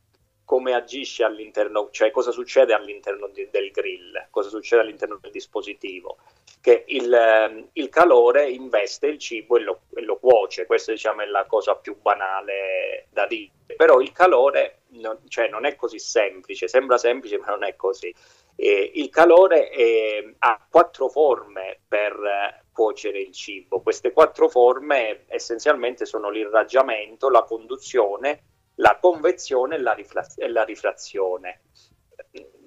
come 0.45 0.75
agisce 0.75 1.23
all'interno, 1.23 1.89
cioè 1.89 2.12
cosa 2.12 2.29
succede 2.29 2.73
all'interno 2.73 3.27
di, 3.29 3.47
del 3.49 3.71
grill, 3.71 4.27
cosa 4.29 4.49
succede 4.49 4.84
all'interno 4.84 5.17
del 5.19 5.32
dispositivo, 5.32 6.17
che 6.62 6.84
il, 6.88 7.12
ehm, 7.12 7.69
il 7.73 7.89
calore 7.89 8.47
investe 8.47 9.08
il 9.08 9.17
cibo 9.17 9.58
e 9.58 9.62
lo, 9.62 9.82
e 9.95 10.01
lo, 10.03 10.17
cuoce, 10.17 10.67
questa 10.67 10.91
diciamo 10.91 11.21
è 11.21 11.25
la 11.25 11.45
cosa 11.47 11.75
più 11.75 11.99
banale 11.99 13.08
da 13.10 13.25
dire, 13.25 13.51
però 13.75 13.99
il 13.99 14.12
calore 14.12 14.82
non, 14.89 15.17
cioè, 15.27 15.49
non 15.49 15.65
è 15.65 15.75
così 15.75 15.97
semplice, 15.97 16.67
sembra 16.67 16.99
semplice 16.99 17.39
ma 17.39 17.47
non 17.47 17.63
è 17.63 17.75
così. 17.75 18.13
Eh, 18.56 18.91
il 18.93 19.10
calore 19.10 19.71
eh, 19.71 20.36
ha 20.38 20.63
quattro 20.69 21.10
forme 21.10 21.79
per 21.88 22.13
eh, 22.13 22.62
cuocere 22.73 23.21
il 23.21 23.31
cibo. 23.31 23.81
Queste 23.81 24.12
quattro 24.12 24.49
forme 24.49 25.23
essenzialmente 25.27 26.05
sono 26.05 26.29
l'irraggiamento, 26.29 27.29
la 27.29 27.43
conduzione, 27.43 28.41
la 28.75 28.97
convezione 28.99 29.75
e 29.75 29.79
la, 29.79 29.93
rifra- 29.93 30.27
e 30.36 30.49
la 30.49 30.63
rifrazione. 30.63 31.62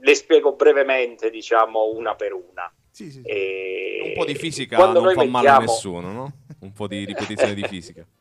Le 0.01 0.15
spiego 0.15 0.55
brevemente, 0.55 1.29
diciamo, 1.29 1.91
una 1.91 2.15
per 2.15 2.33
una. 2.33 2.73
Sì, 2.91 3.11
sì. 3.11 3.21
E... 3.23 4.01
Un 4.07 4.13
po' 4.15 4.25
di 4.25 4.35
fisica 4.35 4.79
non 4.79 4.95
fa 4.95 5.01
mettiamo... 5.01 5.31
male 5.31 5.49
a 5.49 5.59
nessuno, 5.59 6.13
no? 6.13 6.33
Un 6.61 6.73
po' 6.73 6.87
di 6.87 7.05
ripetizione 7.05 7.53
di 7.53 7.65
fisica. 7.65 8.07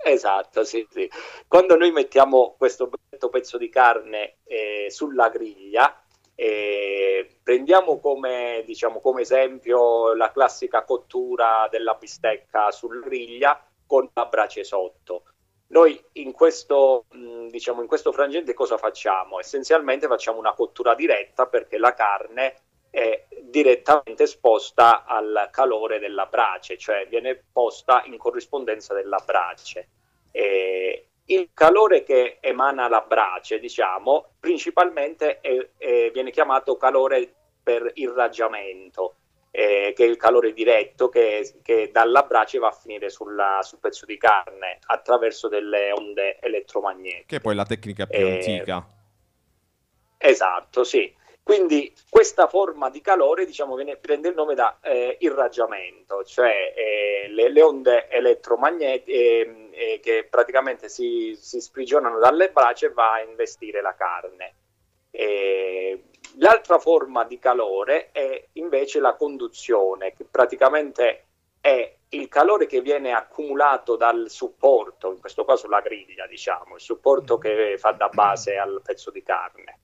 Esatto, 0.00 0.64
sì, 0.64 0.86
sì. 0.88 1.10
Quando 1.48 1.76
noi 1.76 1.90
mettiamo 1.90 2.54
questo 2.56 2.88
pezzo 3.30 3.58
di 3.58 3.68
carne 3.68 4.36
eh, 4.44 4.86
sulla 4.90 5.28
griglia, 5.28 6.02
eh, 6.40 7.40
prendiamo 7.42 7.98
come, 7.98 8.62
diciamo, 8.64 9.00
come, 9.00 9.22
esempio 9.22 10.14
la 10.14 10.30
classica 10.30 10.84
cottura 10.84 11.66
della 11.68 11.94
bistecca 11.94 12.70
sulla 12.70 13.00
griglia 13.00 13.60
con 13.84 14.08
la 14.14 14.26
brace 14.26 14.62
sotto. 14.62 15.24
Noi 15.70 16.00
in 16.12 16.30
questo, 16.30 17.06
diciamo, 17.50 17.80
in 17.80 17.88
questo 17.88 18.12
frangente 18.12 18.54
cosa 18.54 18.76
facciamo? 18.76 19.40
Essenzialmente 19.40 20.06
facciamo 20.06 20.38
una 20.38 20.54
cottura 20.54 20.94
diretta 20.94 21.46
perché 21.46 21.76
la 21.76 21.92
carne 21.92 22.54
è 22.88 23.26
direttamente 23.42 24.22
esposta 24.22 25.04
al 25.06 25.48
calore 25.50 25.98
della 25.98 26.26
brace, 26.26 26.78
cioè 26.78 27.08
viene 27.08 27.46
posta 27.52 28.04
in 28.04 28.16
corrispondenza 28.16 28.94
della 28.94 29.20
brace. 29.26 29.88
Eh, 30.30 31.07
il 31.30 31.50
calore 31.52 32.04
che 32.04 32.38
emana 32.40 32.88
la 32.88 33.00
brace, 33.00 33.58
diciamo, 33.58 34.34
principalmente 34.40 35.40
è, 35.40 35.68
è, 35.76 36.10
viene 36.10 36.30
chiamato 36.30 36.76
calore 36.76 37.32
per 37.62 37.90
irraggiamento, 37.94 39.16
eh, 39.50 39.92
che 39.94 40.04
è 40.04 40.08
il 40.08 40.16
calore 40.16 40.52
diretto 40.52 41.08
che, 41.08 41.56
che, 41.62 41.90
dalla 41.92 42.22
brace 42.22 42.58
va 42.58 42.68
a 42.68 42.72
finire 42.72 43.10
sulla, 43.10 43.58
sul 43.62 43.78
pezzo 43.78 44.06
di 44.06 44.16
carne 44.16 44.78
attraverso 44.86 45.48
delle 45.48 45.92
onde 45.92 46.38
elettromagnetiche. 46.40 47.24
Che 47.26 47.36
è 47.36 47.40
poi 47.40 47.54
la 47.54 47.64
tecnica 47.64 48.06
più 48.06 48.18
eh, 48.18 48.32
antica. 48.32 48.86
Esatto, 50.16 50.84
sì. 50.84 51.14
Quindi 51.42 51.94
questa 52.10 52.46
forma 52.46 52.90
di 52.90 53.00
calore 53.00 53.46
diciamo, 53.46 53.74
viene, 53.74 53.96
prende 53.96 54.28
il 54.28 54.34
nome 54.34 54.54
da 54.54 54.78
eh, 54.82 55.16
irraggiamento, 55.20 56.22
cioè 56.24 56.74
eh, 56.76 57.28
le, 57.30 57.50
le, 57.50 57.62
onde 57.62 58.08
elettromagnetiche 58.10 59.67
eh, 59.78 60.00
che 60.00 60.26
praticamente 60.28 60.88
si, 60.88 61.36
si, 61.40 61.60
sprigionano 61.60 62.18
dalle 62.18 62.50
braccia 62.50 62.86
e 62.86 62.92
va 62.92 63.12
a 63.14 63.22
investire 63.22 63.80
la 63.80 63.94
carne. 63.94 64.54
l'altra 66.36 66.78
forma 66.78 67.24
di 67.24 67.38
calore 67.38 68.10
è 68.12 68.48
invece 68.54 69.00
la 69.00 69.14
conduzione, 69.14 70.12
che 70.14 70.24
praticamente 70.24 71.24
è 71.60 71.94
il 72.10 72.28
calore 72.28 72.66
che 72.66 72.80
viene 72.80 73.12
accumulato 73.12 73.96
dal 73.96 74.30
supporto, 74.30 75.12
in 75.12 75.20
questo 75.20 75.44
caso 75.44 75.68
la 75.68 75.80
griglia, 75.80 76.26
diciamo, 76.26 76.74
il 76.74 76.80
supporto 76.80 77.38
che 77.38 77.76
fa 77.78 77.92
da 77.92 78.08
base 78.08 78.56
al 78.56 78.80
pezzo 78.82 79.10
di 79.10 79.22
carne, 79.22 79.78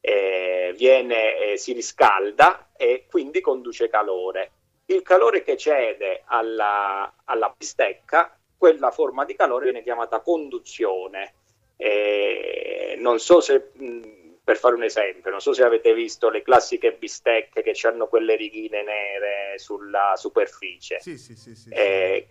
eh, 0.00 0.74
viene, 0.76 1.36
eh, 1.36 1.56
si 1.56 1.72
riscalda 1.72 2.70
e 2.76 3.06
quindi 3.08 3.40
conduce 3.40 3.88
calore. 3.88 4.52
Il 4.86 5.02
calore 5.02 5.42
che 5.42 5.56
cede 5.56 6.22
alla, 6.24 7.12
alla 7.24 7.54
bistecca, 7.56 8.37
quella 8.58 8.90
forma 8.90 9.24
di 9.24 9.36
calore 9.36 9.64
viene 9.64 9.82
chiamata 9.82 10.20
conduzione. 10.20 11.34
Eh, 11.76 12.96
non 12.98 13.20
so 13.20 13.40
se 13.40 13.70
mh, 13.72 14.28
per 14.48 14.56
fare 14.56 14.74
un 14.74 14.82
esempio, 14.82 15.30
non 15.30 15.40
so 15.40 15.52
se 15.52 15.62
avete 15.62 15.92
visto 15.92 16.30
le 16.30 16.40
classiche 16.40 16.94
bistecche 16.94 17.60
che 17.60 17.76
hanno 17.86 18.06
quelle 18.08 18.34
righine 18.34 18.82
nere 18.82 19.58
sulla 19.58 20.14
superficie. 20.16 20.98
Sì, 21.00 21.18
sì, 21.18 21.36
sì. 21.36 21.54
sì, 21.54 21.68
eh, 21.68 22.28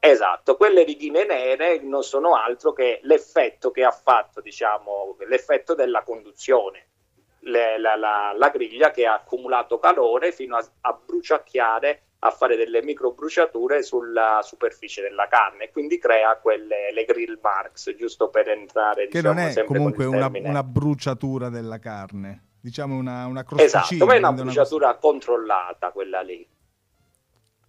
esatto, 0.00 0.56
quelle 0.56 0.84
righine 0.84 1.26
nere 1.26 1.80
non 1.80 2.02
sono 2.02 2.34
altro 2.34 2.72
che 2.72 3.00
l'effetto 3.02 3.70
che 3.70 3.84
ha 3.84 3.90
fatto, 3.90 4.40
diciamo, 4.40 5.18
l'effetto 5.28 5.74
della 5.74 6.02
conduzione. 6.02 6.86
Le, 7.40 7.78
la, 7.78 7.94
la, 7.94 8.32
la, 8.34 8.48
griglia 8.48 8.90
che 8.90 9.06
ha 9.06 9.14
accumulato 9.14 9.78
calore 9.78 10.32
fino 10.32 10.56
a, 10.56 10.66
a 10.80 10.92
bruciacchiare 10.92 12.07
a 12.20 12.30
fare 12.30 12.56
delle 12.56 12.82
microbruciature 12.82 13.82
sulla 13.82 14.40
superficie 14.42 15.02
della 15.02 15.28
carne 15.28 15.64
e 15.64 15.70
quindi 15.70 15.98
crea 15.98 16.36
quelle 16.38 16.92
le 16.92 17.04
grill 17.04 17.38
marks 17.40 17.94
giusto 17.96 18.28
per 18.28 18.48
entrare 18.48 19.06
che 19.06 19.20
diciamo, 19.20 19.38
non 19.38 19.48
è 19.48 19.64
comunque 19.64 20.04
una, 20.04 20.28
una, 20.32 20.64
bruciatura 20.64 21.48
della 21.48 21.78
carne 21.78 22.46
diciamo 22.60 22.96
una, 22.96 23.26
una 23.26 23.44
crosticina 23.44 23.82
esatto, 23.82 24.04
ma 24.04 24.14
è 24.14 24.18
una 24.18 24.32
bruciatura 24.32 24.86
una... 24.88 24.96
controllata 24.96 25.92
quella 25.92 26.20
lì. 26.20 26.46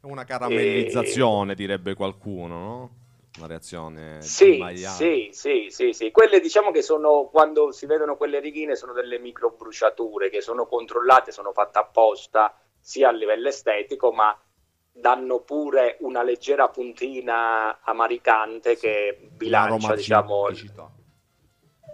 Una 0.02 0.24
caramellizzazione 0.24 1.52
e... 1.52 1.56
direbbe 1.56 1.94
qualcuno 1.94 2.58
no? 2.58 2.92
una 3.38 3.48
reazione 3.48 4.22
sì, 4.22 4.64
sì, 4.76 5.30
sì, 5.32 5.68
sì, 5.70 5.94
sì, 5.94 6.10
quelle 6.10 6.40
diciamo 6.40 6.72
che 6.72 6.82
sono 6.82 7.30
quando 7.32 7.72
si 7.72 7.86
vedono 7.86 8.18
quelle 8.18 8.40
righine 8.40 8.76
sono 8.76 8.94
delle 8.94 9.20
microbruciature 9.20 10.30
che 10.30 10.42
sono 10.42 10.66
controllate, 10.66 11.32
sono 11.32 11.52
fatte 11.52 11.78
apposta 11.78 12.52
sia 12.90 13.10
a 13.10 13.12
livello 13.12 13.50
estetico, 13.50 14.12
ma 14.12 14.36
danno 14.92 15.42
pure 15.42 15.98
una 16.00 16.24
leggera 16.24 16.70
puntina 16.70 17.82
amaricante 17.84 18.76
sì, 18.76 18.82
che 18.82 19.30
bilancia, 19.30 19.94
diciamo, 19.94 20.48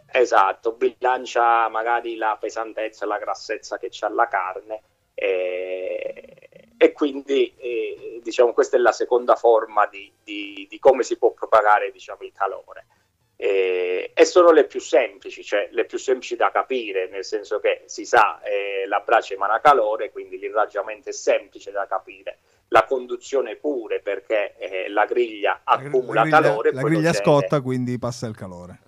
esatto, 0.09 0.71
bilancia 0.71 1.67
magari 1.67 2.15
la 2.15 2.37
pesantezza 2.39 3.03
e 3.03 3.07
la 3.09 3.17
grassezza 3.17 3.77
che 3.77 3.89
c'ha 3.91 4.07
la 4.07 4.29
carne 4.29 4.83
e, 5.13 6.69
e 6.77 6.91
quindi 6.93 7.53
eh, 7.57 8.21
diciamo 8.23 8.53
questa 8.53 8.77
è 8.77 8.79
la 8.79 8.93
seconda 8.93 9.35
forma 9.35 9.87
di, 9.87 10.09
di, 10.23 10.65
di 10.69 10.79
come 10.79 11.03
si 11.03 11.17
può 11.17 11.33
propagare 11.33 11.91
diciamo, 11.91 12.21
il 12.21 12.31
calore 12.31 12.85
e, 13.35 14.11
e, 14.13 14.25
sono 14.25 14.51
le 14.51 14.65
più 14.65 14.79
semplici, 14.79 15.43
cioè 15.43 15.67
le 15.71 15.85
più 15.85 15.97
semplici 15.97 16.35
da 16.35 16.51
capire, 16.51 17.09
nel 17.09 17.25
senso 17.25 17.59
che 17.59 17.83
si 17.85 18.05
sa 18.05 18.41
eh, 18.41 18.87
la 18.87 18.99
brace 18.99 19.33
emana 19.33 19.59
calore, 19.59 20.11
quindi 20.11 20.37
l'irraggiamento 20.37 21.09
è 21.09 21.13
semplice 21.13 21.71
da 21.71 21.85
capire. 21.87 22.39
La 22.69 22.85
conduzione 22.85 23.57
pure 23.57 24.01
perché 24.01 24.55
eh, 24.57 24.89
la 24.89 25.05
griglia 25.05 25.61
accumula 25.63 26.23
la 26.23 26.29
griglia, 26.29 26.41
calore. 26.41 26.71
La 26.71 26.81
griglia 26.81 27.13
scotta, 27.13 27.61
quindi 27.61 27.99
passa 27.99 28.27
il 28.27 28.35
calore 28.35 28.79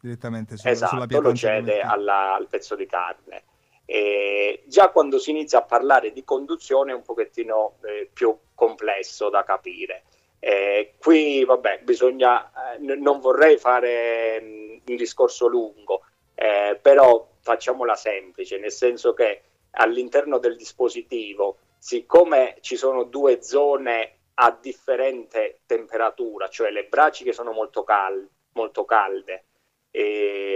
direttamente 0.00 0.56
su, 0.56 0.66
esatto, 0.66 0.94
sulla 0.94 1.06
pianta. 1.06 1.28
lo 1.28 1.34
cede 1.34 1.80
alla, 1.80 2.34
al 2.34 2.48
pezzo 2.48 2.74
di 2.74 2.86
carne. 2.86 3.44
E 3.84 4.62
già 4.66 4.90
quando 4.90 5.18
si 5.18 5.30
inizia 5.30 5.58
a 5.58 5.62
parlare 5.62 6.12
di 6.12 6.24
conduzione 6.24 6.92
è 6.92 6.94
un 6.94 7.02
pochettino 7.02 7.76
eh, 7.82 8.08
più 8.12 8.36
complesso 8.54 9.28
da 9.28 9.44
capire. 9.44 10.04
Eh, 10.42 10.94
qui, 10.98 11.44
vabbè, 11.44 11.80
bisogna, 11.82 12.74
eh, 12.74 12.78
n- 12.78 13.00
non 13.00 13.20
vorrei 13.20 13.58
fare 13.58 14.40
mh, 14.40 14.44
mm, 14.46 14.78
un 14.86 14.96
discorso 14.96 15.46
lungo, 15.46 16.02
eh, 16.34 16.78
però 16.80 17.28
facciamola 17.40 17.94
semplice, 17.94 18.58
nel 18.58 18.72
senso 18.72 19.12
che 19.14 19.42
all'interno 19.72 20.38
del 20.38 20.56
dispositivo, 20.56 21.58
siccome 21.78 22.56
ci 22.60 22.76
sono 22.76 23.04
due 23.04 23.42
zone 23.42 24.16
a 24.34 24.56
differente 24.58 25.60
temperatura, 25.66 26.48
cioè 26.48 26.70
le 26.70 26.84
braccia 26.84 27.24
che 27.24 27.32
sono 27.32 27.52
molto, 27.52 27.84
cal- 27.84 28.26
molto 28.52 28.84
calde 28.84 29.44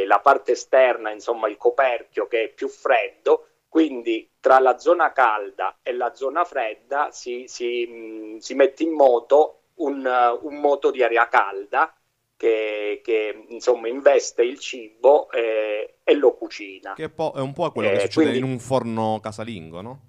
la 0.07 0.21
parte 0.21 0.53
esterna, 0.53 1.11
insomma 1.11 1.49
il 1.49 1.57
coperchio 1.57 2.27
che 2.27 2.45
è 2.45 2.49
più 2.49 2.69
freddo, 2.69 3.49
quindi 3.69 4.31
tra 4.39 4.59
la 4.61 4.79
zona 4.79 5.13
calda 5.13 5.79
e 5.83 5.93
la 5.93 6.15
zona 6.15 6.45
fredda 6.45 7.11
si, 7.11 7.45
si, 7.49 7.87
mm, 7.89 8.37
si 8.39 8.55
mette 8.55 8.83
in 8.85 8.93
moto 8.93 9.63
un, 9.77 10.39
un 10.43 10.61
moto 10.61 10.91
di 10.91 11.03
aria 11.03 11.29
calda 11.29 11.95
che, 12.37 13.01
che, 13.03 13.47
insomma 13.49 13.89
investe 13.89 14.43
il 14.43 14.59
cibo 14.59 15.31
eh, 15.31 15.97
e 16.03 16.15
lo 16.15 16.35
cucina. 16.35 16.95
Che 16.95 17.05
è 17.05 17.41
un 17.41 17.53
po' 17.53 17.71
quello 17.73 17.89
che 17.91 17.97
eh, 17.97 18.01
succede 18.01 18.31
quindi... 18.31 18.39
in 18.39 18.53
un 18.53 18.59
forno 18.59 19.21
casalingo, 19.23 19.81
no? 19.81 20.01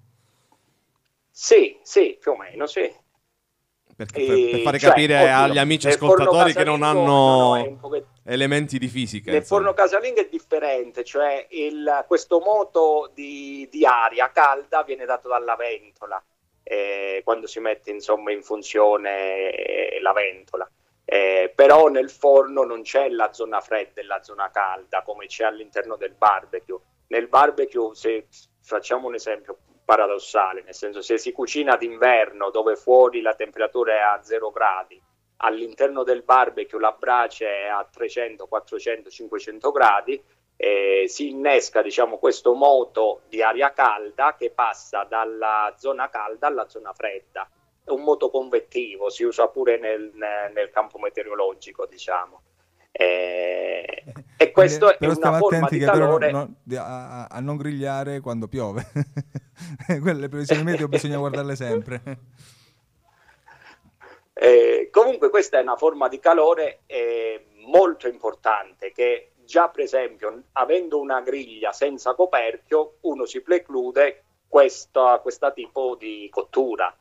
Sì, 1.29 1.77
sì, 1.81 2.17
più 2.19 2.31
o 2.31 2.37
meno, 2.37 2.65
sì. 2.65 3.03
Perché, 3.95 4.25
per, 4.25 4.49
per, 4.51 4.59
fare 4.59 4.79
cioè, 4.79 4.89
capire 4.89 5.21
oddio, 5.21 5.35
agli 5.35 5.57
amici 5.57 5.87
ascoltatori 5.87 6.53
che 6.53 6.65
non 6.65 6.83
hanno 6.83 7.55
no, 7.55 7.77
no, 7.79 8.05
elementi 8.25 8.77
di 8.77 8.89
fisica. 8.89 9.31
Nel 9.31 9.39
insomma. 9.39 9.61
forno 9.61 9.73
casalingo 9.73 10.19
è 10.19 10.27
differente, 10.29 11.05
cioè 11.05 11.47
il, 11.51 12.03
questo 12.05 12.39
moto 12.39 13.09
di, 13.13 13.67
di 13.71 13.85
aria 13.85 14.31
calda 14.31 14.83
viene 14.83 15.05
dato 15.05 15.29
dalla 15.29 15.55
ventola 15.55 16.21
eh, 16.67 17.21
quando 17.23 17.45
si 17.45 17.59
mette 17.59 17.91
insomma 17.91 18.31
in 18.31 18.41
funzione 18.41 19.51
eh, 19.51 19.99
la 20.01 20.13
ventola. 20.13 20.69
Eh, 21.07 21.53
però 21.53 21.87
nel 21.87 22.09
forno 22.09 22.63
non 22.63 22.81
c'è 22.81 23.09
la 23.09 23.31
zona 23.31 23.61
fredda 23.61 24.01
e 24.01 24.05
la 24.05 24.23
zona 24.23 24.49
calda 24.49 25.03
come 25.03 25.27
c'è 25.27 25.43
all'interno 25.43 25.95
del 25.95 26.13
barbecue. 26.13 26.79
Nel 27.07 27.27
barbecue, 27.27 27.93
se 27.93 28.27
facciamo 28.63 29.07
un 29.07 29.13
esempio 29.13 29.59
paradossale, 29.85 30.63
nel 30.63 30.73
senso 30.73 31.03
se 31.03 31.19
si 31.19 31.31
cucina 31.31 31.77
d'inverno 31.77 32.49
dove 32.49 32.75
fuori 32.75 33.21
la 33.21 33.35
temperatura 33.35 33.93
è 33.93 33.99
a 33.99 34.23
0 34.23 34.49
gradi, 34.49 34.99
all'interno 35.37 36.01
del 36.01 36.23
barbecue 36.23 36.79
la 36.79 36.95
brace 36.97 37.45
è 37.45 37.67
a 37.67 37.87
300, 37.87 38.47
400, 38.47 39.09
500 39.11 39.71
gradi, 39.71 40.23
eh, 40.57 41.05
si 41.07 41.29
innesca 41.29 41.81
diciamo, 41.81 42.17
questo 42.17 42.53
moto 42.53 43.21
di 43.27 43.41
aria 43.41 43.73
calda 43.73 44.35
che 44.37 44.51
passa 44.51 45.03
dalla 45.03 45.73
zona 45.77 46.09
calda 46.09 46.47
alla 46.47 46.67
zona 46.67 46.93
fredda. 46.93 47.49
È 47.83 47.91
un 47.91 48.01
moto 48.01 48.29
convettivo, 48.29 49.09
si 49.09 49.23
usa 49.23 49.47
pure 49.47 49.77
nel, 49.77 50.11
nel 50.15 50.69
campo 50.71 50.97
meteorologico, 50.97 51.85
diciamo. 51.85 52.41
Eh, 52.97 54.03
e 54.37 54.51
questo 54.51 54.97
è 54.97 55.05
una 55.05 55.37
forma 55.37 55.67
di 55.67 55.79
calore 55.79 56.31
non, 56.31 56.55
non, 56.63 56.77
a, 56.77 57.25
a, 57.25 57.39
non 57.41 57.57
grigliare 57.57 58.21
quando 58.21 58.47
piove 58.47 58.87
quelle 60.01 60.29
previsioni 60.29 60.63
meteo 60.63 60.87
bisogna 60.87 61.17
guardarle 61.17 61.57
sempre 61.57 62.01
eh, 64.31 64.87
comunque 64.91 65.29
questa 65.29 65.59
è 65.59 65.61
una 65.61 65.75
forma 65.75 66.07
di 66.07 66.19
calore 66.19 66.83
eh, 66.85 67.47
molto 67.65 68.07
importante 68.07 68.93
che 68.93 69.31
già 69.45 69.69
per 69.69 69.83
esempio 69.83 70.43
avendo 70.53 70.99
una 70.99 71.21
griglia 71.21 71.71
senza 71.71 72.13
coperchio 72.13 72.97
uno 73.01 73.25
si 73.25 73.41
preclude 73.41 74.23
questo 74.47 75.21
tipo 75.53 75.95
di 75.95 76.27
cottura. 76.31 76.95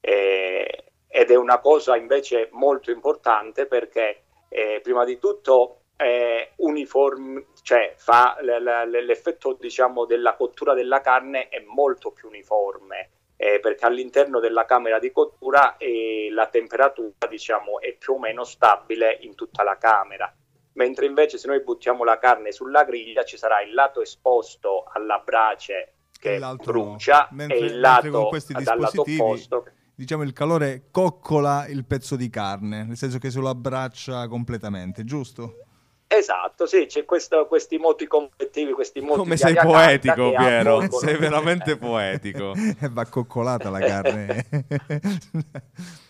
Eh, 0.00 0.84
ed 1.08 1.30
è 1.30 1.34
una 1.36 1.60
cosa 1.60 1.96
invece 1.96 2.48
molto 2.52 2.90
importante 2.90 3.66
perché 3.66 4.22
eh, 4.48 4.80
prima 4.82 5.04
di 5.04 5.18
tutto 5.18 5.80
è 5.96 6.52
uniforme, 6.56 7.46
cioè 7.62 7.94
fa 7.96 8.36
l- 8.40 8.62
l- 8.62 9.04
l'effetto 9.04 9.54
diciamo 9.58 10.04
della 10.04 10.34
cottura 10.34 10.74
della 10.74 11.00
carne 11.00 11.48
è 11.48 11.60
molto 11.60 12.10
più 12.10 12.28
uniforme 12.28 13.10
eh, 13.36 13.60
perché 13.60 13.86
all'interno 13.86 14.40
della 14.40 14.64
camera 14.64 14.98
di 14.98 15.10
cottura 15.10 15.76
eh, 15.76 16.28
la 16.30 16.48
temperatura 16.48 17.26
diciamo 17.28 17.80
è 17.80 17.94
più 17.94 18.14
o 18.14 18.18
meno 18.18 18.44
stabile 18.44 19.16
in 19.20 19.34
tutta 19.34 19.62
la 19.62 19.76
camera 19.78 20.32
mentre 20.76 21.06
invece 21.06 21.38
se 21.38 21.48
noi 21.48 21.62
buttiamo 21.62 22.04
la 22.04 22.18
carne 22.18 22.52
sulla 22.52 22.84
griglia 22.84 23.24
ci 23.24 23.36
sarà 23.36 23.60
il 23.62 23.74
lato 23.74 24.00
esposto 24.00 24.84
alla 24.92 25.22
brace 25.24 25.92
che 26.18 26.38
brucia 26.62 27.28
no. 27.30 27.36
mentre, 27.36 27.58
e 27.58 27.64
il 27.64 27.80
lato 27.80 28.10
con 28.10 28.28
questi 28.28 28.54
dispositivi 28.54 29.20
opposto, 29.20 29.66
diciamo 29.94 30.22
il 30.22 30.32
calore 30.32 30.84
coccola 30.90 31.66
il 31.66 31.84
pezzo 31.84 32.16
di 32.16 32.30
carne 32.30 32.84
nel 32.84 32.96
senso 32.96 33.18
che 33.18 33.30
se 33.30 33.40
lo 33.40 33.48
abbraccia 33.48 34.26
completamente 34.28 35.04
giusto? 35.04 35.60
Esatto, 36.08 36.66
sì, 36.66 36.86
c'è 36.86 37.04
questo, 37.04 37.46
questi 37.48 37.78
moti 37.78 38.06
convettivi, 38.06 38.70
questi 38.70 39.00
moti 39.00 39.18
Come 39.18 39.36
sei 39.36 39.56
poetico, 39.56 40.30
Piero, 40.30 40.88
sei 40.88 41.16
veramente 41.16 41.76
poetico. 41.76 42.54
Va 42.92 43.04
coccolata 43.06 43.70
la 43.70 43.80
carne. 43.80 44.46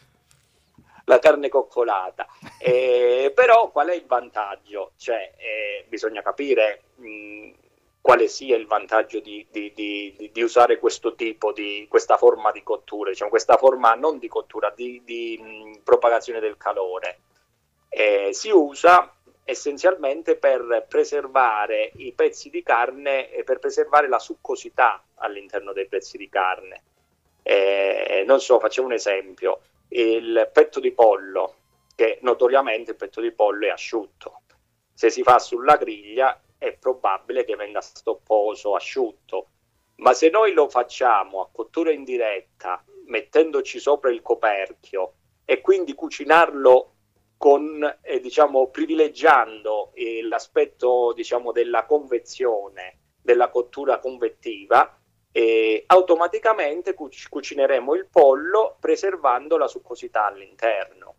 la 1.07 1.19
carne 1.19 1.49
coccolata. 1.49 2.27
Eh, 2.59 3.33
però 3.35 3.71
qual 3.71 3.89
è 3.89 3.95
il 3.95 4.07
vantaggio? 4.07 4.93
Cioè, 4.97 5.35
eh, 5.37 5.85
bisogna 5.89 6.23
capire 6.23 6.83
mh, 6.97 7.51
quale 8.01 8.29
sia 8.29 8.57
il 8.57 8.67
vantaggio 8.67 9.21
di, 9.21 9.47
di, 9.51 9.73
di, 9.75 10.31
di, 10.33 10.43
usare 10.43 10.79
questo 10.79 11.15
tipo 11.15 11.53
di 11.53 11.87
questa 11.89 12.17
forma 12.17 12.53
di 12.53 12.63
cottura, 12.63 13.11
diciamo, 13.11 13.31
questa 13.31 13.57
forma 13.57 13.95
non 13.95 14.19
di 14.19 14.29
cottura, 14.29 14.73
di, 14.75 15.41
mh, 15.41 15.83
propagazione 15.83 16.41
del 16.41 16.57
calore. 16.57 17.21
Eh, 17.89 18.31
si 18.33 18.51
usa 18.51 19.13
essenzialmente 19.45 20.37
per 20.37 20.87
preservare 20.89 21.93
i 21.97 22.13
pezzi 22.13 22.51
di 22.51 22.65
carne 22.65 23.31
e 23.31 23.45
per 23.45 23.61
preservare 23.61 24.09
la 24.09 24.19
succosità 24.19 25.03
all'interno 25.17 25.73
dei 25.73 25.87
pezzi 25.87 26.17
di 26.17 26.29
carne. 26.29 26.83
Eh, 27.43 28.25
non 28.27 28.41
so, 28.41 28.59
facciamo 28.59 28.89
un 28.89 28.95
esempio, 28.95 29.61
il 29.89 30.51
petto 30.53 30.81
di 30.81 30.93
pollo, 30.93 31.55
che 31.95 32.19
notoriamente 32.23 32.93
il 32.93 32.97
petto 32.97 33.21
di 33.21 33.33
pollo 33.33 33.67
è 33.67 33.71
asciutto. 33.71 34.43
Se 34.93 35.11
si 35.11 35.23
fa 35.23 35.39
sulla 35.39 35.77
griglia 35.77 36.41
è 36.59 36.73
probabile 36.77 37.45
che 37.45 37.57
venga 37.57 37.81
stopposo, 37.81 38.75
asciutto, 38.75 39.49
ma 39.97 40.13
se 40.13 40.29
noi 40.29 40.53
lo 40.53 40.69
facciamo 40.69 41.41
a 41.41 41.49
cottura 41.51 41.91
indiretta, 41.91 42.85
mettendoci 43.07 43.79
sopra 43.79 44.11
il 44.11 44.23
coperchio 44.23 45.15
e 45.45 45.61
quindi 45.61 45.95
cucinarlo 45.95 46.93
con, 47.37 47.99
eh, 48.03 48.21
diciamo, 48.21 48.69
privilegiando 48.69 49.93
eh, 49.95 50.23
l'aspetto 50.23 51.13
diciamo, 51.15 51.53
della 51.53 51.85
convezione, 51.85 52.99
della 53.23 53.49
cottura 53.51 53.99
convettiva, 53.99 54.99
eh, 55.37 55.85
automaticamente 55.89 56.95
cuc- 56.95 57.29
cucineremo 57.29 57.95
il 57.95 58.07
pollo 58.11 58.79
preservando 58.81 59.59
la 59.59 59.69
succosità 59.69 60.25
all'interno. 60.25 61.15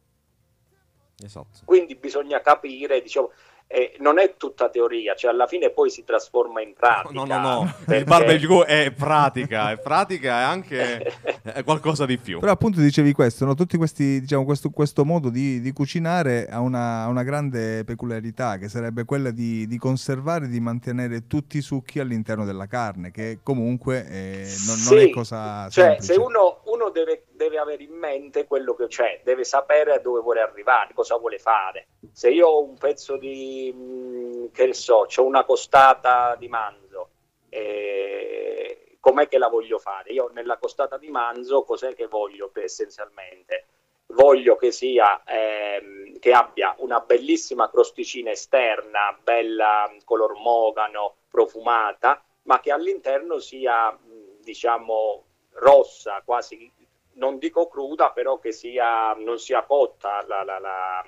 Esatto. 1.23 1.59
Quindi 1.65 1.95
bisogna 1.95 2.41
capire, 2.41 3.01
diciamo, 3.01 3.31
eh, 3.69 3.97
non 3.99 4.17
è 4.17 4.35
tutta 4.37 4.69
teoria, 4.69 5.13
cioè 5.13 5.29
alla 5.29 5.45
fine 5.45 5.71
poi 5.71 5.89
si 5.89 6.05
trasforma 6.05 6.61
in 6.61 6.73
pratica. 6.73 7.13
No, 7.13 7.25
no, 7.25 7.39
no, 7.39 7.73
perché... 7.79 7.97
il 7.99 8.05
barbecue 8.05 8.65
è 8.65 8.91
pratica, 8.91 9.71
è 9.71 9.77
pratica 9.77 10.39
e 10.39 10.43
anche 10.43 11.13
è 11.43 11.63
qualcosa 11.65 12.05
di 12.05 12.17
più. 12.17 12.39
Però 12.39 12.51
appunto 12.51 12.79
dicevi 12.79 13.11
questo, 13.11 13.43
no? 13.43 13.55
tutti 13.55 13.75
questi, 13.75 14.21
diciamo, 14.21 14.45
questo, 14.45 14.69
questo 14.69 15.03
modo 15.03 15.29
di, 15.29 15.59
di, 15.59 15.73
cucinare 15.73 16.47
ha 16.47 16.61
una, 16.61 17.07
una, 17.07 17.23
grande 17.23 17.83
peculiarità 17.83 18.57
che 18.57 18.69
sarebbe 18.69 19.03
quella 19.03 19.31
di, 19.31 19.67
di, 19.67 19.77
conservare, 19.77 20.47
di 20.47 20.61
mantenere 20.61 21.27
tutti 21.27 21.57
i 21.57 21.61
succhi 21.61 21.99
all'interno 21.99 22.45
della 22.45 22.67
carne, 22.67 23.11
che 23.11 23.39
comunque 23.43 24.07
eh, 24.07 24.43
non, 24.65 24.77
sì, 24.77 24.93
non, 24.93 25.03
è 25.03 25.09
cosa 25.09 25.67
cioè, 25.69 25.97
semplice. 25.99 26.13
se 26.13 26.19
uno, 26.19 26.61
uno 26.67 26.89
deve, 26.89 27.25
deve 27.37 27.57
avere 27.57 27.83
in 27.83 27.93
mente 27.93 28.45
quello 28.45 28.73
che 28.75 28.87
c'è, 28.87 29.21
deve 29.23 29.45
sapere 29.45 30.01
dove 30.01 30.19
vuole 30.19 30.41
arrivare, 30.41 30.93
cosa 30.93 31.15
vuole 31.15 31.37
fare. 31.37 31.87
Se 32.11 32.29
io 32.29 32.47
ho 32.47 32.63
un 32.63 32.77
pezzo 32.77 33.15
di 33.15 33.73
Mm, 33.73 34.47
che 34.51 34.73
so, 34.73 35.05
c'è 35.07 35.21
una 35.21 35.43
costata 35.45 36.35
di 36.37 36.47
manzo, 36.47 37.09
eh, 37.49 38.97
com'è 38.99 39.27
che 39.27 39.37
la 39.37 39.47
voglio 39.49 39.79
fare? 39.79 40.11
Io 40.11 40.29
nella 40.33 40.57
costata 40.57 40.97
di 40.97 41.09
manzo 41.09 41.63
cos'è 41.63 41.93
che 41.95 42.07
voglio 42.07 42.51
essenzialmente? 42.53 43.67
Voglio 44.07 44.55
che 44.55 44.71
sia, 44.71 45.21
ehm, 45.25 46.17
che 46.19 46.31
abbia 46.31 46.75
una 46.79 46.99
bellissima 47.01 47.69
crosticina 47.69 48.31
esterna, 48.31 49.17
bella 49.21 49.93
color 50.05 50.35
mogano, 50.37 51.17
profumata, 51.29 52.23
ma 52.43 52.59
che 52.59 52.71
all'interno 52.71 53.39
sia, 53.39 53.91
mm, 53.91 54.39
diciamo, 54.41 55.25
rossa, 55.53 56.21
quasi, 56.23 56.71
non 57.17 57.37
dico 57.37 57.67
cruda, 57.67 58.11
però 58.11 58.39
che 58.39 58.51
sia, 58.51 59.13
non 59.13 59.37
sia 59.39 59.63
cotta 59.63 60.23
la, 60.27 60.43
la, 60.43 60.59
la, 60.59 61.05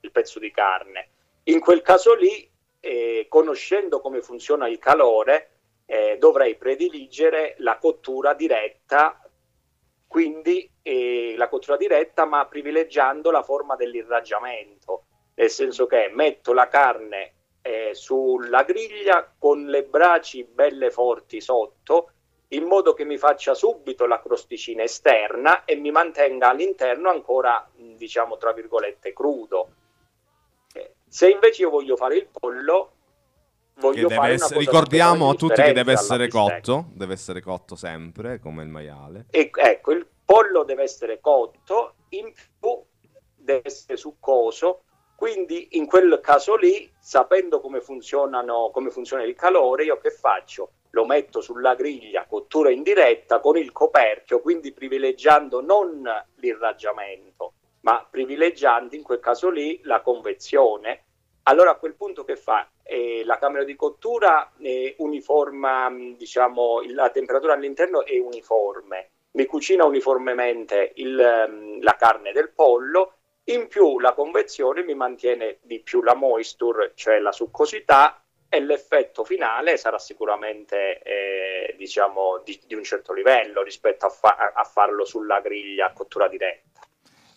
il 0.00 0.10
pezzo 0.10 0.38
di 0.38 0.50
carne. 0.50 1.08
In 1.44 1.60
quel 1.60 1.82
caso 1.82 2.14
lì, 2.14 2.48
eh, 2.80 3.26
conoscendo 3.28 4.00
come 4.00 4.20
funziona 4.20 4.68
il 4.68 4.78
calore, 4.78 5.50
eh, 5.86 6.16
dovrei 6.18 6.56
prediligere 6.56 7.54
la 7.58 7.78
cottura 7.78 8.34
diretta, 8.34 9.20
quindi 10.06 10.70
eh, 10.82 11.34
la 11.36 11.48
cottura 11.48 11.76
diretta, 11.76 12.24
ma 12.24 12.46
privilegiando 12.46 13.30
la 13.30 13.42
forma 13.42 13.76
dell'irraggiamento, 13.76 15.04
nel 15.34 15.50
senso 15.50 15.86
che 15.86 16.10
metto 16.12 16.52
la 16.52 16.68
carne 16.68 17.34
eh, 17.62 17.90
sulla 17.92 18.62
griglia 18.62 19.32
con 19.38 19.66
le 19.66 19.84
braci 19.84 20.44
belle 20.44 20.90
forti 20.90 21.40
sotto, 21.40 22.12
in 22.52 22.64
modo 22.64 22.94
che 22.94 23.04
mi 23.04 23.18
faccia 23.18 23.54
subito 23.54 24.06
la 24.06 24.20
crosticina 24.20 24.82
esterna 24.82 25.64
e 25.64 25.76
mi 25.76 25.90
mantenga 25.90 26.50
all'interno 26.50 27.10
ancora, 27.10 27.68
diciamo, 27.76 28.36
tra 28.36 28.52
virgolette, 28.52 29.12
crudo 29.12 29.70
se 31.10 31.28
invece 31.28 31.62
io 31.62 31.70
voglio 31.70 31.96
fare 31.96 32.16
il 32.16 32.28
pollo, 32.30 32.92
voglio 33.80 34.08
fare 34.08 34.34
essere, 34.34 34.60
Ricordiamo 34.60 35.28
a 35.28 35.34
tutti 35.34 35.60
che 35.60 35.72
deve 35.72 35.92
essere 35.92 36.28
cotto, 36.28 36.86
deve 36.92 37.14
essere 37.14 37.40
cotto 37.40 37.74
sempre, 37.74 38.38
come 38.38 38.62
il 38.62 38.68
maiale. 38.68 39.26
E, 39.28 39.50
ecco, 39.52 39.90
il 39.90 40.06
pollo 40.24 40.62
deve 40.62 40.84
essere 40.84 41.18
cotto, 41.18 41.94
in 42.10 42.32
più 42.32 42.80
deve 43.34 43.62
essere 43.64 43.96
succoso, 43.96 44.84
quindi 45.20 45.68
in 45.72 45.84
quel 45.84 46.18
caso 46.22 46.56
lì, 46.56 46.90
sapendo 46.98 47.60
come, 47.60 47.82
come 47.82 48.90
funziona 48.90 49.22
il 49.22 49.34
calore, 49.34 49.84
io 49.84 49.98
che 49.98 50.10
faccio? 50.10 50.70
Lo 50.92 51.04
metto 51.04 51.42
sulla 51.42 51.74
griglia, 51.74 52.24
cottura 52.24 52.70
in 52.70 52.82
diretta, 52.82 53.38
con 53.38 53.58
il 53.58 53.70
coperchio, 53.70 54.40
quindi 54.40 54.72
privilegiando 54.72 55.60
non 55.60 56.08
l'irraggiamento, 56.36 57.52
ma 57.82 58.02
privilegiando 58.10 58.94
in 58.94 59.02
quel 59.02 59.20
caso 59.20 59.50
lì 59.50 59.78
la 59.82 60.00
convezione. 60.00 61.04
Allora 61.42 61.72
a 61.72 61.76
quel 61.76 61.96
punto 61.96 62.24
che 62.24 62.36
fa? 62.36 62.70
Eh, 62.82 63.20
la 63.26 63.36
camera 63.36 63.64
di 63.64 63.76
cottura 63.76 64.50
eh, 64.58 64.94
uniforma, 65.00 65.94
diciamo, 66.16 66.80
la 66.94 67.10
temperatura 67.10 67.52
all'interno 67.52 68.06
è 68.06 68.18
uniforme, 68.18 69.10
mi 69.32 69.44
cucina 69.44 69.84
uniformemente 69.84 70.92
il, 70.94 71.46
um, 71.46 71.82
la 71.82 71.96
carne 71.96 72.32
del 72.32 72.52
pollo, 72.52 73.16
in 73.52 73.68
più 73.68 73.98
la 73.98 74.12
convezione 74.12 74.82
mi 74.82 74.94
mantiene 74.94 75.58
di 75.62 75.80
più 75.80 76.02
la 76.02 76.14
moisture, 76.14 76.92
cioè 76.94 77.18
la 77.18 77.32
succosità, 77.32 78.22
e 78.52 78.60
l'effetto 78.60 79.22
finale 79.22 79.76
sarà 79.76 79.98
sicuramente 79.98 81.00
eh, 81.02 81.74
diciamo, 81.78 82.42
di, 82.44 82.60
di, 82.66 82.74
un 82.74 82.82
certo 82.82 83.12
livello 83.12 83.62
rispetto 83.62 84.06
a, 84.06 84.08
fa- 84.08 84.52
a 84.52 84.64
farlo 84.64 85.04
sulla 85.04 85.40
griglia 85.40 85.86
a 85.86 85.92
cottura 85.92 86.26
diretta. 86.26 86.80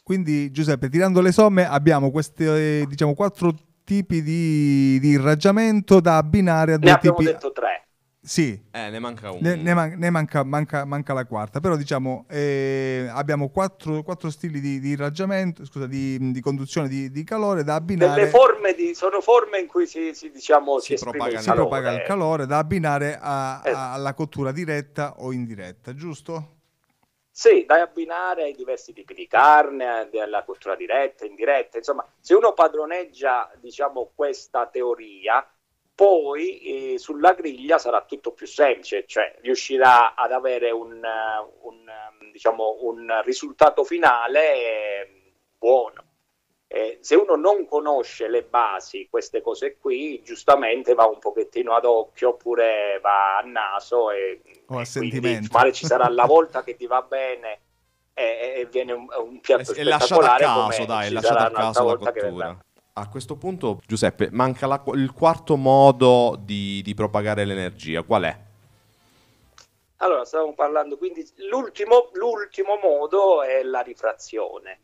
Quindi 0.02 0.52
Giuseppe, 0.52 0.90
tirando 0.90 1.22
le 1.22 1.32
somme, 1.32 1.68
abbiamo 1.68 2.10
questi 2.10 2.46
eh, 2.46 2.86
diciamo, 2.88 3.14
quattro 3.14 3.54
tipi 3.84 4.24
di, 4.24 5.00
di, 5.00 5.10
irraggiamento 5.10 6.00
da 6.00 6.18
abbinare 6.18 6.74
a 6.74 6.78
due 6.78 6.90
ne 6.90 6.96
tipi... 6.96 7.08
abbiamo 7.10 7.32
detto 7.32 7.52
tre. 7.52 7.88
Sì. 8.26 8.58
Eh, 8.72 8.90
ne 8.90 9.00
manca 9.00 9.32
uno. 9.32 9.40
Ne, 9.42 9.56
ne, 9.56 9.74
man- 9.74 9.96
ne 9.98 10.10
manca, 10.10 10.44
manca, 10.44 10.86
manca, 10.86 11.14
la 11.14 11.26
quarta, 11.26 11.60
però 11.60 11.76
diciamo 11.76 12.26
eh, 12.30 13.06
abbiamo 13.12 13.50
quattro, 13.50 14.02
quattro, 14.02 14.30
stili 14.30 14.62
di, 14.62 14.80
di 14.80 14.90
irraggiamento, 14.90 15.66
scusa, 15.66 15.88
di, 15.88 16.32
di 16.32 16.40
conduzione 16.40 16.88
di, 16.88 17.24
calore 17.26 17.66
da 17.66 17.76
abbinare. 17.76 18.16
Delle 18.16 18.30
forme 18.30 18.74
di, 18.76 18.94
sono 18.96 19.20
forme 19.20 19.60
in 19.60 19.68
cui 19.68 19.86
si, 19.86 20.14
si, 20.14 20.32
diciamo, 20.32 20.80
si, 20.80 20.96
si, 20.96 21.04
propaga, 21.04 21.34
il, 21.34 21.40
si 21.40 21.52
propaga 21.52 21.92
il 21.92 22.04
calore 22.04 22.46
da 22.46 22.60
abbinare 22.60 23.20
a, 23.20 23.60
a, 23.60 23.62
eh. 23.66 23.72
alla 23.72 24.14
cottura 24.14 24.54
diretta 24.54 25.16
o 25.18 25.34
indiretta, 25.34 25.94
giusto? 25.94 26.60
Sì, 27.30 27.66
da 27.66 27.82
abbinare 27.82 28.44
ai 28.44 28.54
diversi 28.54 28.94
tipi 28.94 29.14
di 29.14 29.28
carne, 29.28 30.08
alla 30.14 30.44
cottura 30.46 30.76
diretta, 30.76 31.26
indiretta, 31.26 31.78
insomma, 31.78 32.08
se 32.22 32.36
uno 32.36 32.54
padroneggia, 32.54 33.52
diciamo, 33.60 34.12
questa 34.16 34.68
teoria, 34.68 35.46
poi 35.96 36.94
eh, 36.94 36.98
sulla 36.98 37.34
griglia 37.34 37.78
sarà 37.78 38.04
tutto 38.04 38.32
più 38.32 38.48
semplice, 38.48 39.06
cioè 39.06 39.36
riuscirà 39.42 40.16
ad 40.16 40.32
avere 40.32 40.72
un, 40.72 41.02
un, 41.62 41.86
diciamo, 42.32 42.78
un 42.82 43.22
risultato 43.24 43.84
finale 43.84 44.54
eh, 44.54 45.32
buono. 45.58 46.04
Eh, 46.68 46.98
se 47.02 47.16
uno 47.16 47.36
non 47.36 47.68
conosce 47.68 48.28
le 48.28 48.42
basi, 48.42 49.08
queste 49.08 49.42
cose 49.42 49.78
qui, 49.78 50.24
giustamente 50.24 50.96
va 50.96 51.06
un 51.06 51.20
pochettino 51.20 51.76
ad 51.76 51.86
occhio 51.86 52.30
oppure 52.30 52.98
va 53.00 53.38
a 53.38 53.42
naso 53.42 54.10
e, 54.10 54.42
o 54.68 54.80
a 54.80 54.86
sentimento. 54.86 55.50
Magari 55.52 55.74
ci 55.74 55.86
sarà 55.86 56.10
la 56.10 56.26
volta 56.28 56.64
che 56.64 56.76
ti 56.76 56.88
va 56.88 57.04
bene 57.04 57.60
e, 58.16 58.54
e 58.58 58.68
viene 58.72 58.94
un, 58.94 59.06
un 59.16 59.40
piatto 59.40 59.62
e, 59.62 59.76
spettacolare. 59.76 60.44
E 60.44 60.48
lasciato 60.48 60.62
a 60.62 60.68
caso, 60.68 60.86
dai, 60.86 61.12
lasciato 61.12 61.44
a 61.44 61.52
caso 61.52 61.86
la 61.86 61.98
cottura. 61.98 62.66
A 62.96 63.10
questo 63.10 63.38
punto, 63.38 63.82
Giuseppe, 63.88 64.30
manca 64.30 64.68
la, 64.68 64.80
il 64.94 65.14
quarto 65.14 65.56
modo 65.56 66.40
di, 66.40 66.80
di 66.84 66.94
propagare 66.94 67.44
l'energia. 67.44 68.04
Qual 68.04 68.22
è? 68.22 68.38
Allora, 69.98 70.24
stavamo 70.26 70.54
parlando, 70.54 70.96
quindi 70.98 71.28
l'ultimo, 71.50 72.12
l'ultimo 72.14 72.78
modo 72.80 73.42
è 73.42 73.64
la 73.64 73.80
rifrazione. 73.80 74.80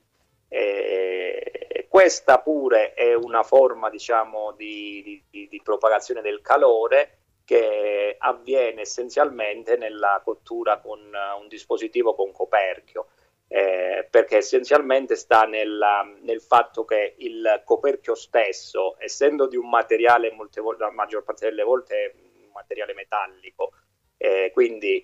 Eh, 0.47 1.85
questa 1.87 2.39
pure 2.39 2.95
è 2.95 3.13
una 3.13 3.43
forma 3.43 3.91
diciamo, 3.91 4.53
di, 4.53 5.23
di, 5.29 5.47
di, 5.47 5.61
propagazione 5.61 6.21
del 6.21 6.41
calore 6.41 7.17
che 7.45 8.15
avviene 8.17 8.81
essenzialmente 8.81 9.77
nella 9.77 10.19
cottura 10.23 10.79
con 10.79 10.99
un 10.99 11.47
dispositivo 11.47 12.15
con 12.15 12.31
coperchio. 12.31 13.09
Eh, 13.51 14.07
perché 14.11 14.37
essenzialmente 14.37 15.15
sta 15.15 15.45
nella, 15.45 16.03
nel 16.21 16.39
fatto 16.39 16.85
che 16.85 17.15
il 17.17 17.63
coperchio 17.65 18.13
stesso, 18.13 18.95
essendo 18.99 19.47
di 19.47 19.57
un 19.57 19.67
materiale 19.67 20.31
molte 20.31 20.61
volte, 20.61 20.83
la 20.83 20.91
maggior 20.91 21.23
parte 21.23 21.49
delle 21.49 21.63
volte 21.63 22.13
un 22.43 22.51
materiale 22.53 22.93
metallico, 22.93 23.71
eh, 24.17 24.51
quindi 24.53 25.03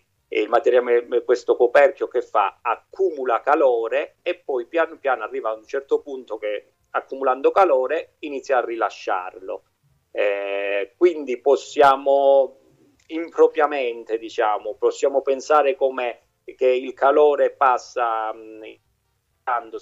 questo 1.23 1.55
coperchio 1.55 2.07
che 2.07 2.21
fa 2.21 2.59
accumula 2.61 3.41
calore 3.41 4.17
e 4.21 4.35
poi 4.35 4.67
piano 4.67 4.97
piano 4.97 5.23
arriva 5.23 5.49
a 5.49 5.53
un 5.53 5.65
certo 5.65 6.01
punto 6.01 6.37
che 6.37 6.73
accumulando 6.91 7.51
calore 7.51 8.15
inizia 8.19 8.57
a 8.57 8.65
rilasciarlo. 8.65 9.63
Eh, 10.11 10.93
quindi 10.97 11.41
possiamo 11.41 12.59
impropriamente, 13.07 14.17
diciamo, 14.17 14.75
possiamo 14.75 15.21
pensare 15.21 15.75
come 15.75 16.24
che 16.53 16.67
il 16.67 16.93
calore 16.93 17.51
passa 17.51 18.31
mh, 18.33 18.77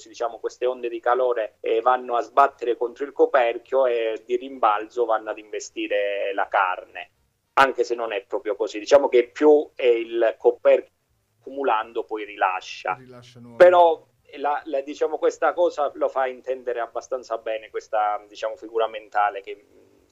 diciamo, 0.07 0.39
queste 0.39 0.65
onde 0.65 0.89
di 0.89 0.99
calore 0.99 1.57
eh, 1.59 1.81
vanno 1.81 2.15
a 2.15 2.21
sbattere 2.21 2.77
contro 2.77 3.05
il 3.05 3.11
coperchio 3.11 3.85
e 3.85 4.23
di 4.25 4.35
rimbalzo 4.35 5.05
vanno 5.05 5.29
ad 5.31 5.37
investire 5.37 6.33
la 6.33 6.47
carne, 6.47 7.11
anche 7.53 7.83
se 7.83 7.95
non 7.95 8.11
è 8.13 8.23
proprio 8.25 8.55
così. 8.55 8.79
Diciamo 8.79 9.07
che 9.07 9.29
più 9.29 9.71
è 9.75 9.85
il 9.85 10.35
coperchio 10.37 10.91
accumulando 11.39 12.05
poi 12.05 12.23
rilascia. 12.23 12.95
rilascia 12.97 13.39
Però 13.57 14.05
la, 14.37 14.61
la, 14.65 14.81
diciamo, 14.81 15.17
questa 15.17 15.53
cosa 15.53 15.91
lo 15.95 16.07
fa 16.07 16.27
intendere 16.27 16.79
abbastanza 16.79 17.37
bene 17.37 17.69
questa 17.69 18.23
diciamo, 18.27 18.55
figura 18.55 18.87
mentale 18.87 19.41
che, 19.41 19.65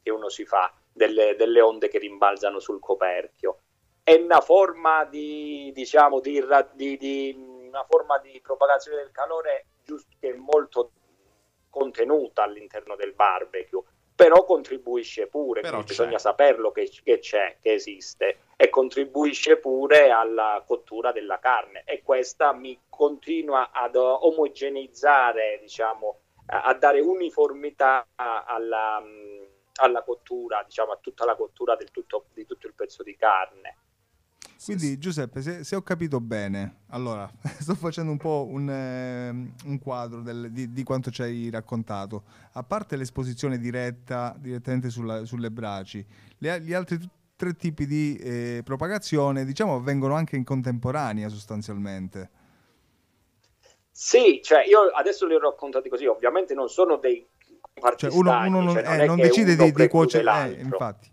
che 0.04 0.12
uno 0.12 0.28
si 0.30 0.46
fa 0.46 0.74
delle, 0.92 1.36
delle, 1.36 1.62
onde 1.62 1.88
che 1.88 1.98
rimbalzano 1.98 2.60
sul 2.60 2.80
coperchio. 2.80 3.60
È 4.04 4.14
una 4.14 4.42
forma 4.42 5.06
di, 5.06 5.72
diciamo, 5.74 6.20
di, 6.20 6.44
di, 6.74 6.98
di 6.98 7.36
una 7.68 7.86
forma 7.88 8.18
di 8.20 8.40
propagazione 8.42 8.98
del 8.98 9.12
calore 9.12 9.68
giusto, 9.84 10.16
che 10.20 10.30
è 10.30 10.34
molto 10.34 10.92
contenuta 11.70 12.44
all'interno 12.44 12.96
del 12.96 13.14
barbecue, 13.14 13.82
però 14.14 14.44
contribuisce 14.44 15.28
pure, 15.28 15.62
bisogna 15.84 16.20
saperlo 16.20 16.72
che, 16.72 16.92
che, 17.04 17.18
c'è, 17.18 17.58
che 17.60 17.74
esiste, 17.74 18.42
e 18.56 18.70
contribuisce 18.70 19.58
pure 19.58 20.12
alla 20.12 20.64
cottura 20.68 21.12
della 21.12 21.40
carne 21.40 21.82
e 21.86 22.04
questa 22.04 22.54
mi 22.54 22.80
continua 22.88 23.72
ad 23.72 23.96
omogeneizzare, 23.96 25.58
diciamo, 25.60 26.20
a 26.46 26.74
dare 26.74 27.00
uniformità 27.00 28.06
alla, 28.16 29.02
alla 29.76 30.04
cottura, 30.04 30.62
diciamo, 30.64 30.92
a 30.92 31.00
tutta 31.02 31.26
la 31.26 31.36
cottura 31.36 31.76
del 31.76 31.90
tutto, 31.90 32.26
di 32.34 32.46
tutto 32.46 32.68
il 32.68 32.74
pezzo 32.74 33.02
di 33.02 33.16
carne. 33.16 33.78
Quindi 34.64 35.00
Giuseppe, 35.00 35.42
se, 35.42 35.64
se, 35.64 35.76
ho 35.76 35.82
capito 35.82 36.20
bene, 36.20 36.82
allora 36.90 37.30
sto 37.60 37.74
facendo 37.74 38.12
un 38.12 38.18
po' 38.18 38.48
un, 38.48 38.70
eh, 38.70 39.30
un 39.66 39.80
quadro 39.80 40.22
del, 40.22 40.52
di, 40.52 40.72
di, 40.72 40.84
quanto 40.84 41.10
ci 41.10 41.24
hai 41.24 41.50
raccontato. 41.50 42.24
A 42.54 42.64
parte 42.64 42.96
l'esposizione 42.96 43.58
diretta 43.58 44.36
direttamente 44.38 44.92
sulla, 44.92 45.26
sulle 45.26 45.50
braci, 45.50 46.06
le, 46.38 46.62
gli 46.62 46.74
altri 46.74 47.00
tre 47.36 47.56
tipi 47.56 47.88
di 47.88 48.16
eh, 48.18 48.62
propagazione, 48.64 49.46
diciamo, 49.46 49.76
avvengono 49.76 50.14
anche 50.14 50.36
in 50.36 50.44
contemporanea 50.44 51.28
sostanzialmente. 51.28 52.30
Sì, 53.90 54.42
cioè 54.44 54.64
io 54.68 54.92
adesso 54.96 55.26
li 55.26 55.34
ho 55.34 55.40
raccontati 55.40 55.90
così, 55.90 56.06
ovviamente 56.06 56.54
non 56.54 56.70
sono 56.70 56.98
dei 56.98 57.28
cioè 57.96 58.12
uno, 58.12 58.32
uno 58.32 58.62
non, 58.62 58.74
cioè 58.74 58.84
non, 58.84 59.00
eh, 59.00 59.06
non 59.06 59.18
decide 59.18 59.56
di, 59.56 59.72
di 59.72 59.88
cuocere, 59.88 60.56
eh, 60.56 60.62
infatti 60.62 61.12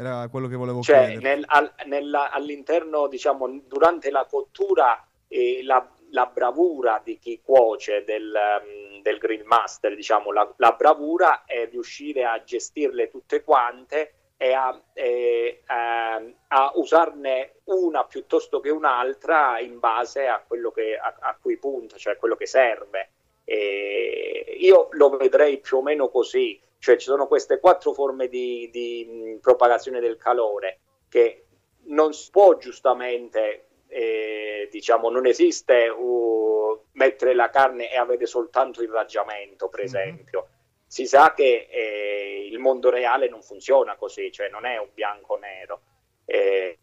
era 0.00 0.28
quello 0.28 0.48
che 0.48 0.56
volevo 0.56 0.80
cioè, 0.80 1.06
chiedere. 1.06 1.20
Nel, 1.20 1.44
al, 1.46 1.72
nella, 1.84 2.30
all'interno, 2.30 3.06
diciamo, 3.06 3.60
durante 3.66 4.10
la 4.10 4.24
cottura, 4.24 5.06
eh, 5.28 5.60
la, 5.62 5.86
la, 6.10 6.26
bravura 6.26 7.00
di 7.04 7.18
chi 7.18 7.40
cuoce 7.44 8.02
del, 8.04 8.32
um, 8.32 9.02
del 9.02 9.18
grill 9.18 9.44
master, 9.44 9.94
diciamo, 9.94 10.32
la, 10.32 10.50
la, 10.56 10.72
bravura 10.72 11.44
è 11.44 11.68
riuscire 11.70 12.24
a 12.24 12.42
gestirle 12.42 13.10
tutte 13.10 13.44
quante 13.44 14.14
e 14.38 14.54
a, 14.54 14.80
eh, 14.94 15.62
a, 15.66 16.22
a, 16.48 16.72
usarne 16.76 17.56
una 17.64 18.04
piuttosto 18.04 18.60
che 18.60 18.70
un'altra 18.70 19.60
in 19.60 19.78
base 19.78 20.26
a 20.26 20.42
quello 20.46 20.70
che, 20.70 20.96
a, 20.96 21.14
a 21.20 21.36
cui 21.38 21.58
punta, 21.58 21.98
cioè 21.98 22.16
quello 22.16 22.36
che 22.36 22.46
serve. 22.46 23.10
E 23.44 24.56
io 24.60 24.88
lo 24.92 25.10
vedrei 25.16 25.58
più 25.58 25.78
o 25.78 25.82
meno 25.82 26.08
così 26.08 26.58
cioè 26.80 26.96
ci 26.96 27.06
sono 27.06 27.26
queste 27.26 27.60
quattro 27.60 27.92
forme 27.92 28.26
di, 28.28 28.68
di 28.72 29.38
propagazione 29.40 30.00
del 30.00 30.16
calore 30.16 30.80
che 31.08 31.44
non 31.84 32.14
si 32.14 32.30
può 32.30 32.56
giustamente, 32.56 33.66
eh, 33.86 34.66
diciamo, 34.70 35.10
non 35.10 35.26
esiste 35.26 35.88
uh, 35.88 36.86
mettere 36.92 37.34
la 37.34 37.50
carne 37.50 37.92
e 37.92 37.96
avere 37.96 38.24
soltanto 38.24 38.82
il 38.82 38.88
raggiamento, 38.88 39.68
per 39.68 39.80
esempio. 39.80 40.40
Mm-hmm. 40.40 40.58
Si 40.86 41.06
sa 41.06 41.34
che 41.34 41.68
eh, 41.70 42.48
il 42.50 42.58
mondo 42.58 42.88
reale 42.88 43.28
non 43.28 43.42
funziona 43.42 43.96
così, 43.96 44.32
cioè 44.32 44.48
non 44.48 44.64
è 44.64 44.78
un 44.78 44.88
bianco-nero. 44.94 45.82
Eh, 46.24 46.78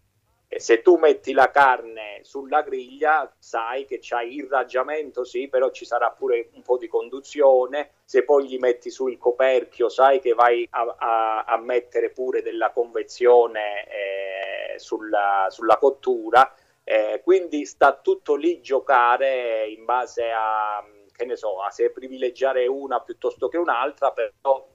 se 0.56 0.82
tu 0.82 0.95
metti 0.95 1.34
la 1.34 1.52
carne 1.52 2.20
sulla 2.24 2.62
griglia, 2.62 3.32
sai 3.38 3.86
che 3.86 4.00
c'hai 4.02 4.36
irraggiamento, 4.36 5.26
sì, 5.26 5.50
però 5.50 5.72
ci 5.72 5.86
sarà 5.86 6.10
pure 6.12 6.50
un 6.54 6.62
po' 6.62 6.78
di 6.78 6.88
conduzione. 6.88 7.91
Se 8.06 8.24
poi 8.24 8.48
gli 8.48 8.58
metti 8.58 8.89
sul 8.89 9.18
coperchio, 9.18 9.89
sai 9.89 10.20
che 10.22 10.34
vai 10.34 10.66
a, 10.72 10.95
a, 10.98 11.43
a 11.43 11.58
mettere 11.58 12.12
pure 12.12 12.41
della 12.41 12.72
convezione 12.72 13.88
eh, 13.88 14.80
sulla, 14.80 15.48
sulla, 15.50 15.78
cottura. 15.78 16.54
Eh, 16.84 17.20
quindi 17.24 17.66
sta 17.66 17.93
tutto 17.93 18.36
lì 18.36 18.62
giocare 18.62 19.68
in 19.68 19.84
base 19.84 20.32
a, 20.32 20.82
che 21.12 21.26
ne 21.26 21.36
so, 21.36 21.62
a 21.62 21.70
se 21.72 21.91
privilegiare 21.91 22.66
una 22.68 23.02
piuttosto 23.02 23.50
che 23.50 23.58
un'altra, 23.58 24.12
però 24.14 24.66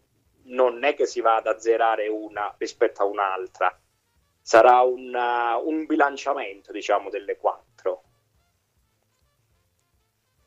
non 0.45 0.85
è 0.85 0.95
che 0.95 1.07
si 1.07 1.23
va 1.23 1.37
ad 1.37 1.47
azzerare 1.47 2.09
una 2.09 2.55
rispetto 2.59 3.01
a 3.01 3.07
un'altra 3.07 3.75
sarà 4.43 4.81
una, 4.81 5.57
un 5.57 5.87
bilanciamento 5.87 6.73
diciamo 6.73 7.09
delle 7.09 7.37
quattro. 7.37 8.03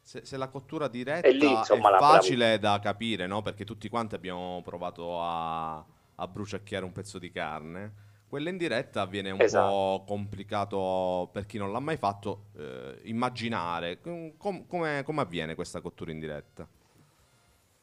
Se, 0.02 0.24
se 0.24 0.38
la 0.38 0.50
cottura 0.50 0.88
diretta 0.88 1.28
è, 1.28 1.32
lì, 1.32 1.50
insomma, 1.50 1.96
è 1.96 2.00
facile 2.00 2.60
da 2.60 2.80
capire 2.80 3.26
no? 3.26 3.42
perché 3.42 3.64
tutti 3.64 3.90
quanti 3.90 4.14
abbiamo 4.14 4.62
provato 4.64 5.20
a, 5.20 5.78
a 5.78 6.28
bruciacchiare 6.28 6.86
un 6.86 6.92
pezzo 6.92 7.18
di 7.18 7.32
carne. 7.32 8.04
Quella 8.28 8.50
in 8.50 8.58
diretta 8.58 9.06
viene 9.06 9.32
un 9.32 9.42
esatto. 9.42 9.70
po' 9.70 10.04
complicato 10.06 11.30
per 11.32 11.46
chi 11.46 11.58
non 11.58 11.72
l'ha 11.72 11.80
mai 11.80 11.98
fatto 11.98 12.48
eh, 12.58 13.00
immaginare. 13.04 14.00
Com- 14.00 14.68
come, 14.68 15.04
come 15.04 15.22
avviene 15.22 15.56
questa 15.56 15.80
cottura 15.80 16.12
in 16.12 16.20
diretta? 16.20 16.68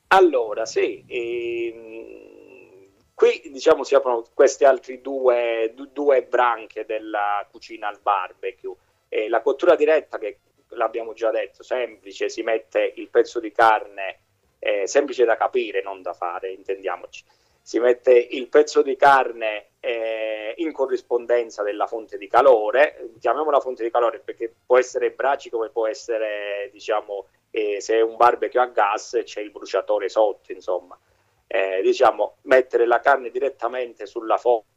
Allora 0.09 0.67
sì 0.67 1.03
ehm 1.07 2.32
Qui 3.23 3.41
diciamo 3.53 3.85
si 3.85 3.95
aprono 3.95 4.25
queste 4.35 4.65
altre 4.65 5.01
due, 5.01 5.73
due 5.93 6.25
branche 6.25 6.85
della 6.85 7.47
cucina 7.53 7.87
al 7.87 8.01
barbecue. 8.03 8.75
E 9.09 9.29
la 9.29 9.41
cottura 9.43 9.77
diretta, 9.77 10.19
che 10.19 10.41
l'abbiamo 10.71 11.13
già 11.13 11.31
detto, 11.31 11.63
semplice, 11.63 12.29
si 12.29 12.43
mette 12.43 12.95
il 12.97 13.09
pezzo 13.11 13.39
di 13.39 13.53
carne, 13.53 14.23
eh, 14.59 14.89
semplice 14.89 15.25
da 15.25 15.37
capire, 15.37 15.83
non 15.83 16.03
da 16.03 16.15
fare, 16.15 16.51
intendiamoci. 16.51 17.23
Si 17.61 17.79
mette 17.79 18.13
il 18.13 18.49
pezzo 18.49 18.83
di 18.83 18.97
carne 18.97 19.69
eh, 19.79 20.55
in 20.57 20.73
corrispondenza 20.73 21.63
della 21.63 21.87
fonte 21.87 22.19
di 22.19 22.27
calore, 22.27 23.13
chiamiamola 23.21 23.61
fonte 23.61 23.85
di 23.85 23.91
calore 23.93 24.19
perché 24.19 24.53
può 24.67 24.79
essere 24.79 25.13
braci 25.13 25.49
come 25.49 25.69
può 25.69 25.87
essere, 25.87 26.71
diciamo, 26.73 27.27
eh, 27.53 27.81
se 27.81 27.99
è 27.99 28.01
un 28.01 28.17
barbecue 28.17 28.59
a 28.59 28.67
gas 28.67 29.21
c'è 29.23 29.41
il 29.41 29.53
bruciatore 29.53 30.09
sotto, 30.09 30.51
insomma 30.51 30.99
eh, 31.55 31.83
diciamo, 31.83 32.39
mettere 32.45 32.87
la 32.87 33.01
carne 33.01 33.29
direttamente 33.29 34.07
sulla 34.07 34.39
fonte 34.39 34.71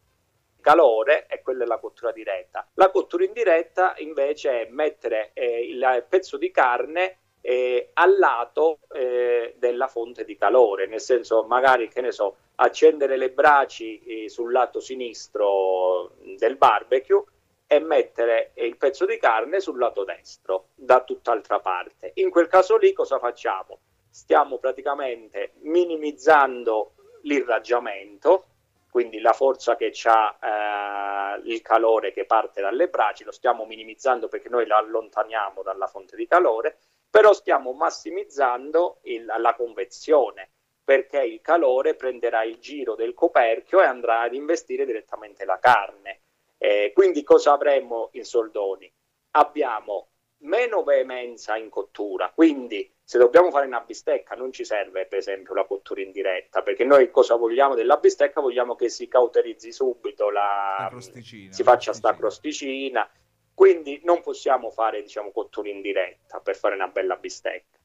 calore 0.60 1.26
e 1.28 1.42
quella 1.42 1.64
è 1.64 1.68
la 1.68 1.78
cottura 1.78 2.12
diretta. 2.12 2.68
La 2.74 2.90
cottura 2.90 3.24
indiretta 3.24 3.94
invece 4.00 4.64
è 4.64 4.70
mettere 4.72 5.30
eh, 5.34 5.64
il 5.64 6.06
pezzo 6.10 6.38
di 6.38 6.52
carne 6.52 7.20
eh, 7.40 7.92
al 7.94 8.18
lato 8.18 8.80
eh, 8.92 9.54
della 9.58 9.88
fonte 9.88 10.26
di 10.26 10.36
calore, 10.36 10.88
nel 10.88 11.00
senso 11.00 11.44
magari 11.44 11.88
che 11.88 12.02
ne 12.02 12.12
so, 12.12 12.36
accendere 12.56 13.16
le 13.16 13.32
braci 13.32 14.02
eh, 14.04 14.30
sul 14.30 14.52
lato 14.52 14.82
sinistro 14.82 16.16
del 16.36 16.58
barbecue 16.58 17.24
e 17.68 17.80
mettere 17.80 18.52
il 18.56 18.76
pezzo 18.76 19.06
di 19.06 19.18
carne 19.18 19.62
sul 19.62 19.78
lato 19.78 20.04
destro 20.04 20.70
da 20.76 21.04
tutt'altra 21.04 21.60
parte. 21.60 22.12
In 22.16 22.30
quel 22.30 22.48
caso 22.48 22.76
lì 22.76 22.92
cosa 22.92 23.18
facciamo? 23.18 23.80
Stiamo 24.16 24.60
praticamente 24.60 25.56
minimizzando 25.64 26.94
l'irraggiamento, 27.24 28.46
quindi 28.90 29.20
la 29.20 29.34
forza 29.34 29.76
che 29.76 29.92
ha 30.06 30.38
eh, 30.42 31.42
il 31.50 31.62
calore 31.62 32.14
che 32.14 32.26
parte 32.26 32.62
dalle 32.62 32.88
braccia, 32.88 33.26
lo 33.26 33.34
stiamo 33.34 33.66
minimizzando 33.66 34.30
perché 34.30 34.48
noi 34.48 34.68
la 34.68 34.78
allontaniamo 34.78 35.62
dalla 35.64 35.88
fonte 35.88 36.16
di 36.16 36.26
calore, 36.28 36.78
però 37.10 37.34
stiamo 37.34 37.74
massimizzando 37.74 39.00
il, 39.04 39.26
la 39.26 39.54
convezione 39.54 40.50
perché 40.82 41.22
il 41.22 41.42
calore 41.42 41.96
prenderà 41.96 42.44
il 42.44 42.58
giro 42.60 42.96
del 42.96 43.14
coperchio 43.14 43.82
e 43.82 43.86
andrà 43.86 44.22
ad 44.22 44.34
investire 44.34 44.86
direttamente 44.86 45.44
la 45.44 45.60
carne. 45.60 46.22
Eh, 46.58 46.94
quindi 46.94 47.22
cosa 47.24 47.52
avremo 47.52 48.12
in 48.14 48.24
soldoni? 48.24 48.90
Abbiamo 49.32 50.08
meno 50.46 50.84
veemenza 50.84 51.58
in 51.58 51.70
cottura, 51.70 52.32
quindi 52.34 52.90
se 53.04 53.18
dobbiamo 53.18 53.52
fare 53.52 53.66
una 53.68 53.82
bistecca 53.82 54.36
non 54.36 54.52
ci 54.52 54.64
serve 54.66 55.06
per 55.06 55.20
esempio 55.20 55.54
la 55.54 55.66
cottura 55.66 56.02
in 56.02 56.12
diretta, 56.12 56.62
perché 56.62 56.84
noi 56.84 57.12
cosa 57.12 57.36
vogliamo 57.36 57.76
della 57.76 57.98
bistecca? 57.98 58.42
Vogliamo 58.42 58.76
che 58.76 58.90
si 58.90 59.08
cauterizzi 59.08 59.72
subito, 59.72 60.30
la, 60.30 60.90
la 60.92 61.00
si 61.00 61.64
faccia 61.64 61.94
sta 61.94 62.16
crosticina, 62.16 63.08
quindi 63.54 64.02
non 64.04 64.22
possiamo 64.22 64.72
fare 64.72 65.02
diciamo, 65.02 65.32
cottura 65.32 65.70
in 65.70 65.82
diretta 65.82 66.40
per 66.40 66.56
fare 66.56 66.76
una 66.76 66.88
bella 66.88 67.16
bistecca. 67.16 67.78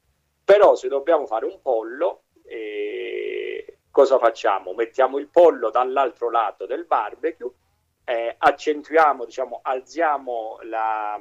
Però 0.43 0.75
se 0.75 0.87
dobbiamo 0.87 1.25
fare 1.25 1.45
un 1.45 1.61
pollo, 1.61 2.23
eh, 2.45 3.77
cosa 3.91 4.17
facciamo? 4.17 4.73
Mettiamo 4.73 5.17
il 5.17 5.27
pollo 5.27 5.69
dall'altro 5.69 6.29
lato 6.29 6.65
del 6.65 6.85
barbecue, 6.85 7.51
eh, 8.05 8.35
accentuiamo, 8.37 9.25
diciamo, 9.25 9.59
alziamo 9.61 10.57
la 10.63 11.19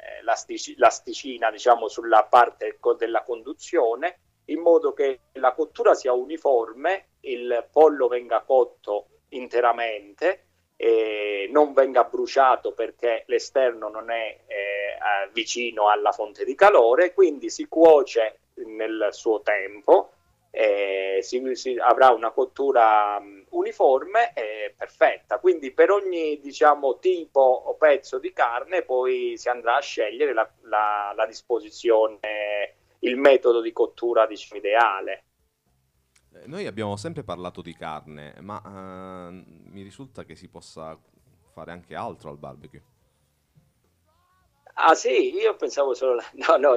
eh, 0.00 0.22
l'astic- 0.22 0.78
l'asticina 0.78 1.50
diciamo, 1.50 1.88
sulla 1.88 2.24
parte 2.24 2.78
della 2.96 3.22
conduzione 3.22 4.20
in 4.46 4.60
modo 4.60 4.92
che 4.92 5.20
la 5.32 5.52
cottura 5.52 5.94
sia 5.94 6.12
uniforme, 6.12 7.10
il 7.20 7.68
pollo 7.70 8.08
venga 8.08 8.40
cotto 8.40 9.06
interamente, 9.28 10.46
e 10.76 11.46
non 11.52 11.74
venga 11.74 12.04
bruciato 12.04 12.72
perché 12.72 13.24
l'esterno 13.26 13.88
non 13.88 14.10
è 14.10 14.40
eh, 14.46 15.30
vicino 15.32 15.90
alla 15.90 16.10
fonte 16.10 16.44
di 16.44 16.54
calore, 16.54 17.12
quindi 17.12 17.50
si 17.50 17.66
cuoce 17.68 18.38
nel 18.54 19.08
suo 19.10 19.42
tempo 19.42 20.12
eh, 20.50 21.18
si, 21.22 21.42
si, 21.54 21.76
avrà 21.78 22.10
una 22.10 22.30
cottura 22.30 23.16
um, 23.18 23.44
uniforme 23.50 24.32
e 24.34 24.74
perfetta. 24.76 25.38
Quindi 25.38 25.72
per 25.72 25.90
ogni 25.90 26.40
diciamo, 26.40 26.98
tipo 26.98 27.40
o 27.40 27.74
pezzo 27.76 28.18
di 28.18 28.32
carne 28.32 28.82
poi 28.82 29.34
si 29.36 29.48
andrà 29.48 29.76
a 29.76 29.80
scegliere 29.80 30.32
la, 30.32 30.50
la, 30.62 31.12
la 31.14 31.26
disposizione, 31.26 32.74
il 33.00 33.16
metodo 33.16 33.60
di 33.60 33.72
cottura 33.72 34.26
diciamo, 34.26 34.60
ideale. 34.60 35.24
Eh, 36.34 36.46
noi 36.46 36.66
abbiamo 36.66 36.96
sempre 36.96 37.22
parlato 37.22 37.62
di 37.62 37.74
carne, 37.74 38.34
ma 38.40 38.60
uh, 38.64 39.32
mi 39.70 39.82
risulta 39.82 40.24
che 40.24 40.34
si 40.34 40.48
possa 40.48 40.98
fare 41.52 41.72
anche 41.72 41.94
altro 41.94 42.30
al 42.30 42.38
barbecue. 42.38 42.82
Ah 44.82 44.94
sì, 44.94 45.34
io 45.34 45.54
pensavo 45.56 45.94
solo... 45.94 46.22
No, 46.32 46.56
no, 46.56 46.76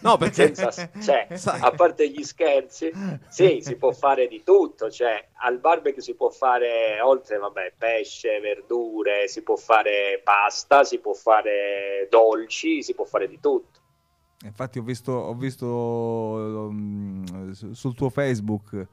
no 0.00 0.16
perché... 0.16 0.54
Senza, 0.54 0.90
cioè, 1.00 1.26
a 1.60 1.70
parte 1.70 2.08
gli 2.10 2.22
scherzi, 2.22 2.92
sì, 3.28 3.60
si 3.62 3.76
può 3.76 3.92
fare 3.92 4.28
di 4.28 4.42
tutto, 4.44 4.90
cioè 4.90 5.28
al 5.40 5.58
barbecue 5.58 6.02
si 6.02 6.14
può 6.14 6.28
fare, 6.30 7.00
oltre, 7.00 7.38
vabbè, 7.38 7.74
pesce, 7.78 8.40
verdure, 8.40 9.28
si 9.28 9.42
può 9.42 9.56
fare 9.56 10.20
pasta, 10.22 10.84
si 10.84 10.98
può 10.98 11.14
fare 11.14 12.06
dolci, 12.10 12.82
si 12.82 12.94
può 12.94 13.04
fare 13.04 13.28
di 13.28 13.40
tutto. 13.40 13.78
Infatti 14.44 14.78
ho 14.78 14.82
visto, 14.82 15.12
ho 15.12 15.34
visto 15.34 15.66
um, 15.66 17.52
sul 17.72 17.94
tuo 17.94 18.08
Facebook 18.08 18.86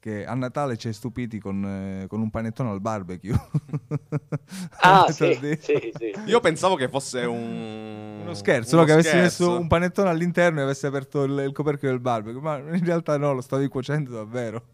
che 0.00 0.24
a 0.24 0.34
Natale 0.34 0.76
ci 0.76 0.86
hai 0.86 0.92
stupiti 0.92 1.38
con, 1.38 1.64
eh, 1.64 2.06
con, 2.06 2.20
un 2.20 2.30
panettone 2.30 2.70
al 2.70 2.80
barbecue. 2.80 3.34
ah, 4.80 5.06
sì, 5.10 5.38
sì, 5.60 5.92
sì, 5.94 6.14
Io 6.26 6.40
pensavo 6.40 6.76
che 6.76 6.88
fosse 6.88 7.24
un... 7.24 8.20
uno 8.22 8.34
scherzo, 8.34 8.74
uno 8.76 8.82
no? 8.82 8.86
che 8.86 8.92
avessi 8.92 9.16
messo 9.16 9.58
un 9.58 9.66
panettone 9.66 10.08
all'interno 10.08 10.60
e 10.60 10.62
avessi 10.62 10.86
aperto 10.86 11.24
il, 11.24 11.38
il, 11.46 11.52
coperchio 11.52 11.88
del 11.88 12.00
barbecue, 12.00 12.40
ma 12.40 12.58
in 12.58 12.84
realtà 12.84 13.16
no, 13.16 13.32
lo 13.32 13.40
stavi 13.40 13.66
cuocendo 13.68 14.12
davvero. 14.12 14.66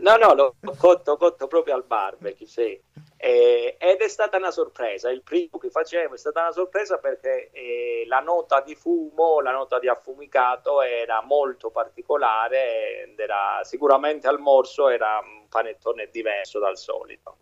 No, 0.00 0.16
no, 0.16 0.34
l'ho 0.34 0.54
cotto, 0.76 1.16
cotto 1.16 1.46
proprio 1.46 1.74
al 1.74 1.84
barbecue, 1.84 2.46
sì. 2.46 2.80
Eh, 3.18 3.76
ed 3.78 4.00
è 4.00 4.08
stata 4.08 4.36
una 4.36 4.50
sorpresa, 4.50 5.10
il 5.10 5.22
primo 5.22 5.58
che 5.58 5.70
facevo 5.70 6.14
è 6.14 6.18
stata 6.18 6.42
una 6.42 6.52
sorpresa 6.52 6.98
perché 6.98 7.50
eh, 7.50 8.04
la 8.06 8.20
nota 8.20 8.60
di 8.60 8.74
fumo, 8.74 9.40
la 9.40 9.52
nota 9.52 9.78
di 9.78 9.88
affumicato 9.88 10.82
era 10.82 11.22
molto 11.22 11.70
particolare 11.70 13.04
ed 13.04 13.18
era 13.18 13.60
sicuramente 13.62 14.28
al 14.28 14.38
morso 14.38 14.88
era 14.88 15.18
un 15.22 15.48
panettone 15.48 16.10
diverso 16.10 16.58
dal 16.58 16.76
solito. 16.76 17.38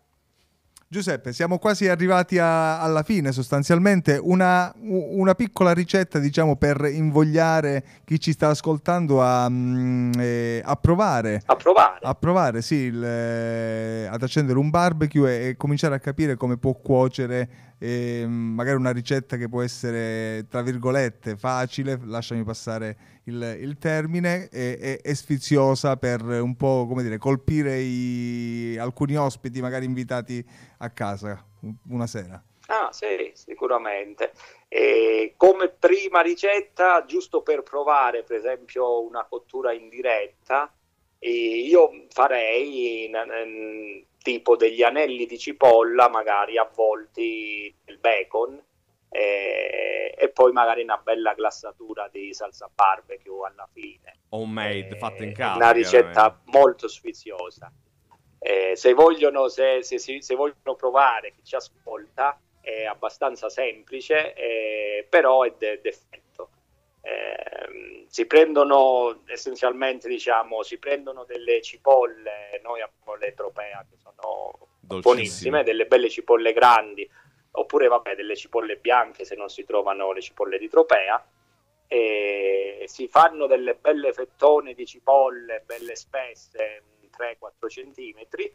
Giuseppe, 0.87 1.33
siamo 1.33 1.57
quasi 1.57 1.87
arrivati 1.87 2.37
a, 2.37 2.79
alla 2.79 3.01
fine 3.01 3.31
sostanzialmente. 3.31 4.19
Una, 4.21 4.71
una, 4.81 5.33
piccola 5.33 5.73
ricetta, 5.73 6.19
diciamo, 6.19 6.57
per 6.57 6.85
invogliare 6.85 7.83
chi 8.05 8.19
ci 8.19 8.31
sta 8.31 8.49
ascoltando 8.49 9.19
a, 9.19 9.49
mm, 9.49 10.11
eh, 10.19 10.61
a 10.63 10.75
provare. 10.75 11.41
A 11.47 11.55
provare. 11.55 11.99
A 12.03 12.13
provare, 12.13 12.61
sì, 12.61 12.75
il, 12.75 13.03
eh, 13.03 14.07
ad 14.11 14.21
accendere 14.21 14.59
un 14.59 14.69
barbecue 14.69 15.39
e, 15.39 15.47
e, 15.47 15.57
cominciare 15.57 15.95
a 15.95 15.99
capire 15.99 16.35
come 16.35 16.57
può 16.57 16.73
cuocere 16.73 17.64
eh, 17.77 18.25
magari 18.27 18.77
una 18.77 18.91
ricetta 18.91 19.37
che 19.37 19.49
può 19.49 19.61
essere, 19.61 20.45
tra 20.49 20.61
virgolette, 20.61 21.35
facile, 21.37 21.99
lasciami 22.03 22.43
passare 22.43 22.97
il, 23.25 23.57
il 23.59 23.77
termine, 23.77 24.49
e, 24.49 24.99
e, 25.03 25.15
sfiziosa 25.15 25.97
per 25.97 26.21
un 26.23 26.55
po' 26.55 26.85
come 26.87 27.03
dire, 27.03 27.17
colpire 27.17 27.79
i, 27.79 28.77
alcuni 28.77 29.17
ospiti 29.17 29.61
magari 29.61 29.85
invitati 29.85 30.43
a 30.79 30.89
casa 30.89 31.43
una 31.89 32.07
sera. 32.07 32.41
Ah 32.67 32.89
sì, 32.91 33.31
sicuramente. 33.33 34.31
E 34.67 35.33
come 35.37 35.69
prima 35.69 36.21
ricetta, 36.21 37.05
giusto 37.05 37.41
per 37.41 37.61
provare 37.61 38.23
per 38.23 38.37
esempio 38.37 39.05
una 39.05 39.25
cottura 39.25 39.71
in 39.71 39.89
diretta, 39.89 40.71
io 41.19 42.05
farei 42.09 43.09
tipo 44.25 44.55
degli 44.55 44.81
anelli 44.81 45.27
di 45.27 45.37
cipolla 45.37 46.09
magari 46.09 46.57
avvolti 46.57 47.71
nel 47.85 47.99
bacon 47.99 48.59
e, 49.07 50.15
e, 50.17 50.29
poi 50.29 50.51
magari 50.51 50.81
una 50.81 50.97
bella 50.97 51.35
glassatura 51.35 52.09
di 52.11 52.33
salsa 52.33 52.67
barbecue 52.73 53.47
alla 53.47 53.69
fine. 53.71 54.21
Homemade, 54.29 54.87
eh, 54.87 54.97
fatta 54.97 55.23
in 55.23 55.31
casa. 55.31 55.57
Una 55.57 55.69
ricetta 55.69 56.41
molto 56.45 56.87
sfiziosa. 56.87 57.71
Eh, 58.39 58.75
se, 58.75 58.93
vogliono, 58.93 59.47
se, 59.47 59.83
se, 59.83 59.99
se, 59.99 60.35
vogliono 60.35 60.75
provare, 60.75 61.31
chi 61.31 61.43
ci 61.43 61.55
ascolta, 61.55 62.41
è 62.59 62.85
abbastanza 62.85 63.47
semplice, 63.47 64.33
eh, 64.33 65.05
però 65.07 65.43
è 65.43 65.53
de- 65.55 65.79
d'effetto. 65.81 66.24
Eh, 67.05 68.05
si 68.07 68.25
prendono 68.25 69.21
essenzialmente, 69.27 70.07
diciamo, 70.07 70.63
si 70.63 70.79
prendono 70.79 71.23
delle 71.23 71.61
cipolle, 71.61 72.59
noi 72.63 72.81
abbiamo 72.81 73.15
le 73.15 73.33
tropea 73.35 73.85
che 73.87 73.97
sono 73.97 74.69
buonissime, 74.79 75.63
delle 75.63 75.85
belle 75.85 76.09
cipolle 76.09 76.51
grandi, 76.51 77.07
oppure 77.51 77.87
vabbè 77.87 78.15
delle 78.15 78.35
cipolle 78.35 78.77
bianche 78.77 79.23
se 79.23 79.35
non 79.35 79.49
si 79.49 79.63
trovano 79.65 80.11
le 80.13 80.21
cipolle 80.21 80.57
di 80.57 80.67
tropea 80.67 81.23
e 81.87 82.85
si 82.87 83.07
fanno 83.07 83.45
delle 83.45 83.75
belle 83.75 84.11
fettone 84.11 84.73
di 84.73 84.87
cipolle 84.87 85.61
belle 85.63 85.95
spesse 85.95 86.81
3-4 87.15 87.69
centimetri 87.69 88.53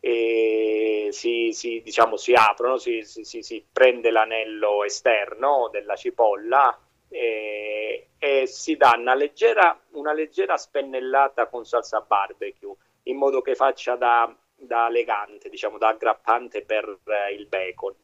e 0.00 1.08
si, 1.12 1.52
si, 1.52 1.80
diciamo, 1.82 2.16
si 2.16 2.32
aprono, 2.34 2.76
si, 2.76 3.02
si, 3.02 3.24
si, 3.24 3.64
prende 3.72 4.10
l'anello 4.10 4.84
esterno 4.84 5.68
della 5.70 5.96
cipolla 5.96 6.78
e, 7.08 8.08
e 8.18 8.46
si 8.46 8.76
dà 8.76 8.94
una 8.96 9.14
leggera, 9.14 9.78
una 9.92 10.12
leggera 10.12 10.56
spennellata 10.56 11.46
con 11.46 11.64
salsa 11.64 12.00
barbecue 12.00 12.74
in 13.04 13.16
modo 13.16 13.40
che 13.40 13.54
faccia 13.54 13.96
da, 13.96 14.34
da 14.54 14.88
legante, 14.88 15.48
diciamo 15.48 15.78
da 15.78 15.88
aggrappante 15.88 16.62
per 16.62 16.98
eh, 17.04 17.34
il 17.34 17.46
bacon 17.46 17.94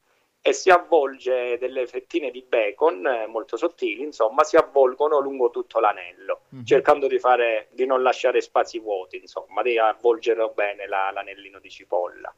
e 0.44 0.52
si 0.52 0.70
avvolge 0.70 1.56
delle 1.56 1.86
fettine 1.86 2.32
di 2.32 2.42
bacon 2.42 3.06
eh, 3.06 3.26
molto 3.28 3.56
sottili, 3.56 4.02
insomma, 4.02 4.42
si 4.42 4.56
avvolgono 4.56 5.20
lungo 5.20 5.50
tutto 5.50 5.78
l'anello, 5.78 6.40
mm-hmm. 6.52 6.64
cercando 6.64 7.06
di, 7.06 7.20
fare, 7.20 7.68
di 7.70 7.86
non 7.86 8.02
lasciare 8.02 8.40
spazi 8.40 8.80
vuoti, 8.80 9.18
insomma, 9.18 9.62
di 9.62 9.78
avvolgere 9.78 10.50
bene 10.52 10.88
la, 10.88 11.12
l'anellino 11.12 11.60
di 11.60 11.70
cipolla. 11.70 12.34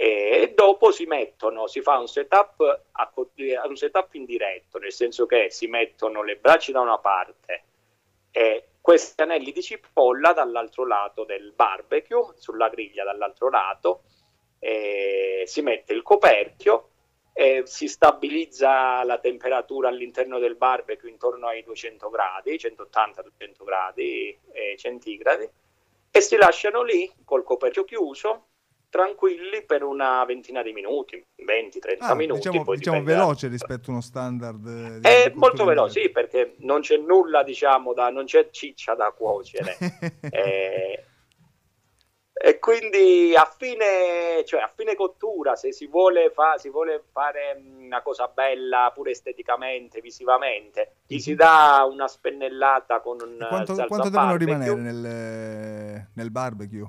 E 0.00 0.52
dopo 0.54 0.92
si 0.92 1.06
mettono, 1.06 1.66
si 1.66 1.80
fa 1.80 1.98
un 1.98 2.06
setup, 2.06 2.84
a, 2.92 3.12
un 3.66 3.76
setup 3.76 4.14
indiretto, 4.14 4.78
nel 4.78 4.92
senso 4.92 5.26
che 5.26 5.50
si 5.50 5.66
mettono 5.66 6.22
le 6.22 6.36
braccia 6.36 6.70
da 6.70 6.80
una 6.80 6.98
parte 6.98 7.64
e 8.30 8.68
questi 8.80 9.20
anelli 9.22 9.50
di 9.50 9.60
cipolla 9.60 10.32
dall'altro 10.32 10.86
lato 10.86 11.24
del 11.24 11.52
barbecue, 11.52 12.34
sulla 12.36 12.68
griglia 12.68 13.02
dall'altro 13.02 13.50
lato, 13.50 14.02
si 14.60 15.62
mette 15.62 15.92
il 15.92 16.02
coperchio 16.02 16.90
eh, 17.38 17.62
si 17.66 17.86
stabilizza 17.86 19.04
la 19.04 19.20
temperatura 19.20 19.86
all'interno 19.86 20.40
del 20.40 20.56
barbecue 20.56 21.08
intorno 21.08 21.46
ai 21.46 21.62
200 21.62 22.10
gradi, 22.10 22.56
180-200 22.56 23.64
gradi 23.64 24.36
eh, 24.50 24.76
centigradi, 24.76 25.48
e 26.10 26.20
si 26.20 26.34
lasciano 26.34 26.82
lì 26.82 27.08
col 27.24 27.44
coperchio 27.44 27.84
chiuso, 27.84 28.47
tranquilli 28.88 29.64
per 29.64 29.82
una 29.82 30.24
ventina 30.24 30.62
di 30.62 30.72
minuti, 30.72 31.24
20-30 31.36 31.96
ah, 31.98 32.14
minuti. 32.14 32.48
Diciamo, 32.48 32.74
diciamo 32.74 33.02
veloce 33.02 33.48
rispetto 33.48 33.90
a 33.90 33.92
uno 33.92 34.00
standard. 34.00 35.00
È 35.02 35.30
molto 35.34 35.64
veloce, 35.64 36.02
sì, 36.02 36.10
perché 36.10 36.54
non 36.58 36.80
c'è 36.80 36.96
nulla, 36.96 37.42
diciamo, 37.42 37.92
da, 37.92 38.10
non 38.10 38.24
c'è 38.24 38.50
ciccia 38.50 38.94
da 38.94 39.12
cuocere. 39.16 39.76
eh, 40.30 41.04
E 42.40 42.60
quindi 42.60 43.34
a 43.34 43.44
fine, 43.44 44.44
cioè 44.44 44.60
a 44.60 44.72
fine 44.72 44.94
cottura, 44.94 45.56
se 45.56 45.72
si 45.72 45.88
vuole, 45.88 46.30
fa, 46.30 46.56
si 46.56 46.70
vuole, 46.70 47.02
fare 47.10 47.60
una 47.80 48.00
cosa 48.00 48.28
bella 48.28 48.92
pure 48.94 49.10
esteticamente, 49.10 50.00
visivamente, 50.00 50.98
gli 51.08 51.18
si 51.18 51.32
mhm. 51.32 51.36
dà 51.36 51.88
una 51.90 52.06
spennellata 52.06 53.00
con 53.00 53.18
un 53.20 53.44
quanto, 53.48 53.74
quanto 53.86 54.08
devono 54.08 54.36
rimanere 54.36 54.74
nel, 54.76 56.06
nel 56.14 56.30
barbecue? 56.30 56.88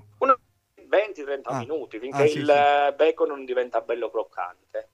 20-30 0.89 1.41
ah. 1.43 1.57
minuti, 1.59 1.99
finché 1.99 2.23
ah, 2.23 2.27
sì, 2.27 2.37
il 2.39 2.45
sì. 2.45 2.95
bacon 2.95 3.27
non 3.27 3.45
diventa 3.45 3.81
bello 3.81 4.09
croccante. 4.09 4.89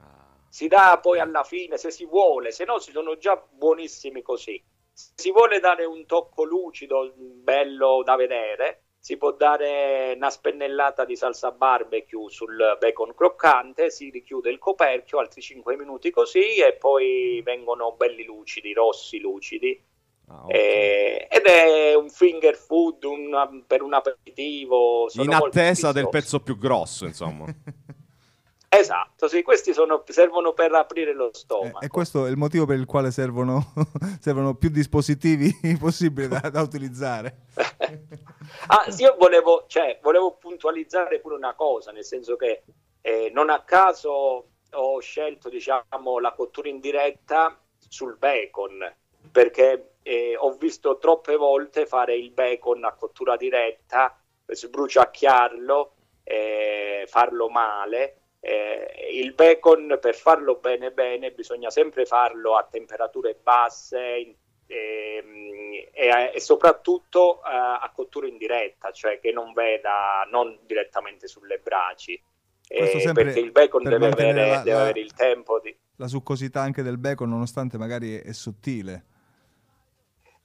Ah. 0.00 0.36
Si 0.48 0.68
dà 0.68 0.98
poi 1.00 1.20
alla 1.20 1.44
fine, 1.44 1.76
se 1.76 1.90
si 1.90 2.04
vuole, 2.06 2.50
se 2.50 2.64
no 2.64 2.78
si 2.78 2.90
sono 2.90 3.16
già 3.16 3.36
buonissimi 3.36 4.22
così. 4.22 4.62
Se 4.92 5.12
si 5.14 5.30
vuole 5.32 5.60
dare 5.60 5.84
un 5.84 6.06
tocco 6.06 6.44
lucido, 6.44 7.12
bello 7.16 8.02
da 8.04 8.16
vedere, 8.16 8.84
si 9.04 9.18
può 9.18 9.32
dare 9.32 10.14
una 10.16 10.30
spennellata 10.30 11.04
di 11.04 11.14
salsa 11.14 11.50
barbecue 11.50 12.30
sul 12.30 12.78
bacon 12.80 13.14
croccante, 13.14 13.90
si 13.90 14.08
richiude 14.08 14.48
il 14.48 14.58
coperchio, 14.58 15.18
altri 15.18 15.42
5 15.42 15.76
minuti 15.76 16.10
così 16.10 16.56
e 16.56 16.76
poi 16.76 17.42
vengono 17.42 17.92
belli 17.92 18.24
lucidi, 18.24 18.72
rossi 18.72 19.20
lucidi. 19.20 19.78
Ah, 20.26 20.44
eh, 20.48 21.28
ed 21.30 21.44
è 21.44 21.94
un 21.94 22.08
finger 22.08 22.56
food 22.56 23.04
una, 23.04 23.48
per 23.66 23.82
un 23.82 23.94
aperitivo. 23.94 25.08
In 25.14 25.34
attesa 25.34 25.92
del 25.92 26.08
pezzo 26.08 26.40
più 26.40 26.56
grosso, 26.56 27.04
insomma. 27.04 27.46
Esatto, 28.76 29.28
sì, 29.28 29.42
questi 29.42 29.72
sono, 29.72 30.02
servono 30.08 30.52
per 30.52 30.72
aprire 30.74 31.14
lo 31.14 31.30
stomaco. 31.32 31.80
Eh, 31.80 31.86
e 31.86 31.88
questo 31.88 32.26
è 32.26 32.30
il 32.30 32.36
motivo 32.36 32.66
per 32.66 32.76
il 32.76 32.86
quale 32.86 33.12
servono, 33.12 33.72
servono 34.20 34.56
più 34.56 34.68
dispositivi 34.68 35.48
possibili 35.78 36.26
da, 36.26 36.40
da 36.50 36.60
utilizzare. 36.60 37.46
ah, 38.66 38.90
sì, 38.90 39.02
io 39.02 39.14
volevo, 39.16 39.66
cioè, 39.68 40.00
volevo, 40.02 40.32
puntualizzare 40.32 41.20
pure 41.20 41.36
una 41.36 41.54
cosa, 41.54 41.92
nel 41.92 42.04
senso 42.04 42.34
che 42.34 42.64
eh, 43.00 43.30
non 43.32 43.48
a 43.48 43.62
caso 43.62 44.48
ho 44.72 45.00
scelto 45.00 45.48
diciamo, 45.48 46.18
la 46.18 46.32
cottura 46.32 46.68
in 46.68 46.80
diretta 46.80 47.56
sul 47.78 48.16
bacon, 48.18 48.92
perché 49.30 49.93
eh, 50.04 50.36
ho 50.36 50.52
visto 50.52 50.98
troppe 50.98 51.34
volte 51.34 51.86
fare 51.86 52.14
il 52.14 52.30
bacon 52.30 52.84
a 52.84 52.92
cottura 52.92 53.36
diretta, 53.36 54.16
sbruciacchiarlo, 54.46 55.94
eh, 56.22 57.04
farlo 57.08 57.48
male 57.48 58.18
eh, 58.46 59.08
il 59.10 59.32
bacon 59.32 59.96
per 59.98 60.14
farlo 60.14 60.56
bene 60.56 60.90
bene 60.90 61.32
bisogna 61.32 61.70
sempre 61.70 62.04
farlo 62.04 62.56
a 62.56 62.68
temperature 62.70 63.38
basse 63.42 63.98
in, 63.98 64.34
e, 64.66 65.88
e, 65.92 66.30
e, 66.34 66.40
soprattutto 66.40 67.40
uh, 67.42 67.80
a 67.80 67.90
cottura 67.94 68.26
in 68.26 68.36
diretta, 68.36 68.90
cioè 68.90 69.18
che 69.18 69.32
non 69.32 69.54
veda 69.54 70.26
non 70.30 70.58
direttamente 70.66 71.26
sulle 71.26 71.58
braci. 71.62 72.20
Eh, 72.66 73.10
perché 73.12 73.40
il 73.40 73.50
bacon 73.50 73.82
per 73.82 73.92
deve, 73.92 74.06
avere, 74.08 74.48
la, 74.48 74.58
deve 74.58 74.70
la, 74.72 74.80
avere, 74.82 75.00
il 75.00 75.12
tempo 75.12 75.60
di... 75.60 75.74
La 75.96 76.08
succosità 76.08 76.60
anche 76.60 76.82
del 76.82 76.98
bacon, 76.98 77.28
nonostante 77.28 77.78
magari 77.78 78.18
è 78.18 78.32
sottile. 78.32 79.04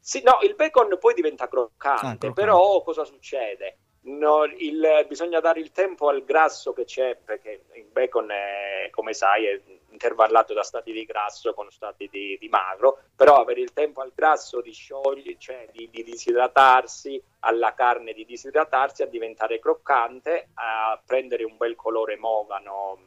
Sì, 0.10 0.24
no, 0.24 0.40
il 0.42 0.56
bacon 0.56 0.98
poi 1.00 1.14
diventa 1.14 1.48
croccante, 1.48 1.94
ah, 1.94 2.18
croccante. 2.18 2.34
però 2.34 2.82
cosa 2.82 3.04
succede? 3.04 3.78
No, 4.06 4.44
il, 4.44 5.06
bisogna 5.08 5.40
dare 5.40 5.60
il 5.60 5.72
tempo 5.72 6.10
al 6.10 6.24
grasso 6.24 6.74
che 6.74 6.84
c'è, 6.84 7.16
perché 7.16 7.66
il 7.74 7.86
bacon, 7.92 8.32
è, 8.32 8.90
come 8.90 9.14
sai, 9.14 9.46
è 9.46 9.62
intervallato 9.92 10.56
da 10.56 10.64
stati 10.64 10.92
di 10.92 11.06
grasso 11.06 11.54
con 11.54 11.70
stati 11.70 12.10
di, 12.10 12.40
di 12.40 12.50
magro, 12.50 13.04
però 13.16 13.36
avere 13.36 13.62
il 13.62 13.72
tempo 13.72 14.02
al 14.02 14.12
grasso 14.16 14.62
di 14.62 14.72
sciogliere, 14.72 15.38
cioè 15.38 15.70
di, 15.72 15.88
di, 15.92 16.02
disidratarsi, 16.02 17.22
alla 17.42 17.76
carne 17.76 18.14
di 18.14 18.26
disidratarsi, 18.26 19.04
a 19.04 19.06
diventare 19.06 19.60
croccante, 19.60 20.50
a 20.56 21.00
prendere 21.06 21.44
un 21.44 21.56
bel 21.56 21.76
colore 21.76 22.18
mogano, 22.18 22.98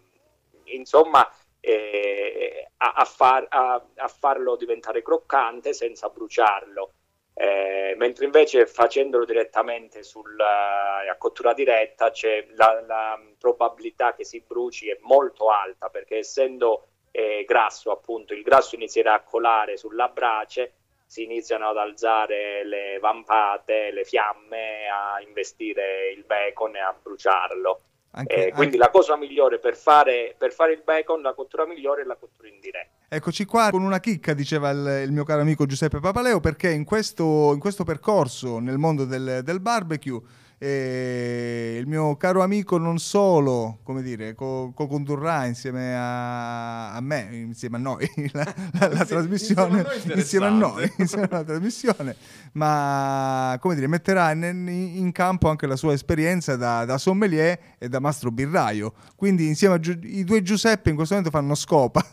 insomma, 0.67 1.29
eh, 1.65 2.71
a, 2.77 2.93
a, 2.93 3.05
far, 3.05 3.47
a, 3.49 3.85
a 3.97 4.09
farlo 4.09 4.57
diventare 4.57 5.03
croccante 5.03 5.73
senza 5.73 6.09
bruciarlo 6.09 6.93
eh, 7.35 7.95
mentre 7.97 8.27
invece 8.27 8.67
facendolo 8.67 9.25
direttamente 9.25 10.03
sulla, 10.03 10.99
a 11.11 11.17
cottura 11.17 11.55
diretta 11.55 12.11
c'è 12.11 12.47
la, 12.57 12.83
la, 12.87 13.19
probabilità 13.39 14.15
che 14.15 14.25
si 14.25 14.45
bruci 14.47 14.89
è 14.89 14.99
molto 15.01 15.51
alta 15.51 15.89
perché 15.89 16.19
essendo 16.19 16.89
eh, 17.11 17.45
grasso 17.47 17.91
appunto 17.91 18.35
il 18.35 18.43
grasso 18.43 18.75
inizierà 18.75 19.15
a 19.15 19.23
colare 19.23 19.77
sulla 19.77 20.09
brace 20.09 20.75
si 21.07 21.25
iniziano 21.25 21.69
ad 21.69 21.77
alzare 21.77 22.65
le 22.65 22.99
vampate, 22.99 23.91
le 23.91 24.05
fiamme, 24.05 24.89
a 24.89 25.21
investire 25.21 26.11
il 26.11 26.25
bacon 26.25 26.77
e 26.77 26.81
a 26.81 26.95
bruciarlo. 26.99 27.81
Anche, 28.15 28.49
eh, 28.49 28.51
quindi 28.51 28.77
anche... 28.77 28.79
la 28.79 28.91
cosa 28.91 29.17
migliore 29.17 29.59
per 29.59 29.75
fare, 29.75 30.35
per 30.37 30.53
fare, 30.53 30.73
il 30.73 30.83
bacon, 30.85 31.23
la 31.23 31.33
cottura 31.33 31.67
migliore 31.67 32.03
è 32.03 32.05
la 32.05 32.17
cottura 32.17 32.49
in 32.49 32.61
diretta. 32.61 32.91
Eccoci 33.09 33.45
qua 33.45 33.71
con 33.71 33.83
una 33.83 34.01
chicca, 34.01 34.35
diceva 34.35 34.71
il, 34.71 35.05
il 35.05 35.13
mio 35.13 35.25
caro 35.25 35.41
amico 35.41 35.65
Giuseppe 35.67 36.01
Papaleo, 36.01 36.41
perché 36.41 36.71
in 36.71 36.85
questo, 36.85 37.53
in 37.53 37.59
questo 37.59 37.85
percorso 37.85 38.59
nel 38.59 38.79
mondo 38.79 39.05
del, 39.05 39.41
del 39.43 39.61
barbecue 39.61 40.21
e 40.65 41.77
il 41.77 41.89
mio 41.89 42.17
caro 42.17 42.41
amico 42.41 42.79
non 42.79 43.01
solo, 43.01 43.81
come 43.83 44.01
dire, 44.01 44.37
co-condurrà 44.37 45.41
co 45.41 45.47
insieme 45.47 45.97
a, 45.97 46.93
a, 46.93 47.01
me, 47.01 47.27
insieme 47.33 47.79
a 47.79 47.81
noi, 47.81 48.09
la, 48.31 48.55
la, 48.79 48.89
la 48.89 49.05
trasmissione, 49.05 49.85
insieme 50.15 50.47
a 50.47 50.51
noi, 50.51 50.93
insieme 50.99 51.27
alla 51.29 51.43
trasmissione, 51.45 52.15
ma 52.53 53.59
come 53.61 53.75
dire, 53.75 53.89
metterà 53.89 54.31
in, 54.31 54.69
in 54.69 55.11
campo 55.11 55.49
anche 55.49 55.67
la 55.67 55.75
sua 55.75 55.95
esperienza 55.95 56.55
da, 56.55 56.85
da, 56.85 56.97
sommelier 56.97 57.59
e 57.79 57.89
da 57.89 57.99
mastro 57.99 58.31
birraio. 58.31 58.93
Quindi 59.17 59.49
insieme 59.49 59.81
ai 59.83 60.23
due 60.23 60.43
Giuseppe 60.43 60.91
in 60.91 60.95
questo 60.95 61.17
momento 61.17 61.37
fanno 61.37 61.57
scopa. 61.57 62.05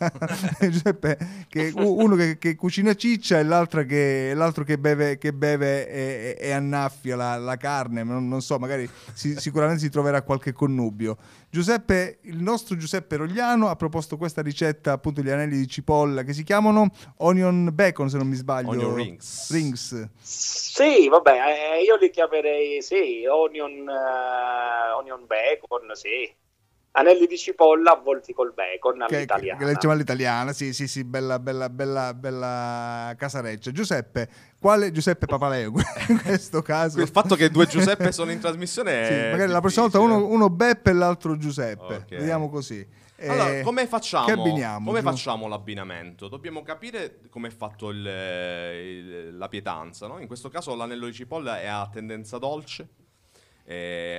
Giuseppe, 0.60 1.18
che, 1.48 1.72
uno 1.76 2.16
che, 2.16 2.40
che, 2.40 2.56
cucina 2.56 2.96
ciccia 2.96 3.38
e 3.38 3.44
l'altro 3.44 3.86
che, 3.86 4.32
l'altro 4.34 4.64
che 4.64 4.80
beve, 4.80 5.20
che 5.20 5.34
beve 5.34 5.88
e, 5.88 6.38
e, 6.40 6.52
annaffia 6.52 7.16
la, 7.16 7.38
la 7.38 7.56
carne. 7.56 8.04
Non, 8.04 8.28
non 8.28 8.38
non 8.40 8.42
so, 8.42 8.58
magari 8.58 8.90
si, 9.14 9.36
sicuramente 9.38 9.82
si 9.82 9.90
troverà 9.90 10.22
qualche 10.22 10.54
connubio. 10.54 11.18
Giuseppe, 11.50 12.20
il 12.24 12.42
nostro 12.42 12.76
Giuseppe 12.78 13.18
Rogliano 13.18 13.68
ha 13.68 13.76
proposto 13.76 14.18
questa 14.18 14.42
ricetta, 14.42 14.94
appunto 14.94 15.22
gli 15.22 15.30
anelli 15.30 15.58
di 15.58 15.68
cipolla 15.68 16.24
che 16.24 16.34
si 16.34 16.44
chiamano 16.44 16.88
onion 17.18 17.70
bacon, 17.74 18.10
se 18.10 18.18
non 18.18 18.28
mi 18.28 18.36
sbaglio. 18.36 18.70
Onion 18.70 18.96
rings. 18.96 19.52
rings. 19.52 20.10
Sì, 20.22 21.10
vabbè, 21.10 21.32
eh, 21.32 21.84
io 21.84 21.98
li 21.98 22.10
chiamerei, 22.10 22.82
sì, 22.82 23.26
onion, 23.30 23.88
uh, 23.88 24.98
onion 24.98 25.26
bacon, 25.28 25.92
sì 25.94 26.48
anelli 26.92 27.28
di 27.28 27.38
cipolla 27.38 27.92
avvolti 27.92 28.34
col 28.34 28.54
bacon 28.54 29.02
all'italiana. 29.02 29.60
Che, 29.60 29.66
che 29.66 29.74
diciamo 29.74 29.94
all'italiana, 29.94 30.54
sì, 30.54 30.74
sì, 30.74 30.88
sì, 30.88 31.04
bella, 31.04 31.40
bella, 31.40 31.70
bella, 31.70 32.14
bella 32.14 33.14
casareccia. 33.18 33.72
Giuseppe, 33.72 34.30
quale 34.60 34.92
Giuseppe 34.92 35.26
Papaleo 35.26 35.72
in 36.10 36.22
questo 36.22 36.62
caso? 36.62 37.00
Il 37.00 37.08
fatto 37.08 37.36
che 37.36 37.50
due 37.50 37.66
Giuseppe 37.66 38.12
sono 38.12 38.32
in 38.32 38.40
trasmissione 38.40 39.06
sì, 39.06 39.32
magari 39.32 39.52
la 39.52 39.62
prossima 39.62 39.84
volta 39.84 40.00
uno, 40.00 40.26
uno, 40.26 40.50
Beppe 40.50 40.90
e 40.90 40.94
l'altro 40.94 41.38
Giuseppe. 41.38 41.96
Okay. 41.96 42.18
Vediamo 42.20 42.50
così. 42.50 42.86
Allora, 43.22 43.60
eh, 43.60 43.62
come 43.64 43.86
facciamo, 43.88 44.44
come 44.84 45.02
facciamo 45.02 45.48
l'abbinamento? 45.48 46.28
Dobbiamo 46.28 46.62
capire 46.62 47.20
come 47.30 47.50
è 47.50 47.52
fatto 47.52 47.90
il, 47.90 48.06
il, 48.06 49.38
la 49.38 49.50
pietanza. 49.50 50.08
No? 50.08 50.20
In 50.20 50.28
questo 50.28 50.50
caso 50.50 50.76
l'anello 50.76 51.06
di 51.06 51.14
cipolla 51.14 51.60
è 51.60 51.68
a 51.68 51.90
tendenza 51.92 52.38
dolce 52.38 52.88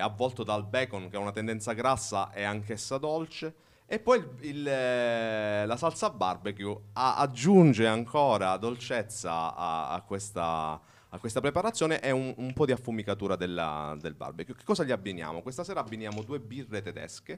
avvolto 0.01 0.45
dal 0.45 0.65
bacon 0.65 1.09
che 1.09 1.17
ha 1.17 1.19
una 1.19 1.33
tendenza 1.33 1.73
grassa 1.73 2.33
e 2.33 2.45
anch'essa 2.45 2.99
dolce. 2.99 3.55
E 3.93 3.99
poi 3.99 4.19
il, 4.19 4.29
il, 4.43 4.69
eh, 4.69 5.67
la 5.67 5.77
salsa 5.77 6.11
barbecue 6.11 6.81
a, 6.93 7.17
aggiunge 7.17 7.89
ancora 7.89 8.57
dolcezza 8.57 9.53
a, 9.53 9.89
a, 9.89 10.01
questa, 10.03 10.81
a 11.09 11.19
questa, 11.19 11.41
preparazione 11.41 12.01
e 12.01 12.13
un, 12.13 12.33
un 12.37 12.53
po' 12.53 12.67
di 12.67 12.71
affumicatura 12.71 13.35
della, 13.35 13.97
del 14.01 14.15
barbecue. 14.15 14.55
Che 14.55 14.63
cosa 14.63 14.85
gli 14.85 14.93
abbiniamo? 14.93 15.43
Questa 15.43 15.65
sera 15.65 15.81
abbiniamo 15.81 16.23
due 16.23 16.39
birre 16.39 16.83
tedesche 16.83 17.37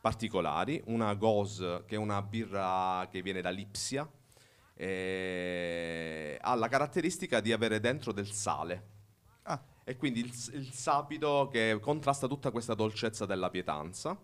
particolari, 0.00 0.82
una 0.86 1.12
Goz 1.12 1.82
che 1.84 1.96
è 1.96 1.98
una 1.98 2.22
birra 2.22 3.06
che 3.10 3.20
viene 3.20 3.42
da 3.42 3.50
Lipsia, 3.50 4.04
ha 4.04 6.54
la 6.54 6.68
caratteristica 6.70 7.40
di 7.40 7.52
avere 7.52 7.78
dentro 7.78 8.12
del 8.12 8.30
sale 8.30 8.92
e 9.84 9.98
quindi 9.98 10.20
il, 10.20 10.32
il 10.54 10.72
sapido 10.72 11.50
che 11.52 11.78
contrasta 11.78 12.26
tutta 12.26 12.50
questa 12.50 12.72
dolcezza 12.72 13.26
della 13.26 13.50
pietanza 13.50 14.18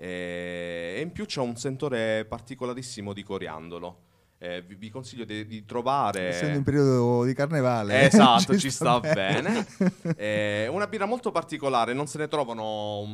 e, 0.00 0.94
e 0.96 1.00
in 1.02 1.12
più 1.12 1.26
c'è 1.26 1.40
un 1.40 1.56
sentore 1.56 2.24
particolarissimo 2.24 3.12
di 3.12 3.22
coriandolo. 3.22 4.08
Eh, 4.38 4.62
vi, 4.62 4.74
vi, 4.76 4.88
consiglio 4.88 5.26
di, 5.26 5.46
di, 5.46 5.66
trovare. 5.66 6.28
Essendo 6.28 6.56
in 6.56 6.64
periodo 6.64 7.24
di 7.24 7.34
carnevale, 7.34 8.06
esatto, 8.08 8.54
ci, 8.54 8.60
ci 8.60 8.70
sta, 8.70 8.96
sta, 8.96 9.12
bene. 9.12 9.66
bene. 9.76 10.16
eh, 10.16 10.66
una 10.68 10.86
birra 10.86 11.04
molto 11.04 11.30
particolare, 11.30 11.92
non 11.92 12.06
se 12.06 12.16
ne 12.16 12.28
trovano. 12.28 13.04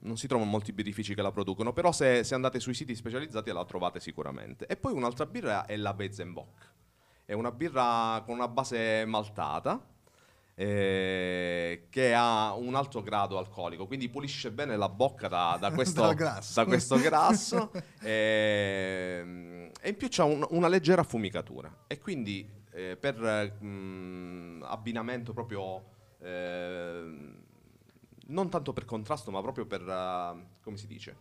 Non 0.00 0.16
si 0.16 0.28
trovano 0.28 0.48
molti 0.48 0.72
birrifici 0.72 1.16
che 1.16 1.20
la 1.20 1.32
producono, 1.32 1.72
però 1.72 1.90
se, 1.90 2.22
se, 2.22 2.34
andate 2.34 2.60
sui 2.60 2.72
siti 2.72 2.94
specializzati 2.94 3.50
la 3.50 3.64
trovate 3.64 3.98
sicuramente. 3.98 4.66
E 4.66 4.76
poi 4.76 4.92
un'altra 4.92 5.26
birra 5.26 5.66
è 5.66 5.76
la 5.76 5.94
Weizenbock. 5.98 6.72
È 7.24 7.32
una 7.32 7.50
birra 7.50 8.22
con 8.24 8.36
una 8.36 8.48
base 8.48 9.04
maltata, 9.04 9.84
eh, 10.60 11.86
che 11.88 12.12
ha 12.14 12.52
un 12.54 12.74
alto 12.74 13.00
grado 13.00 13.38
alcolico, 13.38 13.86
quindi 13.86 14.08
pulisce 14.08 14.50
bene 14.50 14.76
la 14.76 14.88
bocca 14.88 15.28
da, 15.28 15.56
da 15.60 15.70
questo, 15.72 16.12
grasso. 16.14 16.54
da 16.60 16.66
questo 16.66 16.96
grasso 17.00 17.70
e, 18.00 19.70
e 19.80 19.88
in 19.88 19.96
più 19.96 20.08
c'ha 20.10 20.24
un- 20.24 20.44
una 20.50 20.66
leggera 20.66 21.02
affumicatura 21.02 21.84
e 21.86 21.98
quindi 22.00 22.44
eh, 22.72 22.96
per 22.96 23.56
mm, 23.62 24.62
abbinamento 24.64 25.32
proprio 25.32 25.84
eh, 26.20 27.34
non 28.26 28.50
tanto 28.50 28.72
per 28.72 28.84
contrasto 28.84 29.30
ma 29.30 29.40
proprio 29.40 29.64
per 29.64 29.82
eh, 29.82 30.46
come 30.60 30.76
si 30.76 30.88
dice 30.88 31.16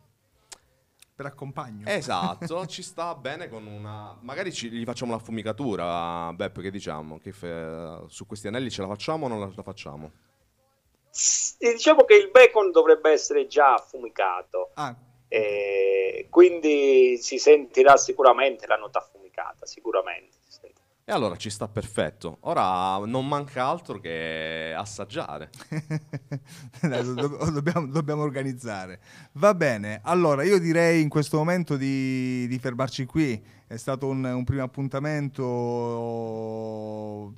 Per 1.18 1.26
accompagno. 1.26 1.88
Esatto, 1.90 2.66
ci 2.70 2.84
sta 2.84 3.16
bene 3.16 3.50
con 3.50 3.66
una. 3.66 4.16
Magari 4.22 4.54
ci- 4.54 4.70
gli 4.70 4.84
facciamo 4.86 5.14
l'affumicatura, 5.14 6.32
Beppe, 6.32 6.62
che 6.62 6.70
diciamo? 6.70 7.18
Che 7.18 7.32
fe- 7.32 8.04
su 8.08 8.28
questi 8.28 8.46
anelli 8.48 8.70
ce 8.70 8.82
la 8.84 8.88
facciamo 8.88 9.26
o 9.26 9.28
non 9.28 9.40
la, 9.40 9.52
la 9.56 9.64
facciamo? 9.64 10.12
S- 11.10 11.58
Diciamo 11.58 12.04
che 12.04 12.14
il 12.14 12.30
bacon 12.30 12.70
dovrebbe 12.70 13.10
essere 13.12 13.48
già 13.48 13.74
affumicato, 13.74 14.70
Ah, 14.76 14.96
eh, 15.28 16.28
quindi 16.30 17.18
si 17.18 17.40
sentirà 17.40 17.98
sicuramente 17.98 18.68
la 18.68 18.76
nota 18.76 19.00
affumicata, 19.00 19.66
sicuramente. 19.66 20.37
E 21.10 21.14
allora 21.14 21.38
ci 21.38 21.50
sta 21.50 21.70
perfetto. 21.70 22.40
Ora 22.42 22.98
non 23.06 23.26
manca 23.26 23.66
altro 23.66 23.98
che 23.98 24.74
assaggiare. 24.76 25.50
Dai, 26.82 27.02
do- 27.02 27.14
do- 27.14 27.50
dobbiamo, 27.50 27.88
dobbiamo 27.88 28.24
organizzare. 28.24 29.00
Va 29.32 29.54
bene, 29.54 30.02
allora 30.04 30.44
io 30.44 30.60
direi 30.60 31.02
in 31.02 31.08
questo 31.08 31.38
momento 31.38 31.78
di, 31.78 32.46
di 32.50 32.60
fermarci 32.60 33.06
qui. 33.06 33.42
È 33.66 33.78
stato 33.78 34.08
un, 34.08 34.22
un 34.22 34.44
primo 34.44 34.64
appuntamento, 34.64 35.46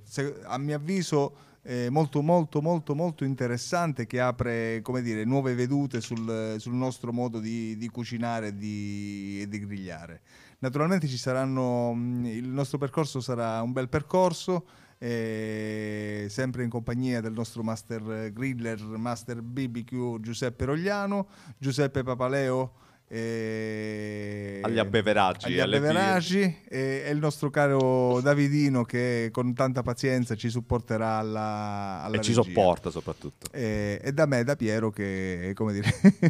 se- 0.03 0.39
a 0.45 0.57
mio 0.57 0.76
avviso, 0.76 1.36
eh, 1.61 1.89
molto 1.91 2.24
molto 2.24 2.61
molto 2.61 2.95
molto 2.95 3.24
interessante 3.24 4.07
che 4.07 4.20
apre 4.20 4.82
come 4.82 5.03
dire, 5.03 5.26
nuove 5.26 5.53
vedute 5.53 6.01
sul, 6.01 6.55
sul 6.57 6.74
nostro 6.74 7.11
modo 7.11 7.39
di, 7.39 7.78
di 7.78 7.88
cucinare 7.89 8.47
e 8.47 8.55
di, 8.57 9.41
e 9.43 9.47
di 9.47 9.59
grigliare. 9.59 10.22
Naturalmente 10.60 11.07
ci 11.07 11.18
saranno, 11.18 11.93
mh, 11.93 12.26
il 12.26 12.47
nostro 12.47 12.78
percorso 12.78 13.22
sarà 13.22 13.62
un 13.62 13.72
bel 13.72 13.88
percorso, 13.88 14.66
eh, 14.97 16.26
sempre 16.30 16.64
in 16.64 16.70
compagnia 16.70 17.22
del 17.22 17.32
nostro 17.32 17.64
master 17.64 18.32
griller, 18.34 18.80
master 18.82 19.41
BBQ 19.41 20.20
Giuseppe 20.20 20.66
Rogliano, 20.66 21.28
Giuseppe 21.57 22.03
Papaleo. 22.03 22.88
Eh, 23.12 24.60
Agli 24.62 24.78
abbeveraggi, 24.78 25.45
agli 25.47 25.60
alle 25.60 25.78
abbeveraggi, 25.78 26.41
e, 26.68 27.03
e 27.05 27.10
il 27.12 27.18
nostro 27.18 27.49
caro 27.49 28.20
Davidino 28.22 28.84
che 28.84 29.30
con 29.32 29.53
tanta 29.53 29.82
pazienza 29.82 30.36
ci 30.36 30.49
supporterà 30.49 31.18
alla, 31.18 32.01
alla 32.03 32.16
e 32.18 32.22
ci 32.22 32.34
regia. 32.34 32.43
sopporta 32.43 32.89
soprattutto. 32.89 33.47
E, 33.51 33.99
e 34.03 34.12
da 34.12 34.26
me, 34.26 34.43
da 34.43 34.55
Piero, 34.55 34.89
che 34.91 35.53
come 35.55 35.74
dire, 35.74 35.89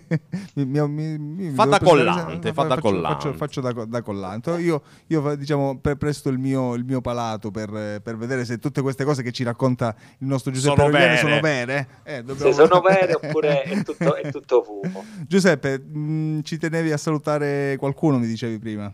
mi- 0.55 0.65
mi- 0.65 0.88
mi- 0.88 1.17
mi- 1.17 1.49
Fa 1.53 1.65
da 1.65 1.80
collante, 1.80 2.53
fa 2.53 2.63
da 2.63 2.69
faccio- 2.75 2.82
collante. 2.82 3.15
Faccio, 3.23 3.34
faccio 3.34 3.61
da, 3.61 3.86
da 3.86 4.01
collante. 4.01 4.51
Io, 4.59 4.82
io 5.07 5.36
diciamo, 5.36 5.80
pre- 5.80 5.97
presto 5.97 6.30
il 6.30 6.38
mio, 6.38 6.75
il 6.75 6.86
mio 6.86 7.01
palato 7.01 7.51
per, 7.51 8.01
per 8.01 8.15
vedere 8.17 8.45
se 8.45 8.57
tutte 8.57 8.82
queste 8.82 9.03
cose 9.03 9.23
che 9.23 9.32
ci 9.32 9.43
racconta 9.43 9.95
il 10.19 10.27
nostro 10.27 10.51
Giuseppe 10.51 10.75
Sono 10.80 10.91
vere. 10.91 11.17
sono 11.17 11.39
vere. 11.41 11.88
Eh, 12.03 12.23
dobbiamo- 12.23 12.51
Se 12.51 12.65
sono 12.65 12.80
vere 12.88 13.13
oppure 13.13 13.63
è 13.63 13.84
tutto, 13.84 14.15
è 14.15 14.32
tutto 14.32 14.63
fumo. 14.63 15.03
Giuseppe, 15.27 15.80
mh, 15.80 16.41
ci 16.43 16.57
tenevi 16.70 16.91
a 16.91 16.97
salutare 16.97 17.76
qualcuno, 17.78 18.17
mi 18.17 18.28
dicevi 18.28 18.59
prima. 18.59 18.93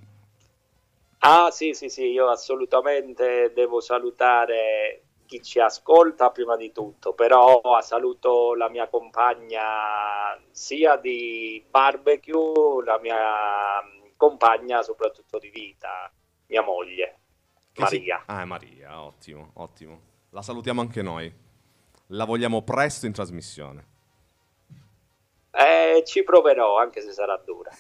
Ah 1.20 1.50
sì, 1.50 1.74
sì, 1.74 1.90
sì, 1.90 2.04
io 2.12 2.30
assolutamente 2.30 3.52
devo 3.54 3.82
salutare 3.82 5.02
chi 5.26 5.42
ci 5.42 5.60
ascolta 5.60 6.30
prima 6.30 6.56
di 6.56 6.72
tutto, 6.72 7.14
però 7.14 7.60
saluto 7.82 8.54
la 8.54 8.70
mia 8.70 8.88
compagna 8.88 10.40
sia 10.52 10.98
di 10.98 11.66
barbecue, 11.68 12.84
la 12.84 13.00
mia 13.00 13.82
compagna 14.16 14.84
soprattutto 14.84 15.40
di 15.40 15.50
vita, 15.50 16.12
mia 16.48 16.62
moglie, 16.62 17.20
Che 17.72 17.86
si- 17.88 17.96
Maria. 17.98 18.24
Ah, 18.28 18.42
è 18.42 18.46
Maria, 18.46 19.02
ottimo, 19.02 19.52
ottimo. 19.56 20.02
La 20.30 20.44
salutiamo 20.44 20.82
anche 20.82 21.02
noi. 21.02 21.34
La 22.10 22.26
vogliamo 22.26 22.62
presto 22.62 23.08
in 23.08 23.14
trasmissione. 23.14 23.94
Eh, 25.58 26.04
ci 26.06 26.24
proverò, 26.24 26.78
anche 26.78 27.02
se 27.02 27.14
sarà 27.14 27.42
dura. 27.46 27.72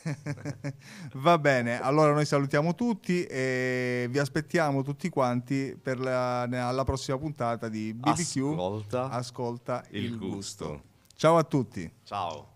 Va 1.16 1.38
bene, 1.38 1.82
allora 1.82 2.14
noi 2.14 2.26
salutiamo 2.26 2.74
tutti 2.74 3.26
e 3.26 4.08
vi 4.10 4.18
aspettiamo 4.18 4.82
tutti 4.82 5.10
quanti 5.10 5.78
per 5.82 6.00
la, 6.00 6.44
alla 6.44 6.84
prossima 6.86 7.18
puntata 7.18 7.68
di 7.68 7.94
BBQ. 7.94 8.38
Ascolta 8.38 9.10
Ascolta 9.10 9.84
il, 9.90 10.06
il 10.06 10.18
gusto. 10.18 10.68
gusto. 10.68 10.84
Ciao 11.18 11.38
a 11.38 11.44
tutti. 11.44 11.92
Ciao. 12.06 12.55